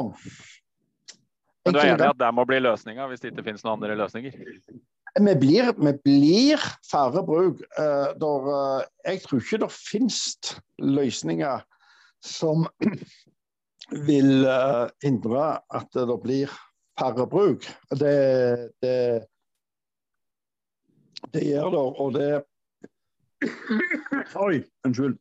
Men 1.69 1.77
du 1.77 1.81
er 1.83 1.91
enig 1.93 2.07
i 2.07 2.13
at 2.13 2.21
det 2.21 2.29
må 2.35 2.45
bli 2.49 2.61
løsninga 2.65 3.09
hvis 3.11 3.21
det 3.23 3.33
ikke 3.33 3.45
finnes 3.51 3.65
noen 3.67 3.77
andre 3.77 3.97
løsninger? 4.01 4.37
Vi 5.19 5.35
blir, 5.41 5.73
vi 5.77 5.93
blir 6.05 6.63
færre 6.87 7.25
bruk. 7.27 7.61
Uh, 7.79 8.15
der, 8.21 8.49
uh, 8.49 8.83
jeg 9.05 9.23
tror 9.25 9.43
ikke 9.43 9.61
det 9.65 9.71
finnes 9.75 10.21
løsninger 10.79 11.65
som 12.25 12.69
vil 14.09 14.47
uh, 14.47 14.87
hindre 15.05 15.49
at 15.75 15.91
det 15.97 16.19
blir 16.23 16.53
færre 17.01 17.27
bruk. 17.31 17.67
Det, 17.91 18.15
det, 18.85 18.99
det 21.35 21.45
gjør 21.51 21.75
det, 21.75 21.85
og 22.05 22.15
det 22.17 22.31
Oi, 24.47 24.65
unnskyld. 24.87 25.19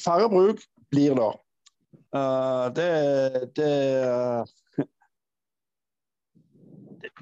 færre 0.00 0.28
bruk 0.32 0.62
blir 0.90 1.16
det. 1.18 1.32
Det, 2.12 2.90
det 3.56 3.72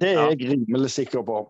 det 0.01 0.13
er 0.13 0.31
jeg 0.33 0.51
rimelig 0.51 0.91
sikker 0.95 1.23
på. 1.27 1.41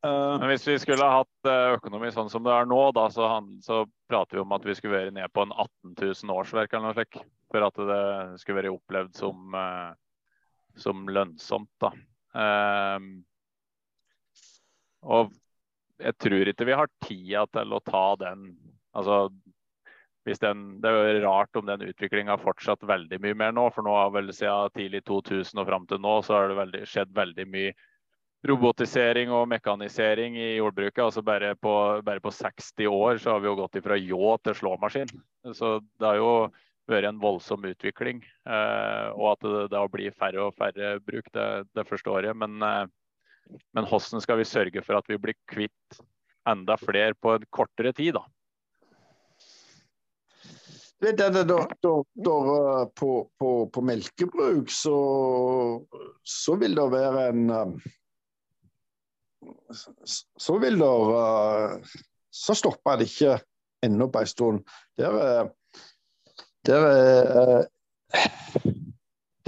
Uh, 0.00 0.38
Men 0.40 0.48
Hvis 0.54 0.68
vi 0.68 0.78
skulle 0.80 1.04
ha 1.04 1.20
hatt 1.20 1.48
eh, 1.48 1.74
økonomi 1.76 2.08
sånn 2.14 2.30
som 2.32 2.44
det 2.46 2.54
er 2.56 2.68
nå, 2.68 2.78
da, 2.96 3.04
så, 3.12 3.26
han, 3.34 3.50
så 3.64 3.82
prater 4.08 4.38
vi 4.38 4.44
om 4.46 4.54
at 4.56 4.64
vi 4.64 4.74
skulle 4.78 4.96
være 4.96 5.12
ned 5.12 5.28
på 5.34 5.44
en 5.44 5.52
18 5.52 5.92
000 5.98 6.36
årsverk 6.38 6.72
eller 6.72 6.86
noe 6.88 6.96
slikt. 6.96 7.20
For 7.52 7.60
at 7.66 7.76
det 7.90 8.04
skulle 8.40 8.62
være 8.62 8.72
opplevd 8.72 9.12
som, 9.20 9.36
uh, 9.52 9.92
som 10.80 11.04
lønnsomt. 11.10 11.72
da. 11.84 11.90
Uh, 12.32 13.00
og 15.04 15.24
jeg 16.00 16.16
tror 16.20 16.48
ikke 16.48 16.68
vi 16.68 16.80
har 16.80 16.88
tida 17.04 17.44
til 17.52 17.68
å 17.76 17.84
ta 17.84 18.06
den 18.20 18.38
altså 18.96 19.28
den, 20.24 20.80
Det 20.80 20.88
er 20.88 21.20
jo 21.20 21.28
rart 21.28 21.56
om 21.56 21.66
den 21.66 21.82
utviklinga 21.88 22.36
har 22.36 22.42
fortsatt 22.42 22.82
veldig 22.82 23.20
mye 23.20 23.34
mer 23.34 23.52
nå. 23.52 23.70
For 23.74 23.82
nå 23.82 23.94
har 23.94 24.10
vel 24.14 24.32
siden 24.32 24.74
tidlig 24.76 25.04
2000 25.04 25.60
og 25.60 25.66
fram 25.66 25.86
til 25.86 26.00
nå 26.00 26.20
så 26.22 26.36
har 26.36 26.48
det 26.48 26.58
veldig, 26.60 26.82
skjedd 26.86 27.14
veldig 27.14 27.46
mye 27.48 27.72
robotisering 28.48 29.32
og 29.36 29.48
mekanisering 29.48 30.36
i 30.36 30.56
jordbruket. 30.56 31.02
altså 31.04 31.22
bare 31.22 31.54
på, 31.56 32.02
bare 32.04 32.20
på 32.20 32.30
60 32.30 32.86
år 32.88 33.18
så 33.18 33.34
har 33.34 33.40
vi 33.40 33.50
jo 33.50 33.56
gått 33.58 33.76
ifra 33.76 33.96
ljå 33.96 34.36
til 34.44 34.54
slåmaskin. 34.54 35.12
Så 35.52 35.80
det 36.00 36.06
har 36.06 36.16
jo 36.16 36.32
vært 36.88 37.10
en 37.10 37.20
voldsom 37.20 37.64
utvikling. 37.68 38.22
Eh, 38.48 39.08
og 39.12 39.34
at 39.34 39.44
det 39.44 39.66
da 39.74 39.84
blir 39.88 40.16
færre 40.16 40.48
og 40.48 40.56
færre 40.56 40.98
bruk, 41.04 41.28
det, 41.34 41.48
det 41.76 41.86
forstår 41.88 42.30
jeg. 42.30 42.36
Men, 42.40 42.56
eh, 42.64 43.60
men 43.76 43.88
hvordan 43.88 44.24
skal 44.24 44.40
vi 44.40 44.48
sørge 44.48 44.84
for 44.86 44.98
at 44.98 45.10
vi 45.10 45.20
blir 45.20 45.36
kvitt 45.50 46.00
enda 46.48 46.76
flere 46.80 47.14
på 47.20 47.36
en 47.36 47.44
kortere 47.52 47.92
tid, 47.92 48.16
da? 48.16 48.24
Det, 51.00 51.12
det, 51.16 51.30
det, 51.32 51.44
da, 51.48 51.64
da, 51.80 51.92
da, 52.24 52.34
på, 52.96 53.30
på, 53.40 53.50
på 53.72 53.82
melkebruk 53.88 54.68
så, 54.68 54.96
så 56.20 56.56
vil 56.60 56.76
det 56.76 56.84
være 56.92 57.22
en 57.32 57.80
så 60.36 60.58
vil 60.60 60.76
det 60.76 60.84
uh, 60.84 61.96
Så 62.30 62.54
stopper 62.54 63.00
det 63.00 63.08
ikke 63.08 63.38
ennå 63.82 64.10
på 64.12 64.20
en 64.20 64.28
stund. 64.28 64.60
Der, 65.00 65.48
der, 66.68 67.64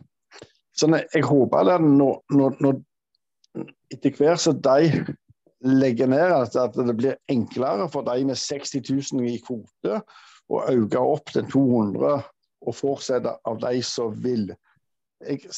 Så 0.76 0.86
jeg 0.92 1.24
håper 1.24 1.70
at 1.72 1.80
når, 1.82 2.22
når, 2.30 2.74
etter 3.92 4.10
hvert 4.18 4.40
som 4.44 4.60
de 4.62 5.04
legger 5.66 6.06
ned, 6.12 6.56
at 6.56 6.74
det 6.76 6.96
blir 6.96 7.16
enklere 7.32 7.88
for 7.90 8.02
de 8.06 8.24
med 8.28 8.36
60 8.38 8.80
000 9.16 9.28
i 9.32 9.44
kvote 9.44 9.94
å 10.52 10.56
øke 10.70 10.98
opp 11.02 11.26
til 11.34 11.44
200 11.50 12.22
og 12.66 12.74
fortsette 12.74 13.36
av 13.46 13.60
de 13.62 13.80
som 13.86 14.14
vil. 14.22 14.50
Jeg, 15.24 15.48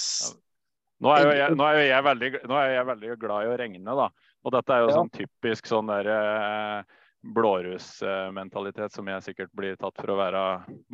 nå, 1.04 1.12
er 1.14 1.32
jeg, 1.36 1.56
nå, 1.58 1.66
er 1.68 1.84
jeg 1.86 2.04
veldig, 2.06 2.30
nå 2.50 2.58
er 2.58 2.72
jeg 2.74 2.88
veldig 2.92 3.18
glad 3.22 3.44
i 3.44 3.50
å 3.52 3.58
regne, 3.60 3.98
da. 4.02 4.08
Og 4.46 4.54
dette 4.54 4.74
er 4.74 4.84
jo 4.84 4.90
ja. 4.90 4.96
sånn 4.96 5.12
typisk 5.14 5.68
sånn 5.70 5.90
der 5.90 6.10
eh, 6.12 6.98
blårussmentalitet 7.34 8.94
som 8.94 9.08
jeg 9.10 9.24
sikkert 9.26 9.50
blir 9.56 9.78
tatt 9.78 9.96
for 9.98 10.14
å 10.14 10.18
være 10.20 10.44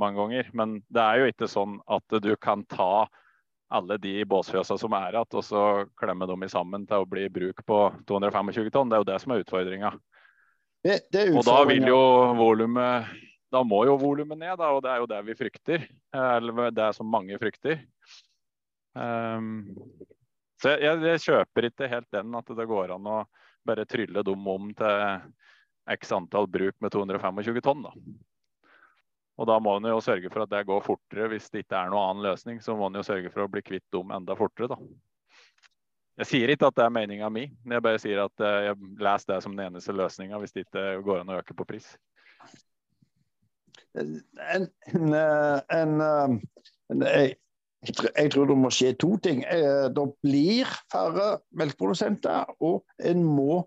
mange 0.01 0.19
ganger. 0.21 0.49
Men 0.57 0.79
det 0.93 1.05
er 1.05 1.21
jo 1.21 1.31
ikke 1.33 1.51
sånn 1.51 1.79
at 1.85 2.19
du 2.25 2.33
kan 2.41 2.65
ta 2.69 3.07
alle 3.75 3.99
de 3.99 4.21
båsfjøsa 4.29 4.77
som 4.79 4.95
er 4.97 5.17
igjen, 5.17 5.37
og 5.41 5.45
så 5.45 5.63
klemme 5.99 6.29
dem 6.31 6.45
sammen 6.53 6.85
til 6.89 7.03
å 7.03 7.09
bli 7.09 7.27
bruk 7.33 7.65
på 7.67 7.79
225 8.09 8.71
tonn. 8.75 8.91
Det 8.91 8.99
er 8.99 9.03
jo 9.03 9.11
det 9.13 9.21
som 9.23 9.35
er 9.35 9.45
utfordringa. 9.45 9.95
Og 10.85 11.47
da 11.47 11.61
vil 11.65 11.87
jo 11.89 12.01
volumet 12.37 13.09
Da 13.55 13.63
må 13.65 13.79
jo 13.89 13.95
volumet 13.97 14.37
ned, 14.37 14.59
da, 14.61 14.69
og 14.75 14.83
det 14.85 14.91
er 14.91 14.99
jo 15.01 15.09
det 15.09 15.21
vi 15.29 15.37
frykter. 15.39 15.85
Eller 16.13 16.73
det 16.75 16.83
er 16.89 16.97
som 16.97 17.07
mange 17.07 17.39
frykter. 17.39 17.79
Um, 18.95 19.49
så 20.63 20.77
jeg, 20.79 21.01
jeg, 21.03 21.23
kjøper 21.27 21.67
ikke 21.69 21.89
helt 21.91 22.11
den 22.15 22.37
at 22.39 22.53
det 22.57 22.69
går 22.71 22.95
an 22.95 23.09
å 23.11 23.23
bare 23.67 23.87
trylle 23.91 24.23
dem 24.25 24.47
om 24.49 24.71
til 24.77 25.25
x 25.91 26.13
antall 26.15 26.47
bruk 26.49 26.77
med 26.81 26.95
225 26.95 27.61
tonn. 27.65 27.83
da. 27.85 27.93
Og 29.35 29.49
da 29.51 29.57
må 29.59 29.75
en 29.77 29.89
jo 29.91 29.99
sørge 30.05 30.31
for 30.31 30.45
at 30.45 30.53
det 30.53 30.63
går 30.69 30.85
fortere. 30.85 31.27
Hvis 31.33 31.51
det 31.51 31.65
ikke 31.65 31.81
er 31.81 31.91
noen 31.91 32.13
annen 32.13 32.29
løsning, 32.29 32.61
så 32.63 32.77
må 32.79 32.87
en 32.87 33.01
jo 33.01 33.07
sørge 33.07 33.33
for 33.35 33.45
å 33.45 33.51
bli 33.51 33.65
kvitt 33.67 33.87
dem 33.93 34.15
enda 34.15 34.37
fortere, 34.39 34.71
da. 34.71 34.79
Jeg 36.23 36.31
sier 36.31 36.53
ikke 36.53 36.69
at 36.71 36.77
det 36.79 36.85
er 36.85 36.93
meninga 36.95 37.29
mi, 37.33 37.49
jeg 37.51 37.83
bare 37.83 37.99
sier 37.99 38.21
at 38.23 38.43
eh, 38.47 38.69
jeg 38.69 38.91
leser 39.03 39.33
det 39.33 39.39
som 39.43 39.57
den 39.57 39.65
eneste 39.67 39.95
løsninga 39.99 40.39
hvis 40.39 40.55
det 40.55 40.63
ikke 40.63 40.85
går 41.03 41.25
an 41.25 41.33
å 41.35 41.39
øke 41.41 41.57
på 41.59 41.67
pris. 41.67 41.89
En, 43.99 44.13
en, 44.55 44.69
en, 45.75 45.97
en 46.95 47.03
jeg, 47.87 48.30
tror 48.32 48.49
det 48.49 48.57
må 48.59 48.70
skje 48.72 48.93
to 49.01 49.14
ting. 49.22 49.43
Eh, 49.51 49.87
det 49.95 50.05
blir 50.24 50.68
færre 50.93 51.39
melkeprodusenter, 51.57 52.53
og 52.64 52.85
en 53.05 53.24
må 53.24 53.64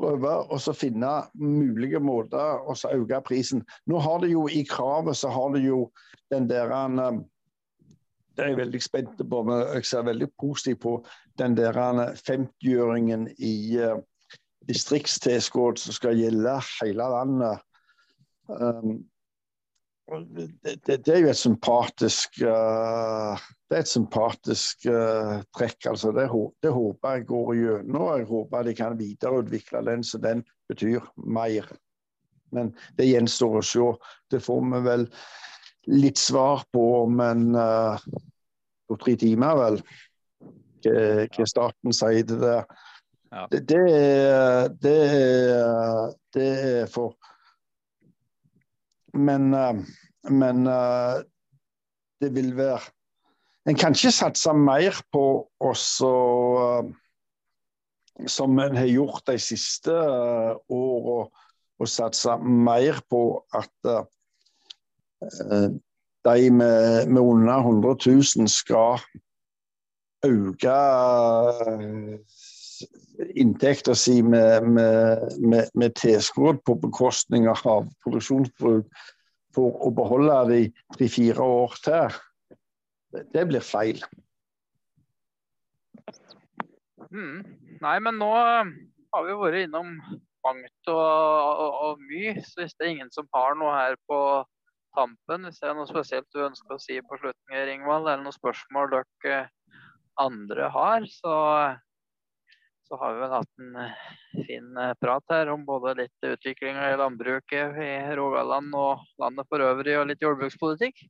prøve 0.00 0.32
å 0.48 0.58
finne 0.76 1.10
mulige 1.36 2.00
måter 2.00 2.62
å 2.64 2.76
øke 2.94 3.20
prisen. 3.26 3.64
Nå 3.86 4.00
har 4.00 4.22
det 4.22 4.32
jo 4.32 4.46
i 4.48 4.62
kravet 4.68 5.18
så 5.20 5.32
har 5.32 5.52
det 5.56 5.64
jo 5.66 5.84
den 6.32 6.48
der 6.50 6.72
eh, 6.72 7.20
Det 8.36 8.44
er 8.44 8.52
jeg 8.54 8.60
veldig 8.60 8.80
spent 8.80 9.18
på. 9.30 9.42
men 9.44 9.66
Jeg 9.74 9.84
ser 9.84 10.06
veldig 10.06 10.30
positivt 10.40 10.80
på 10.80 10.94
den 11.38 11.56
der 11.56 11.74
50-øringen 11.74 13.28
eh, 13.28 13.34
i 13.38 13.76
distriktstilskudd 14.68 15.78
som 15.78 15.92
skal 15.92 16.18
gjelde 16.18 16.60
hele 16.80 17.04
landet. 17.10 17.58
Det, 20.10 20.76
det, 20.86 20.96
det, 21.06 21.08
er 21.14 21.20
jo 21.22 21.30
et 21.30 21.38
sympatisk 21.38 22.40
uh, 22.42 23.38
det 23.70 23.76
er 23.78 23.84
et 23.84 23.90
sympatisk 23.90 24.88
uh, 24.90 25.36
trekk. 25.54 25.86
altså 25.92 26.10
det, 26.10 26.26
det, 26.62 26.72
håper 26.74 27.12
jeg 27.14 27.26
går 27.28 27.52
gjennom. 27.54 28.08
Jeg 28.18 28.26
håper 28.26 28.66
de 28.66 28.74
kan 28.74 28.98
videreutvikle 28.98 29.84
den 29.86 30.02
så 30.02 30.18
den 30.18 30.42
betyr 30.68 31.06
mer. 31.14 31.70
Men 32.50 32.72
det 32.98 33.06
gjenstår 33.06 33.60
å 33.60 33.62
se. 33.62 33.86
Det 34.30 34.42
får 34.42 34.66
vi 34.72 34.82
vel 34.88 35.06
litt 35.86 36.18
svar 36.18 36.66
på 36.74 36.84
om 37.04 37.22
en 37.22 37.46
uh, 37.54 38.10
to-tre 38.90 39.14
timer, 39.22 39.62
vel. 39.62 39.82
Hva 40.82 41.46
staten 41.46 41.94
sier 41.94 42.26
til 42.26 42.42
det. 42.42 42.60
Ja. 43.30 43.46
Det, 43.52 43.60
det, 43.70 43.82
det, 44.82 45.00
det 46.34 46.46
er 46.58 46.88
for 46.90 47.14
Men, 49.14 49.52
uh, 49.54 49.78
men 50.30 50.66
det 52.20 52.30
vil 52.34 52.56
være 52.58 52.90
en 53.70 53.78
kan 53.78 53.94
ikke 53.94 54.10
satse 54.14 54.52
mer 54.56 54.96
på 55.14 55.24
også 55.62 56.10
uh, 56.10 56.88
som 58.26 58.58
en 58.58 58.76
har 58.76 58.88
gjort 58.90 59.22
de 59.30 59.38
siste 59.40 59.94
uh, 59.94 60.58
åra, 60.74 61.28
å 61.80 61.88
satse 61.88 62.34
mer 62.42 62.98
på 63.10 63.22
at 63.56 63.90
uh, 63.90 64.02
de 66.26 66.50
med, 66.50 67.08
med, 67.08 67.22
under 67.22 67.62
100 67.62 67.94
000 68.06 68.50
skal 68.50 69.00
øke 70.26 70.76
inntekta 73.40 73.94
si 73.96 74.18
med, 74.24 74.66
med, 74.68 75.38
med, 75.40 75.70
med 75.74 75.94
tilskudd 75.96 76.60
på 76.64 76.76
bekostning 76.82 77.48
av 77.48 77.86
produksjonsbruk 78.04 78.88
for 79.56 79.86
å 79.86 79.92
beholde 79.96 80.40
de 80.50 80.60
tre-fire 80.96 81.44
år 81.44 81.78
til 81.84 82.20
det 83.10 83.44
blir 83.50 83.64
feil. 83.64 84.02
Mm. 87.10 87.42
Nei, 87.82 87.96
men 88.04 88.18
nå 88.20 88.30
eh, 88.38 88.72
har 89.14 89.26
vi 89.26 89.36
vært 89.40 89.64
innom 89.64 89.96
mangt 90.44 90.90
og, 90.92 91.00
og, 91.00 91.76
og, 91.84 92.06
mye. 92.10 92.36
Så 92.44 92.62
hvis 92.62 92.76
det 92.76 92.86
er 92.86 92.94
ingen 92.94 93.12
som 93.14 93.28
har 93.34 93.58
noe 93.58 93.74
her 93.74 93.98
på 94.08 94.20
tampen, 94.96 95.46
hvis 95.46 95.60
det 95.62 95.70
er 95.70 95.78
noe 95.78 95.90
spesielt 95.90 96.28
du 96.34 96.42
ønsker 96.46 96.76
å 96.76 96.82
si 96.82 96.98
på 97.02 97.18
slutten, 97.20 97.60
Ringvald, 97.68 98.06
eller 98.06 98.24
noen 98.24 98.36
spørsmål 98.36 98.92
dere 98.94 99.44
andre 100.20 100.66
har, 100.74 101.06
så, 101.10 101.34
så 102.88 102.98
har 103.00 103.14
vi 103.14 103.22
vel 103.24 103.36
hatt 103.38 103.62
en 103.64 103.78
eh, 103.84 104.08
fin 104.48 104.82
eh, 104.82 104.96
prat 105.02 105.34
her 105.34 105.52
om 105.54 105.64
både 105.66 105.96
litt 106.02 106.28
utvikling 106.32 106.78
i 106.78 106.98
landbruket 107.00 107.78
i 107.80 107.92
Rogaland 108.18 108.74
og 108.76 109.06
landet 109.22 109.48
for 109.50 109.64
øvrig, 109.64 109.96
og 109.98 110.10
litt 110.10 110.26
jordbrukspolitikk. 110.26 111.06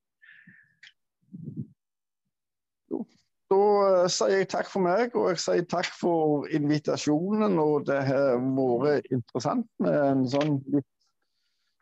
Da 3.50 3.56
uh, 3.58 4.04
sier 4.10 4.42
jeg 4.42 4.50
takk 4.52 4.68
for 4.70 4.84
meg, 4.84 5.16
og 5.18 5.32
jeg 5.32 5.42
sier 5.42 5.66
takk 5.70 5.88
for 5.98 6.46
invitasjonen. 6.54 7.58
Og 7.58 7.88
det 7.88 7.98
har 8.06 8.38
vært 8.38 9.10
interessant 9.10 9.66
med 9.82 9.96
en 9.98 10.26
sånn 10.30 10.58
litt 10.70 10.86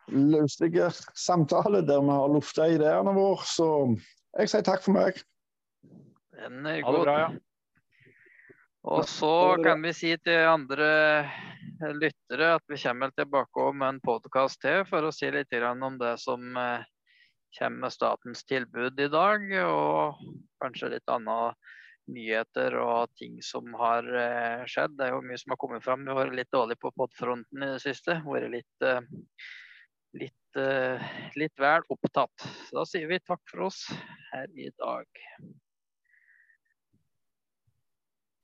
løslig 0.09 0.87
samtale 1.19 1.83
der 1.85 2.01
vi 2.01 2.15
har 2.17 2.33
lufta 2.33 2.71
ideene 2.73 3.13
våre. 3.17 3.45
Så 3.45 3.69
jeg 4.39 4.55
sier 4.55 4.65
takk 4.65 4.87
for 4.87 4.97
meg. 4.97 5.21
Den 6.39 6.65
er 6.65 6.81
god. 6.87 7.03
Bra, 7.05 7.19
ja. 7.27 7.29
Og 8.89 9.05
så 9.11 9.59
kan 9.61 9.83
vi 9.85 9.93
si 9.93 10.15
til 10.25 10.47
andre 10.49 10.89
lyttere 11.99 12.55
at 12.57 12.65
vi 12.71 12.79
kommer 12.81 13.11
tilbake 13.13 13.67
med 13.75 13.89
en 13.89 13.99
podkast 14.01 14.63
til 14.63 14.87
for 14.89 15.05
å 15.05 15.13
si 15.13 15.29
litt 15.35 15.53
om 15.69 15.99
det 16.01 16.15
som 16.23 16.57
uh, 16.57 16.87
kommer 17.57 17.87
med 17.87 17.95
statens 17.95 18.45
tilbud 18.49 19.01
i 19.01 19.09
dag, 19.13 19.45
og 19.65 20.21
kanskje 20.63 20.93
litt 20.97 21.13
andre 21.13 21.55
nyheter 22.09 22.77
og 22.81 23.13
ting 23.21 23.39
som 23.45 23.71
har 23.79 24.07
eh, 24.17 24.65
skjedd. 24.71 24.97
Det 24.99 25.07
er 25.07 25.15
jo 25.15 25.23
mye 25.25 25.39
som 25.41 25.55
har 25.55 25.61
kommet 25.61 25.85
fram. 25.85 26.05
Vi 26.05 26.13
har 26.13 26.21
vært 26.23 26.39
litt 26.41 26.53
dårlig 26.55 26.79
på 26.81 26.93
podfronten 26.97 27.65
i 27.65 27.71
det 27.75 27.83
siste. 27.85 28.19
Vært 28.25 28.53
litt, 28.55 28.87
eh, 28.87 29.01
litt, 30.23 30.61
eh, 30.61 31.09
litt 31.37 31.65
vel 31.65 31.85
opptatt. 31.93 32.49
Da 32.73 32.87
sier 32.89 33.11
vi 33.11 33.21
takk 33.21 33.45
for 33.51 33.69
oss 33.69 33.85
her 34.33 34.49
i 34.57 34.71
dag. 34.81 35.25